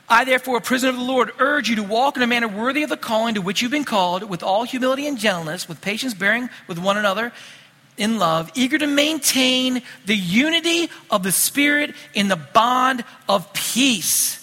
I, 0.09 0.25
therefore, 0.25 0.57
a 0.57 0.61
prisoner 0.61 0.89
of 0.89 0.95
the 0.95 1.03
Lord, 1.03 1.31
urge 1.37 1.69
you 1.69 1.75
to 1.75 1.83
walk 1.83 2.17
in 2.17 2.23
a 2.23 2.27
manner 2.27 2.47
worthy 2.47 2.81
of 2.81 2.89
the 2.89 2.97
calling 2.97 3.35
to 3.35 3.41
which 3.41 3.61
you've 3.61 3.69
been 3.69 3.83
called, 3.83 4.23
with 4.23 4.41
all 4.41 4.63
humility 4.63 5.05
and 5.05 5.15
gentleness, 5.15 5.69
with 5.69 5.79
patience 5.79 6.15
bearing 6.15 6.49
with 6.67 6.79
one 6.79 6.97
another 6.97 7.31
in 7.97 8.17
love, 8.17 8.49
eager 8.55 8.79
to 8.79 8.87
maintain 8.87 9.83
the 10.07 10.17
unity 10.17 10.89
of 11.11 11.21
the 11.21 11.31
Spirit 11.31 11.93
in 12.15 12.29
the 12.29 12.35
bond 12.35 13.03
of 13.29 13.53
peace. 13.53 14.39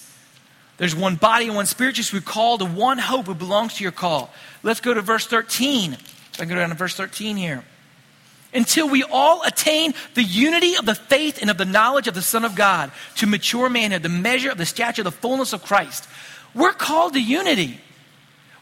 There's 0.77 0.95
one 0.95 1.17
body 1.17 1.47
and 1.47 1.57
one 1.57 1.65
spirit, 1.65 1.95
just 1.95 2.13
we 2.13 2.21
call 2.21 2.57
to 2.57 2.63
one 2.63 2.99
hope 2.99 3.25
who 3.25 3.35
belongs 3.35 3.73
to 3.73 3.83
your 3.83 3.91
call. 3.91 4.31
Let's 4.63 4.79
go 4.79 4.93
to 4.93 5.01
verse 5.01 5.27
13. 5.27 5.97
I 6.39 6.45
can 6.45 6.49
go 6.49 6.55
down 6.55 6.69
to 6.69 6.75
verse 6.75 6.95
13 6.95 7.37
here. 7.37 7.63
Until 8.53 8.89
we 8.89 9.03
all 9.03 9.43
attain 9.43 9.93
the 10.15 10.23
unity 10.23 10.75
of 10.75 10.85
the 10.85 10.95
faith 10.95 11.39
and 11.41 11.51
of 11.51 11.57
the 11.57 11.65
knowledge 11.65 12.07
of 12.07 12.15
the 12.15 12.21
Son 12.21 12.43
of 12.43 12.55
God, 12.55 12.91
to 13.17 13.27
mature 13.27 13.69
manhood, 13.69 14.01
the 14.01 14.09
measure 14.09 14.49
of 14.49 14.57
the 14.57 14.65
stature 14.65 15.03
the 15.03 15.11
fullness 15.11 15.53
of 15.53 15.63
Christ. 15.63 16.07
We're 16.55 16.73
called 16.73 17.13
to 17.13 17.21
unity. 17.21 17.79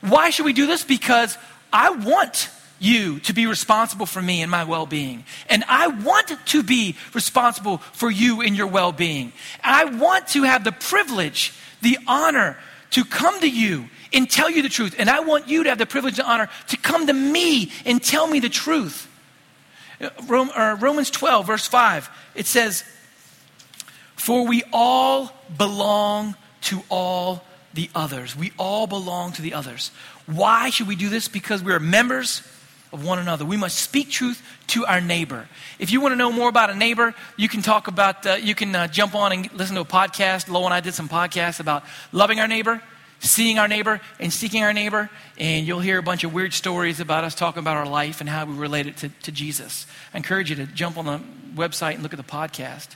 Why 0.02 0.30
should 0.30 0.46
we 0.46 0.54
do 0.54 0.68
this? 0.68 0.84
Because 0.84 1.38
I 1.72 1.92
want 1.92 2.50
you 2.80 3.20
to 3.22 3.34
be 3.34 3.46
responsible 3.46 4.06
for 4.06 4.22
me 4.22 4.42
and 4.42 4.52
my 4.52 4.64
well 4.64 4.86
being. 4.86 5.24
And 5.50 5.64
I 5.68 5.88
want 5.88 6.34
to 6.48 6.64
be 6.64 6.96
responsible 7.14 7.78
for 7.78 8.12
you 8.12 8.42
and 8.42 8.56
your 8.56 8.68
well 8.68 8.92
being. 8.92 9.32
I 9.64 9.86
want 9.86 10.28
to 10.30 10.44
have 10.44 10.64
the 10.64 10.72
privilege, 10.72 11.54
the 11.82 11.98
honor 12.08 12.58
to 12.92 13.06
come 13.06 13.40
to 13.40 13.50
you 13.50 13.90
and 14.14 14.30
tell 14.30 14.50
you 14.50 14.62
the 14.62 14.70
truth. 14.70 14.96
And 14.98 15.10
I 15.10 15.22
want 15.22 15.48
you 15.48 15.64
to 15.64 15.70
have 15.70 15.78
the 15.78 15.86
privilege 15.86 16.20
and 16.20 16.28
honor 16.28 16.50
to 16.70 16.78
come 16.78 17.08
to 17.08 17.14
me 17.14 17.72
and 17.86 18.02
tell 18.04 18.28
me 18.28 18.40
the 18.40 18.50
truth. 18.50 19.08
Romans 20.28 21.10
12, 21.10 21.48
verse 21.48 21.68
5, 21.68 22.10
it 22.36 22.46
says, 22.46 22.84
For 24.16 24.48
we 24.48 24.64
all 24.72 25.32
belong 25.58 26.36
to 26.62 26.84
all 26.90 27.44
the 27.74 27.90
others. 27.96 28.36
We 28.36 28.52
all 28.58 28.88
belong 28.88 29.32
to 29.34 29.42
the 29.42 29.54
others. 29.54 29.92
Why 30.26 30.70
should 30.70 30.88
we 30.88 30.96
do 30.96 31.10
this? 31.10 31.28
Because 31.28 31.64
we 31.64 31.74
are 31.74 31.80
members 31.80 32.42
of 32.94 33.06
one 33.06 33.20
another. 33.20 33.46
We 33.46 33.58
must 33.58 33.78
speak 33.78 34.10
truth 34.10 34.42
to 34.68 34.86
our 34.86 35.02
neighbor. 35.02 35.48
If 35.80 35.92
you 35.92 36.02
want 36.02 36.14
to 36.14 36.16
know 36.16 36.32
more 36.32 36.50
about 36.50 36.70
a 36.70 36.76
neighbor, 36.76 37.14
you 37.36 37.50
can 37.50 37.62
talk 37.62 37.88
about, 37.88 38.26
uh, 38.26 38.34
you 38.36 38.56
can 38.56 38.76
uh, 38.76 38.88
jump 38.88 39.16
on 39.16 39.32
and 39.32 39.54
listen 39.54 39.76
to 39.76 39.82
a 39.82 39.86
podcast. 39.86 40.50
Lo 40.50 40.66
and 40.66 40.74
I 40.74 40.80
did 40.80 40.94
some 40.94 41.10
podcasts 41.10 41.60
about 41.60 41.84
loving 42.12 42.40
our 42.40 42.48
neighbor, 42.48 42.82
seeing 43.20 43.60
our 43.60 43.68
neighbor, 43.68 44.00
and 44.20 44.32
seeking 44.32 44.64
our 44.64 44.74
neighbor. 44.74 45.10
And 45.38 45.66
you'll 45.66 45.80
hear 45.80 45.98
a 45.98 46.04
bunch 46.04 46.24
of 46.24 46.34
weird 46.34 46.54
stories 46.54 47.00
about 47.00 47.24
us 47.24 47.36
talking 47.36 47.60
about 47.60 47.78
our 47.78 47.88
life 47.88 48.22
and 48.22 48.30
how 48.30 48.46
we 48.46 48.54
relate 48.54 48.88
it 48.88 48.98
to, 48.98 49.10
to 49.10 49.32
Jesus. 49.32 49.88
I 50.14 50.18
encourage 50.18 50.50
you 50.50 50.56
to 50.58 50.66
jump 50.66 50.98
on 50.98 51.06
the 51.06 51.20
website 51.56 51.96
and 51.96 52.04
look 52.04 52.14
at 52.14 52.18
the 52.18 52.24
podcast. 52.24 52.96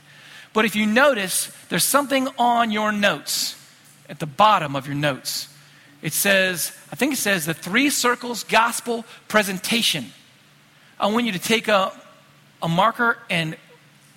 But 0.54 0.66
if 0.66 0.76
you 0.76 0.86
notice, 0.86 1.48
there's 1.70 1.84
something 1.84 2.28
on 2.38 2.72
your 2.72 2.92
notes, 2.92 3.58
at 4.10 4.20
the 4.20 4.26
bottom 4.26 4.76
of 4.76 4.88
your 4.88 4.96
notes 4.96 5.48
it 6.02 6.14
says, 6.14 6.72
I 6.92 6.96
think 6.96 7.14
it 7.14 7.18
says 7.18 7.46
the 7.46 7.54
three 7.54 7.90
circles 7.90 8.44
gospel 8.44 9.06
presentation. 9.28 10.06
I 11.00 11.08
want 11.08 11.26
you 11.26 11.32
to 11.34 11.40
take 11.40 11.68
a, 11.68 11.92
a 12.62 12.68
marker 12.68 13.18
and 13.30 13.56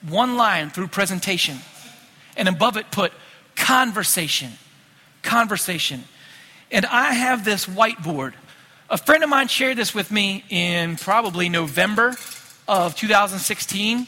one 0.09 0.37
line 0.37 0.71
through 0.71 0.89
presentation. 0.89 1.59
And 2.37 2.49
above 2.49 2.77
it, 2.77 2.91
put 2.91 3.13
conversation. 3.55 4.53
Conversation. 5.25 6.05
And 6.71 6.87
I 6.87 7.15
have 7.15 7.45
this 7.45 7.67
whiteboard. 7.67 8.35
A 8.89 8.99
friend 8.99 9.25
of 9.25 9.31
mine 9.31 9.49
shared 9.49 9.77
this 9.77 9.95
with 9.95 10.13
me 10.13 10.45
in 10.51 10.97
probably 10.97 11.49
November 11.49 12.15
of 12.69 12.95
2016. 12.95 14.07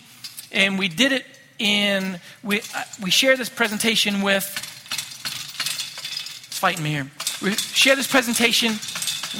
And 0.53 0.79
we 0.79 0.89
did 0.89 1.12
it 1.12 1.27
in, 1.59 2.21
we, 2.45 2.61
uh, 2.61 2.83
we 3.03 3.11
shared 3.11 3.39
this 3.39 3.49
presentation 3.49 4.23
with, 4.23 4.45
it's 6.47 6.59
fighting 6.59 6.85
me 6.85 6.91
here 6.91 7.11
we 7.43 7.55
share 7.55 7.97
this 7.97 8.07
presentation 8.07 8.73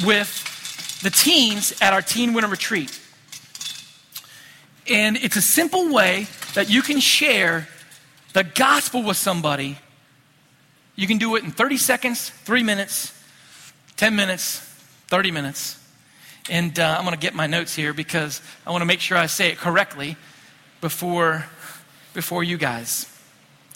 with 0.07 1.01
the 1.03 1.11
teens 1.11 1.75
at 1.81 1.93
our 1.93 2.03
Teen 2.03 2.33
Winter 2.35 2.49
Retreat. 2.49 3.01
And 4.89 5.17
it's 5.17 5.37
a 5.37 5.43
simple 5.43 5.93
way 5.93 6.27
that 6.55 6.71
you 6.71 6.83
can 6.83 7.01
share 7.01 7.69
the 8.35 8.45
gospel 8.45 9.03
with 9.03 9.17
somebody. 9.17 9.79
You 10.97 11.07
can 11.07 11.19
do 11.19 11.37
it 11.37 11.45
in 11.45 11.51
30 11.51 11.77
seconds, 11.77 12.31
three 12.31 12.63
minutes, 12.63 13.13
10 13.97 14.17
minutes, 14.17 14.59
30 15.09 15.31
minutes. 15.31 15.79
And 16.49 16.79
uh, 16.79 16.97
I'm 16.99 17.05
going 17.05 17.15
to 17.15 17.21
get 17.21 17.35
my 17.35 17.47
notes 17.47 17.75
here 17.75 17.93
because 17.93 18.41
I 18.67 18.71
want 18.71 18.81
to 18.81 18.87
make 18.87 19.01
sure 19.01 19.19
I 19.19 19.27
say 19.27 19.51
it 19.51 19.59
correctly 19.59 20.17
before, 20.81 21.45
before 22.15 22.43
you 22.43 22.57
guys. 22.57 23.07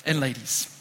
and 0.07 0.19
ladies. 0.19 0.80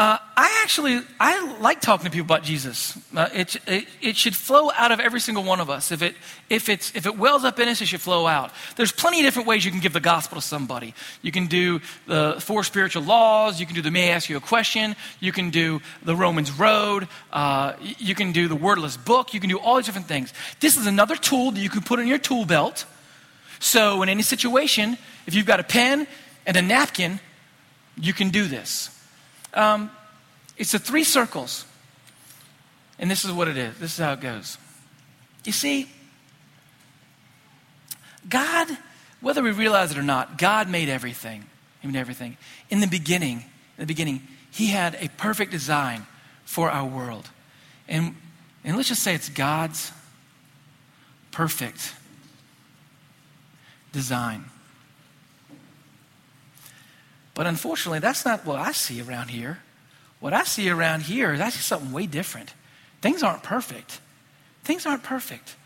Uh, 0.00 0.16
I 0.34 0.60
actually 0.62 0.98
I 1.20 1.58
like 1.58 1.82
talking 1.82 2.06
to 2.06 2.10
people 2.10 2.24
about 2.24 2.42
Jesus. 2.42 2.98
Uh, 3.14 3.28
it, 3.34 3.56
it, 3.66 3.86
it, 4.00 4.16
should 4.16 4.34
flow 4.34 4.70
out 4.74 4.92
of 4.92 4.98
every 4.98 5.20
single 5.20 5.44
one 5.44 5.60
of 5.60 5.68
us. 5.68 5.92
If 5.92 6.00
it 6.00 6.14
if 6.48 6.70
it's 6.70 6.96
if 6.96 7.04
it 7.04 7.18
wells 7.18 7.44
up 7.44 7.60
in 7.60 7.68
us, 7.68 7.82
it 7.82 7.84
should 7.84 8.00
flow 8.00 8.26
out. 8.26 8.50
There's 8.76 8.92
plenty 8.92 9.20
of 9.20 9.26
different 9.26 9.46
ways 9.46 9.62
you 9.62 9.70
can 9.70 9.80
give 9.80 9.92
the 9.92 10.00
gospel 10.00 10.36
to 10.36 10.40
somebody. 10.40 10.94
You 11.20 11.32
can 11.32 11.48
do 11.48 11.82
the 12.06 12.36
four 12.38 12.64
spiritual 12.64 13.02
laws. 13.02 13.60
You 13.60 13.66
can 13.66 13.74
do 13.74 13.82
the 13.82 13.90
May 13.90 14.08
I 14.10 14.14
ask 14.14 14.30
you 14.30 14.38
a 14.38 14.40
question. 14.40 14.96
You 15.20 15.32
can 15.32 15.50
do 15.50 15.82
the 16.02 16.16
Romans 16.16 16.50
Road. 16.50 17.06
Uh, 17.30 17.74
you 17.98 18.14
can 18.14 18.32
do 18.32 18.48
the 18.48 18.56
wordless 18.56 18.96
book. 18.96 19.34
You 19.34 19.40
can 19.40 19.50
do 19.50 19.58
all 19.58 19.76
these 19.76 19.84
different 19.84 20.08
things. 20.08 20.32
This 20.60 20.78
is 20.78 20.86
another 20.86 21.16
tool 21.16 21.50
that 21.50 21.60
you 21.60 21.68
can 21.68 21.82
put 21.82 21.98
in 21.98 22.06
your 22.06 22.16
tool 22.16 22.46
belt. 22.46 22.86
So 23.58 24.02
in 24.02 24.08
any 24.08 24.22
situation, 24.22 24.96
if 25.26 25.34
you've 25.34 25.44
got 25.44 25.60
a 25.60 25.64
pen 25.64 26.06
and 26.46 26.56
a 26.56 26.62
napkin, 26.62 27.20
you 28.00 28.14
can 28.14 28.30
do 28.30 28.48
this. 28.48 28.96
Um, 29.54 29.90
it's 30.56 30.72
the 30.72 30.78
three 30.78 31.04
circles. 31.04 31.64
And 32.98 33.10
this 33.10 33.24
is 33.24 33.32
what 33.32 33.48
it 33.48 33.56
is. 33.56 33.78
This 33.78 33.92
is 33.92 33.98
how 33.98 34.12
it 34.12 34.20
goes. 34.20 34.58
You 35.44 35.52
see, 35.52 35.88
God, 38.28 38.68
whether 39.20 39.42
we 39.42 39.52
realize 39.52 39.90
it 39.90 39.98
or 39.98 40.02
not, 40.02 40.36
God 40.36 40.68
made 40.68 40.88
everything. 40.88 41.44
He 41.80 41.88
made 41.88 41.98
everything. 41.98 42.36
In 42.68 42.80
the 42.80 42.86
beginning, 42.86 43.38
in 43.38 43.78
the 43.78 43.86
beginning, 43.86 44.22
He 44.50 44.66
had 44.66 44.96
a 45.00 45.08
perfect 45.16 45.50
design 45.50 46.06
for 46.44 46.70
our 46.70 46.86
world. 46.86 47.30
And, 47.88 48.14
and 48.64 48.76
let's 48.76 48.88
just 48.88 49.02
say 49.02 49.14
it's 49.14 49.30
God's 49.30 49.92
perfect 51.30 51.94
design. 53.92 54.44
But 57.40 57.46
unfortunately, 57.46 58.00
that's 58.00 58.26
not 58.26 58.44
what 58.44 58.58
I 58.58 58.72
see 58.72 59.00
around 59.00 59.28
here. 59.28 59.60
What 60.18 60.34
I 60.34 60.44
see 60.44 60.68
around 60.68 61.04
here 61.04 61.32
is 61.32 61.40
actually 61.40 61.62
something 61.62 61.90
way 61.90 62.06
different. 62.06 62.52
Things 63.00 63.22
aren't 63.22 63.42
perfect. 63.42 63.98
Things 64.62 64.84
aren't 64.84 65.02
perfect. 65.02 65.56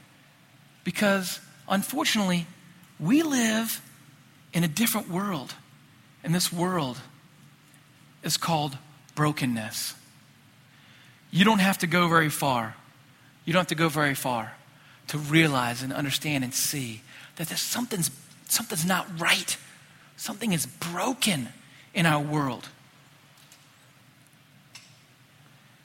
Because 0.84 1.40
unfortunately, 1.68 2.46
we 3.00 3.24
live 3.24 3.82
in 4.52 4.62
a 4.62 4.68
different 4.68 5.10
world. 5.10 5.54
And 6.22 6.32
this 6.32 6.52
world 6.52 6.98
is 8.22 8.36
called 8.36 8.78
brokenness. 9.16 9.94
You 11.32 11.44
don't 11.44 11.58
have 11.58 11.78
to 11.78 11.88
go 11.88 12.06
very 12.06 12.30
far. 12.30 12.76
You 13.44 13.52
don't 13.52 13.62
have 13.62 13.66
to 13.66 13.74
go 13.74 13.88
very 13.88 14.14
far 14.14 14.52
to 15.08 15.18
realize 15.18 15.82
and 15.82 15.92
understand 15.92 16.44
and 16.44 16.54
see 16.54 17.02
that 17.34 17.48
there's 17.48 17.58
something's, 17.60 18.12
something's 18.48 18.86
not 18.86 19.08
right. 19.20 19.56
Something 20.16 20.52
is 20.52 20.66
broken 20.66 21.48
in 21.94 22.06
our 22.06 22.20
world. 22.20 22.68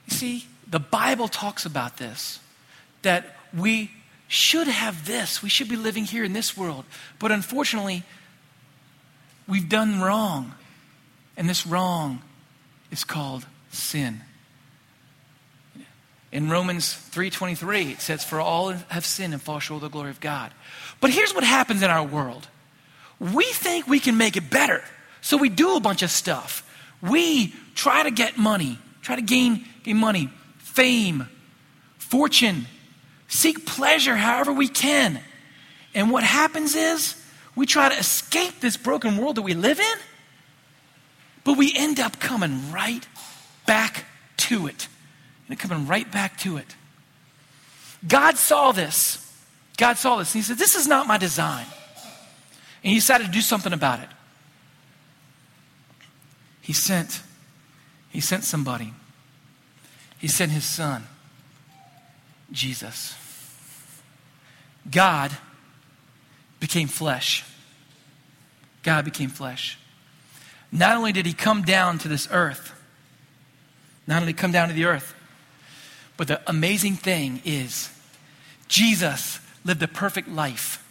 You 0.08 0.16
see, 0.16 0.46
the 0.68 0.80
Bible 0.80 1.28
talks 1.28 1.64
about 1.64 1.96
this 1.96 2.40
that 3.02 3.36
we 3.56 3.90
should 4.28 4.68
have 4.68 5.06
this. 5.06 5.42
We 5.42 5.48
should 5.48 5.68
be 5.68 5.76
living 5.76 6.04
here 6.04 6.22
in 6.22 6.32
this 6.32 6.56
world. 6.56 6.84
But 7.18 7.32
unfortunately, 7.32 8.04
we've 9.48 9.68
done 9.68 10.00
wrong. 10.00 10.54
And 11.36 11.48
this 11.48 11.66
wrong 11.66 12.22
is 12.90 13.04
called 13.04 13.46
sin. 13.72 14.20
In 16.32 16.48
Romans 16.48 16.94
3:23 16.94 17.92
it 17.92 18.00
says 18.00 18.22
for 18.22 18.40
all 18.40 18.72
have 18.88 19.04
sinned 19.04 19.32
and 19.32 19.42
fall 19.42 19.58
short 19.58 19.78
of 19.78 19.90
the 19.90 19.92
glory 19.92 20.10
of 20.10 20.20
God. 20.20 20.52
But 21.00 21.10
here's 21.10 21.34
what 21.34 21.42
happens 21.42 21.82
in 21.82 21.90
our 21.90 22.04
world. 22.04 22.46
We 23.18 23.44
think 23.46 23.88
we 23.88 23.98
can 23.98 24.16
make 24.16 24.36
it 24.36 24.48
better. 24.48 24.84
So 25.20 25.36
we 25.36 25.48
do 25.48 25.76
a 25.76 25.80
bunch 25.80 26.02
of 26.02 26.10
stuff. 26.10 26.66
We 27.02 27.54
try 27.74 28.02
to 28.02 28.10
get 28.10 28.36
money, 28.36 28.78
try 29.02 29.16
to 29.16 29.22
gain, 29.22 29.64
gain 29.82 29.96
money, 29.96 30.30
fame, 30.58 31.28
fortune, 31.98 32.66
seek 33.28 33.66
pleasure 33.66 34.16
however 34.16 34.52
we 34.52 34.68
can. 34.68 35.20
And 35.94 36.10
what 36.10 36.24
happens 36.24 36.74
is 36.74 37.14
we 37.54 37.66
try 37.66 37.88
to 37.88 37.98
escape 37.98 38.60
this 38.60 38.76
broken 38.76 39.16
world 39.16 39.36
that 39.36 39.42
we 39.42 39.54
live 39.54 39.80
in, 39.80 39.98
but 41.44 41.56
we 41.56 41.72
end 41.76 42.00
up 42.00 42.20
coming 42.20 42.70
right 42.70 43.06
back 43.66 44.04
to 44.36 44.66
it. 44.66 44.88
And 45.48 45.58
coming 45.58 45.88
right 45.88 46.10
back 46.10 46.38
to 46.40 46.58
it. 46.58 46.76
God 48.06 48.36
saw 48.36 48.70
this. 48.70 49.26
God 49.76 49.98
saw 49.98 50.16
this. 50.16 50.32
And 50.32 50.42
he 50.42 50.46
said, 50.46 50.58
This 50.58 50.76
is 50.76 50.86
not 50.86 51.08
my 51.08 51.18
design. 51.18 51.66
And 52.84 52.90
he 52.92 52.94
decided 52.94 53.26
to 53.26 53.32
do 53.32 53.40
something 53.40 53.72
about 53.72 53.98
it. 53.98 54.08
He 56.70 56.74
sent, 56.74 57.20
he 58.10 58.20
sent 58.20 58.44
somebody. 58.44 58.92
He 60.20 60.28
sent 60.28 60.52
his 60.52 60.62
son, 60.62 61.02
Jesus. 62.52 63.16
God 64.88 65.32
became 66.60 66.86
flesh. 66.86 67.44
God 68.84 69.04
became 69.04 69.30
flesh. 69.30 69.80
Not 70.70 70.96
only 70.96 71.10
did 71.10 71.26
he 71.26 71.32
come 71.32 71.62
down 71.62 71.98
to 71.98 72.08
this 72.08 72.28
earth, 72.30 72.72
not 74.06 74.20
only 74.22 74.32
come 74.32 74.52
down 74.52 74.68
to 74.68 74.74
the 74.74 74.84
earth, 74.84 75.12
but 76.16 76.28
the 76.28 76.40
amazing 76.48 76.94
thing 76.94 77.42
is 77.44 77.90
Jesus 78.68 79.40
lived 79.64 79.82
a 79.82 79.88
perfect 79.88 80.28
life. 80.28 80.86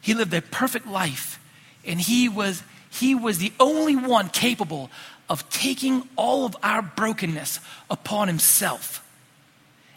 He 0.00 0.12
lived 0.12 0.34
a 0.34 0.42
perfect 0.42 0.88
life, 0.88 1.38
and 1.86 2.00
he 2.00 2.28
was 2.28 2.64
he 2.90 3.14
was 3.14 3.38
the 3.38 3.52
only 3.60 3.96
one 3.96 4.28
capable 4.28 4.90
of 5.28 5.48
taking 5.50 6.08
all 6.16 6.46
of 6.46 6.56
our 6.62 6.82
brokenness 6.82 7.60
upon 7.90 8.28
himself 8.28 9.04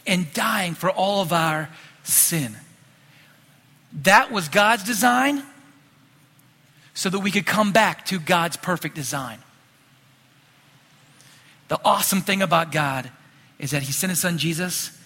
and 0.06 0.32
dying 0.34 0.74
for 0.74 0.90
all 0.90 1.22
of 1.22 1.32
our 1.32 1.70
sin. 2.04 2.56
That 4.04 4.32
was 4.32 4.50
God's 4.50 4.84
design 4.84 5.44
so 6.94 7.10
that 7.10 7.20
we 7.20 7.32
could 7.32 7.46
come 7.46 7.72
back 7.72 8.06
to 8.08 8.20
God's 8.20 8.58
perfect 8.58 8.96
design. 8.96 9.40
The 11.68 11.80
awesome 11.86 12.22
thing 12.22 12.42
about 12.42 12.72
God 12.72 13.10
is 13.60 13.72
that 13.72 13.84
He 13.84 13.94
sent 13.94 14.10
His 14.10 14.20
Son 14.20 14.38
Jesus. 14.38 14.98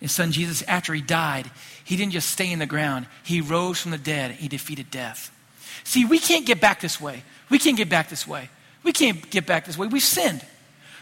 His 0.00 0.12
Son 0.12 0.32
Jesus, 0.32 0.62
after 0.62 0.94
He 0.94 1.02
died, 1.02 1.50
He 1.84 1.96
didn't 1.96 2.12
just 2.12 2.30
stay 2.30 2.50
in 2.50 2.58
the 2.58 2.66
ground, 2.66 3.06
He 3.22 3.40
rose 3.40 3.80
from 3.80 3.90
the 3.90 3.98
dead, 3.98 4.32
He 4.32 4.48
defeated 4.48 4.90
death. 4.90 5.30
See, 5.84 6.04
we 6.04 6.18
can't 6.18 6.46
get 6.46 6.60
back 6.60 6.80
this 6.80 7.00
way. 7.00 7.22
We 7.50 7.58
can't 7.58 7.76
get 7.76 7.88
back 7.88 8.08
this 8.08 8.26
way. 8.26 8.48
We 8.82 8.92
can't 8.92 9.30
get 9.30 9.46
back 9.46 9.66
this 9.66 9.78
way. 9.78 9.86
We've 9.86 10.02
sinned. 10.02 10.44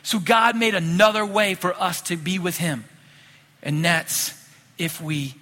So 0.02 0.18
God 0.18 0.56
made 0.56 0.74
another 0.74 1.24
way 1.24 1.54
for 1.54 1.74
us 1.74 2.00
to 2.02 2.16
be 2.16 2.38
with 2.38 2.58
him. 2.58 2.84
And 3.62 3.84
that's 3.84 4.34
if 4.78 5.00
we 5.00 5.34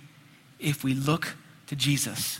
if 0.58 0.84
we 0.84 0.92
look 0.92 1.34
to 1.68 1.76
Jesus. 1.76 2.38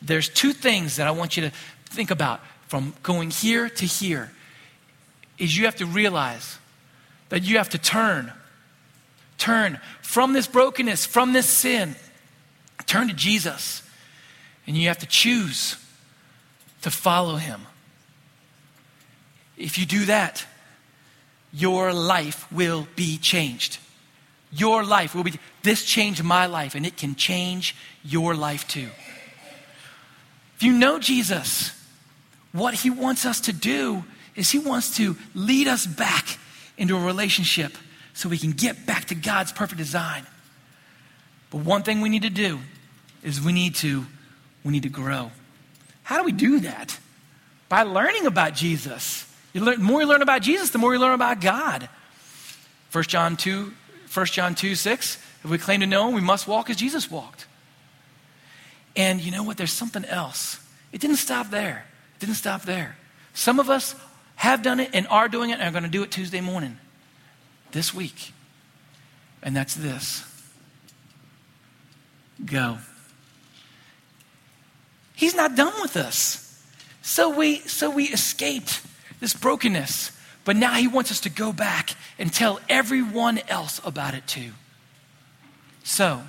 There's 0.00 0.28
two 0.28 0.54
things 0.54 0.96
that 0.96 1.06
I 1.06 1.10
want 1.10 1.36
you 1.36 1.42
to 1.42 1.52
think 1.90 2.10
about 2.10 2.40
from 2.66 2.94
going 3.02 3.30
here 3.30 3.68
to 3.68 3.84
here 3.84 4.30
is 5.38 5.56
you 5.56 5.66
have 5.66 5.76
to 5.76 5.86
realize 5.86 6.58
that 7.28 7.42
you 7.42 7.58
have 7.58 7.68
to 7.70 7.78
turn 7.78 8.32
turn 9.36 9.78
from 10.02 10.32
this 10.32 10.46
brokenness, 10.46 11.06
from 11.06 11.32
this 11.32 11.46
sin, 11.46 11.94
turn 12.86 13.08
to 13.08 13.14
Jesus. 13.14 13.82
And 14.66 14.76
you 14.76 14.88
have 14.88 14.98
to 14.98 15.06
choose 15.06 15.76
to 16.82 16.90
follow 16.90 17.36
him. 17.36 17.62
If 19.56 19.78
you 19.78 19.86
do 19.86 20.04
that, 20.06 20.46
your 21.52 21.92
life 21.92 22.50
will 22.52 22.86
be 22.94 23.18
changed. 23.18 23.78
Your 24.52 24.84
life 24.84 25.14
will 25.14 25.24
be, 25.24 25.34
this 25.62 25.84
changed 25.84 26.22
my 26.22 26.46
life, 26.46 26.74
and 26.74 26.86
it 26.86 26.96
can 26.96 27.14
change 27.14 27.74
your 28.04 28.34
life 28.34 28.66
too. 28.68 28.88
If 30.56 30.62
you 30.62 30.72
know 30.72 30.98
Jesus, 30.98 31.72
what 32.52 32.74
he 32.74 32.90
wants 32.90 33.26
us 33.26 33.40
to 33.42 33.52
do 33.52 34.04
is 34.34 34.50
he 34.50 34.58
wants 34.58 34.96
to 34.96 35.16
lead 35.34 35.68
us 35.68 35.86
back 35.86 36.38
into 36.76 36.96
a 36.96 37.04
relationship 37.04 37.76
so 38.14 38.28
we 38.28 38.38
can 38.38 38.52
get 38.52 38.86
back 38.86 39.06
to 39.06 39.14
God's 39.14 39.52
perfect 39.52 39.78
design. 39.78 40.26
But 41.50 41.58
one 41.58 41.82
thing 41.82 42.00
we 42.00 42.08
need 42.08 42.22
to 42.22 42.30
do 42.30 42.60
is 43.22 43.40
we 43.40 43.52
need 43.52 43.74
to 43.76 44.06
we 44.64 44.72
need 44.72 44.82
to 44.82 44.88
grow. 44.88 45.30
How 46.08 46.16
do 46.16 46.24
we 46.24 46.32
do 46.32 46.60
that? 46.60 46.98
By 47.68 47.82
learning 47.82 48.24
about 48.24 48.54
Jesus. 48.54 49.30
You 49.52 49.60
learn, 49.60 49.76
the 49.76 49.84
more 49.84 50.00
you 50.00 50.06
learn 50.06 50.22
about 50.22 50.40
Jesus, 50.40 50.70
the 50.70 50.78
more 50.78 50.94
you 50.94 50.98
learn 50.98 51.12
about 51.12 51.42
God. 51.42 51.86
1 52.92 53.04
John 53.04 53.36
2, 53.36 53.74
1 54.14 54.26
John 54.28 54.54
2, 54.54 54.74
6. 54.74 55.16
If 55.44 55.50
we 55.50 55.58
claim 55.58 55.80
to 55.80 55.86
know 55.86 56.08
him, 56.08 56.14
we 56.14 56.22
must 56.22 56.48
walk 56.48 56.70
as 56.70 56.76
Jesus 56.76 57.10
walked. 57.10 57.46
And 58.96 59.20
you 59.20 59.30
know 59.30 59.42
what? 59.42 59.58
There's 59.58 59.70
something 59.70 60.06
else. 60.06 60.66
It 60.92 61.02
didn't 61.02 61.16
stop 61.16 61.50
there. 61.50 61.84
It 62.16 62.20
didn't 62.20 62.36
stop 62.36 62.62
there. 62.62 62.96
Some 63.34 63.60
of 63.60 63.68
us 63.68 63.94
have 64.36 64.62
done 64.62 64.80
it 64.80 64.88
and 64.94 65.06
are 65.08 65.28
doing 65.28 65.50
it 65.50 65.60
and 65.60 65.64
are 65.64 65.72
going 65.72 65.84
to 65.84 65.90
do 65.90 66.02
it 66.02 66.10
Tuesday 66.10 66.40
morning, 66.40 66.78
this 67.72 67.92
week. 67.92 68.32
And 69.42 69.54
that's 69.54 69.74
this 69.74 70.24
go. 72.46 72.78
He's 75.18 75.34
not 75.34 75.56
done 75.56 75.72
with 75.82 75.96
us. 75.96 76.62
So 77.02 77.28
we, 77.28 77.56
so 77.62 77.90
we 77.90 78.04
escaped 78.04 78.82
this 79.18 79.34
brokenness. 79.34 80.12
But 80.44 80.54
now 80.54 80.74
he 80.74 80.86
wants 80.86 81.10
us 81.10 81.18
to 81.22 81.28
go 81.28 81.52
back 81.52 81.96
and 82.20 82.32
tell 82.32 82.60
everyone 82.68 83.40
else 83.48 83.80
about 83.84 84.14
it 84.14 84.28
too. 84.28 84.52
So, 85.82 86.22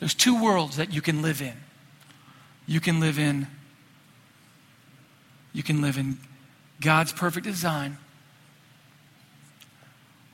there's 0.00 0.14
two 0.14 0.42
worlds 0.42 0.78
that 0.78 0.94
you 0.94 1.02
can 1.02 1.20
live 1.20 1.42
in. 1.42 1.52
You 2.66 2.80
can 2.80 3.00
live 3.00 3.18
in 3.18 3.48
you 5.52 5.62
can 5.62 5.82
live 5.82 5.98
in 5.98 6.16
God's 6.80 7.12
perfect 7.12 7.44
design 7.44 7.98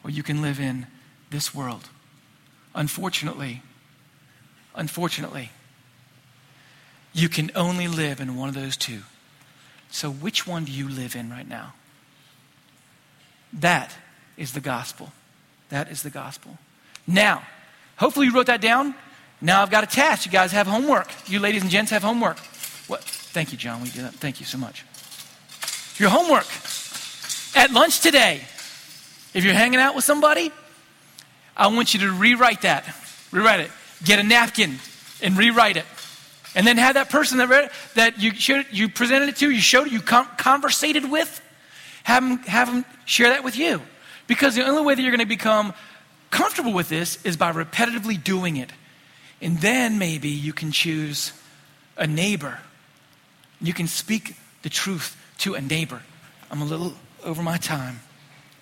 or 0.04 0.10
you 0.10 0.22
can 0.22 0.40
live 0.40 0.60
in 0.60 0.86
this 1.30 1.52
world. 1.52 1.88
Unfortunately, 2.76 3.60
unfortunately, 4.76 5.50
you 7.12 7.28
can 7.28 7.50
only 7.54 7.88
live 7.88 8.20
in 8.20 8.36
one 8.36 8.48
of 8.48 8.54
those 8.54 8.76
two. 8.76 9.00
So, 9.90 10.10
which 10.10 10.46
one 10.46 10.64
do 10.64 10.72
you 10.72 10.88
live 10.88 11.16
in 11.16 11.30
right 11.30 11.48
now? 11.48 11.74
That 13.52 13.96
is 14.36 14.52
the 14.52 14.60
gospel. 14.60 15.12
That 15.70 15.90
is 15.90 16.02
the 16.02 16.10
gospel. 16.10 16.58
Now, 17.06 17.42
hopefully 17.96 18.26
you 18.26 18.32
wrote 18.32 18.46
that 18.46 18.60
down. 18.60 18.94
Now 19.40 19.62
I've 19.62 19.70
got 19.70 19.84
a 19.84 19.86
task. 19.86 20.26
You 20.26 20.32
guys 20.32 20.52
have 20.52 20.66
homework. 20.66 21.10
You 21.26 21.40
ladies 21.40 21.62
and 21.62 21.70
gents 21.70 21.90
have 21.90 22.02
homework. 22.02 22.38
What? 22.86 23.02
Thank 23.02 23.52
you, 23.52 23.58
John. 23.58 23.82
We 23.82 23.90
did 23.90 24.04
that. 24.04 24.14
Thank 24.14 24.40
you 24.40 24.46
so 24.46 24.58
much. 24.58 24.84
Your 25.96 26.10
homework 26.10 26.46
at 27.56 27.72
lunch 27.72 28.00
today. 28.00 28.42
If 29.32 29.44
you're 29.44 29.54
hanging 29.54 29.80
out 29.80 29.94
with 29.94 30.04
somebody, 30.04 30.50
I 31.56 31.68
want 31.68 31.94
you 31.94 32.00
to 32.00 32.12
rewrite 32.12 32.62
that. 32.62 32.84
Rewrite 33.30 33.60
it. 33.60 33.70
Get 34.04 34.18
a 34.18 34.22
napkin 34.22 34.78
and 35.22 35.36
rewrite 35.36 35.76
it. 35.76 35.84
And 36.54 36.66
then 36.66 36.78
have 36.78 36.94
that 36.94 37.10
person 37.10 37.38
that 37.38 37.48
read 37.48 37.70
that 37.94 38.20
you 38.20 38.34
showed, 38.34 38.66
you 38.72 38.88
presented 38.88 39.28
it 39.28 39.36
to, 39.36 39.50
you 39.50 39.60
showed 39.60 39.86
it, 39.86 39.92
you 39.92 40.00
con- 40.00 40.28
conversated 40.36 41.10
with, 41.10 41.40
have 42.02 42.22
them, 42.22 42.38
have 42.38 42.68
them 42.68 42.84
share 43.04 43.30
that 43.30 43.44
with 43.44 43.56
you. 43.56 43.80
Because 44.26 44.54
the 44.54 44.66
only 44.66 44.82
way 44.82 44.94
that 44.94 45.02
you're 45.02 45.12
going 45.12 45.20
to 45.20 45.26
become 45.26 45.72
comfortable 46.30 46.72
with 46.72 46.88
this 46.88 47.24
is 47.24 47.36
by 47.36 47.52
repetitively 47.52 48.22
doing 48.22 48.56
it. 48.56 48.70
And 49.40 49.58
then 49.58 49.98
maybe 49.98 50.28
you 50.28 50.52
can 50.52 50.72
choose 50.72 51.32
a 51.96 52.06
neighbor. 52.06 52.58
You 53.60 53.72
can 53.72 53.86
speak 53.86 54.36
the 54.62 54.68
truth 54.68 55.16
to 55.38 55.54
a 55.54 55.60
neighbor. 55.60 56.02
I'm 56.50 56.62
a 56.62 56.64
little 56.64 56.94
over 57.24 57.42
my 57.42 57.58
time, 57.58 58.00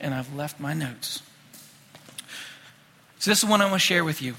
and 0.00 0.14
I've 0.14 0.32
left 0.34 0.60
my 0.60 0.74
notes. 0.74 1.22
So, 3.18 3.30
this 3.30 3.42
is 3.42 3.48
one 3.48 3.60
I 3.60 3.64
want 3.64 3.80
to 3.80 3.86
share 3.86 4.04
with 4.04 4.22
you. 4.22 4.34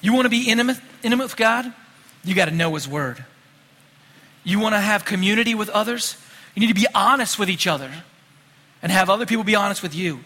You 0.00 0.12
want 0.12 0.26
to 0.26 0.30
be 0.30 0.48
intimate, 0.48 0.78
intimate 1.02 1.24
with 1.24 1.36
God? 1.36 1.72
You 2.24 2.34
got 2.34 2.46
to 2.46 2.50
know 2.54 2.74
His 2.74 2.88
Word. 2.88 3.24
You 4.44 4.58
want 4.58 4.74
to 4.74 4.80
have 4.80 5.04
community 5.04 5.54
with 5.54 5.68
others? 5.68 6.16
You 6.54 6.60
need 6.60 6.68
to 6.68 6.80
be 6.80 6.86
honest 6.94 7.38
with 7.38 7.50
each 7.50 7.66
other 7.66 7.90
and 8.82 8.90
have 8.90 9.10
other 9.10 9.26
people 9.26 9.44
be 9.44 9.54
honest 9.54 9.82
with 9.82 9.94
you. 9.94 10.20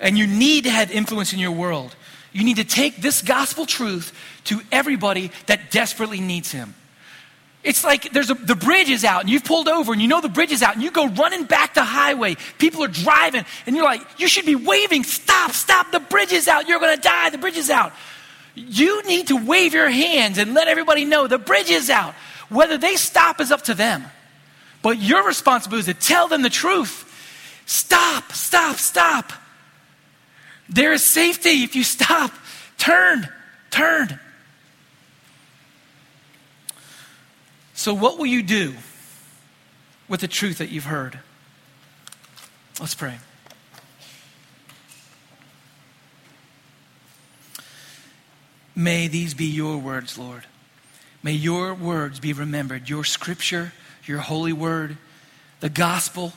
And 0.00 0.18
you 0.18 0.26
need 0.26 0.64
to 0.64 0.70
have 0.70 0.90
influence 0.90 1.32
in 1.32 1.38
your 1.38 1.52
world. 1.52 1.94
You 2.32 2.44
need 2.44 2.56
to 2.56 2.64
take 2.64 2.96
this 2.96 3.22
gospel 3.22 3.66
truth 3.66 4.12
to 4.44 4.60
everybody 4.70 5.32
that 5.46 5.70
desperately 5.70 6.20
needs 6.20 6.52
Him. 6.52 6.74
It's 7.64 7.82
like 7.82 8.12
there's 8.12 8.30
a, 8.30 8.34
the 8.34 8.54
bridge 8.54 8.88
is 8.88 9.04
out 9.04 9.22
and 9.22 9.30
you've 9.30 9.44
pulled 9.44 9.68
over 9.68 9.92
and 9.92 10.00
you 10.00 10.06
know 10.06 10.20
the 10.20 10.28
bridge 10.28 10.52
is 10.52 10.62
out 10.62 10.74
and 10.74 10.82
you 10.82 10.90
go 10.90 11.08
running 11.08 11.44
back 11.44 11.74
the 11.74 11.82
highway. 11.82 12.36
People 12.58 12.84
are 12.84 12.88
driving 12.88 13.44
and 13.66 13.74
you're 13.74 13.84
like, 13.84 14.00
you 14.18 14.28
should 14.28 14.46
be 14.46 14.54
waving, 14.54 15.02
stop, 15.02 15.50
stop, 15.50 15.90
the 15.90 16.00
bridge 16.00 16.32
is 16.32 16.46
out. 16.46 16.68
You're 16.68 16.78
going 16.78 16.96
to 16.96 17.02
die, 17.02 17.30
the 17.30 17.38
bridge 17.38 17.56
is 17.56 17.68
out. 17.68 17.92
You 18.54 19.02
need 19.04 19.28
to 19.28 19.36
wave 19.36 19.74
your 19.74 19.88
hands 19.88 20.38
and 20.38 20.54
let 20.54 20.68
everybody 20.68 21.04
know 21.04 21.26
the 21.26 21.38
bridge 21.38 21.70
is 21.70 21.90
out. 21.90 22.14
Whether 22.48 22.78
they 22.78 22.96
stop 22.96 23.40
is 23.40 23.52
up 23.52 23.62
to 23.62 23.74
them. 23.74 24.04
But 24.82 24.98
your 24.98 25.26
responsibility 25.26 25.90
is 25.90 25.96
to 25.96 26.00
tell 26.00 26.28
them 26.28 26.42
the 26.42 26.50
truth. 26.50 27.04
Stop, 27.66 28.32
stop, 28.32 28.76
stop. 28.76 29.32
There 30.68 30.92
is 30.92 31.02
safety 31.02 31.62
if 31.62 31.76
you 31.76 31.84
stop. 31.84 32.32
Turn, 32.78 33.28
turn. 33.70 34.18
So, 37.74 37.94
what 37.94 38.18
will 38.18 38.26
you 38.26 38.42
do 38.42 38.74
with 40.08 40.20
the 40.20 40.28
truth 40.28 40.58
that 40.58 40.70
you've 40.70 40.84
heard? 40.84 41.20
Let's 42.80 42.94
pray. 42.94 43.18
May 48.78 49.08
these 49.08 49.34
be 49.34 49.46
your 49.46 49.76
words, 49.76 50.16
Lord. 50.16 50.44
May 51.20 51.32
your 51.32 51.74
words 51.74 52.20
be 52.20 52.32
remembered, 52.32 52.88
your 52.88 53.02
scripture, 53.02 53.72
your 54.04 54.20
holy 54.20 54.52
word, 54.52 54.96
the 55.58 55.68
gospel 55.68 56.32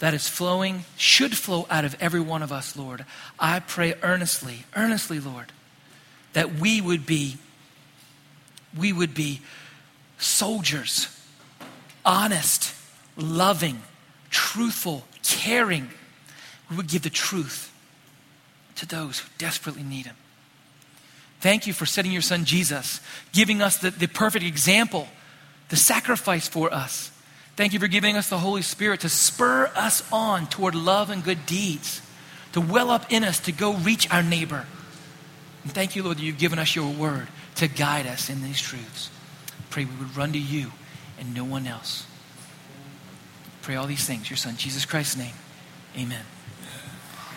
that 0.00 0.12
is 0.12 0.28
flowing, 0.28 0.84
should 0.98 1.34
flow 1.34 1.66
out 1.70 1.86
of 1.86 1.96
every 1.98 2.20
one 2.20 2.42
of 2.42 2.52
us, 2.52 2.76
Lord. 2.76 3.06
I 3.38 3.60
pray 3.60 3.94
earnestly, 4.02 4.66
earnestly, 4.76 5.20
Lord, 5.20 5.52
that 6.34 6.56
we 6.56 6.82
would 6.82 7.06
be, 7.06 7.38
we 8.78 8.92
would 8.92 9.14
be 9.14 9.40
soldiers, 10.18 11.08
honest, 12.04 12.74
loving, 13.16 13.80
truthful, 14.28 15.06
caring. 15.22 15.88
We 16.68 16.76
would 16.76 16.88
give 16.88 17.04
the 17.04 17.08
truth 17.08 17.72
to 18.74 18.84
those 18.84 19.20
who 19.20 19.30
desperately 19.38 19.82
need 19.82 20.04
Him. 20.04 20.16
Thank 21.46 21.68
you 21.68 21.72
for 21.72 21.86
setting 21.86 22.10
your 22.10 22.22
son 22.22 22.44
Jesus, 22.44 23.00
giving 23.32 23.62
us 23.62 23.76
the, 23.76 23.90
the 23.90 24.08
perfect 24.08 24.44
example, 24.44 25.06
the 25.68 25.76
sacrifice 25.76 26.48
for 26.48 26.74
us. 26.74 27.12
Thank 27.54 27.72
you 27.72 27.78
for 27.78 27.86
giving 27.86 28.16
us 28.16 28.28
the 28.28 28.38
Holy 28.38 28.62
Spirit 28.62 29.02
to 29.02 29.08
spur 29.08 29.70
us 29.76 30.02
on 30.10 30.48
toward 30.48 30.74
love 30.74 31.08
and 31.08 31.22
good 31.22 31.46
deeds, 31.46 32.02
to 32.54 32.60
well 32.60 32.90
up 32.90 33.12
in 33.12 33.22
us 33.22 33.38
to 33.38 33.52
go 33.52 33.74
reach 33.74 34.12
our 34.12 34.24
neighbor. 34.24 34.66
And 35.62 35.70
thank 35.70 35.94
you, 35.94 36.02
Lord, 36.02 36.16
that 36.16 36.24
you've 36.24 36.36
given 36.36 36.58
us 36.58 36.74
your 36.74 36.92
word 36.92 37.28
to 37.54 37.68
guide 37.68 38.08
us 38.08 38.28
in 38.28 38.42
these 38.42 38.60
truths. 38.60 39.08
Pray 39.70 39.84
we 39.84 39.94
would 40.00 40.16
run 40.16 40.32
to 40.32 40.40
you 40.40 40.72
and 41.20 41.32
no 41.32 41.44
one 41.44 41.68
else. 41.68 42.08
Pray 43.62 43.76
all 43.76 43.86
these 43.86 44.04
things, 44.04 44.28
your 44.28 44.36
son, 44.36 44.56
Jesus 44.56 44.84
Christ's 44.84 45.16
name. 45.16 45.34
Amen. 45.96 46.24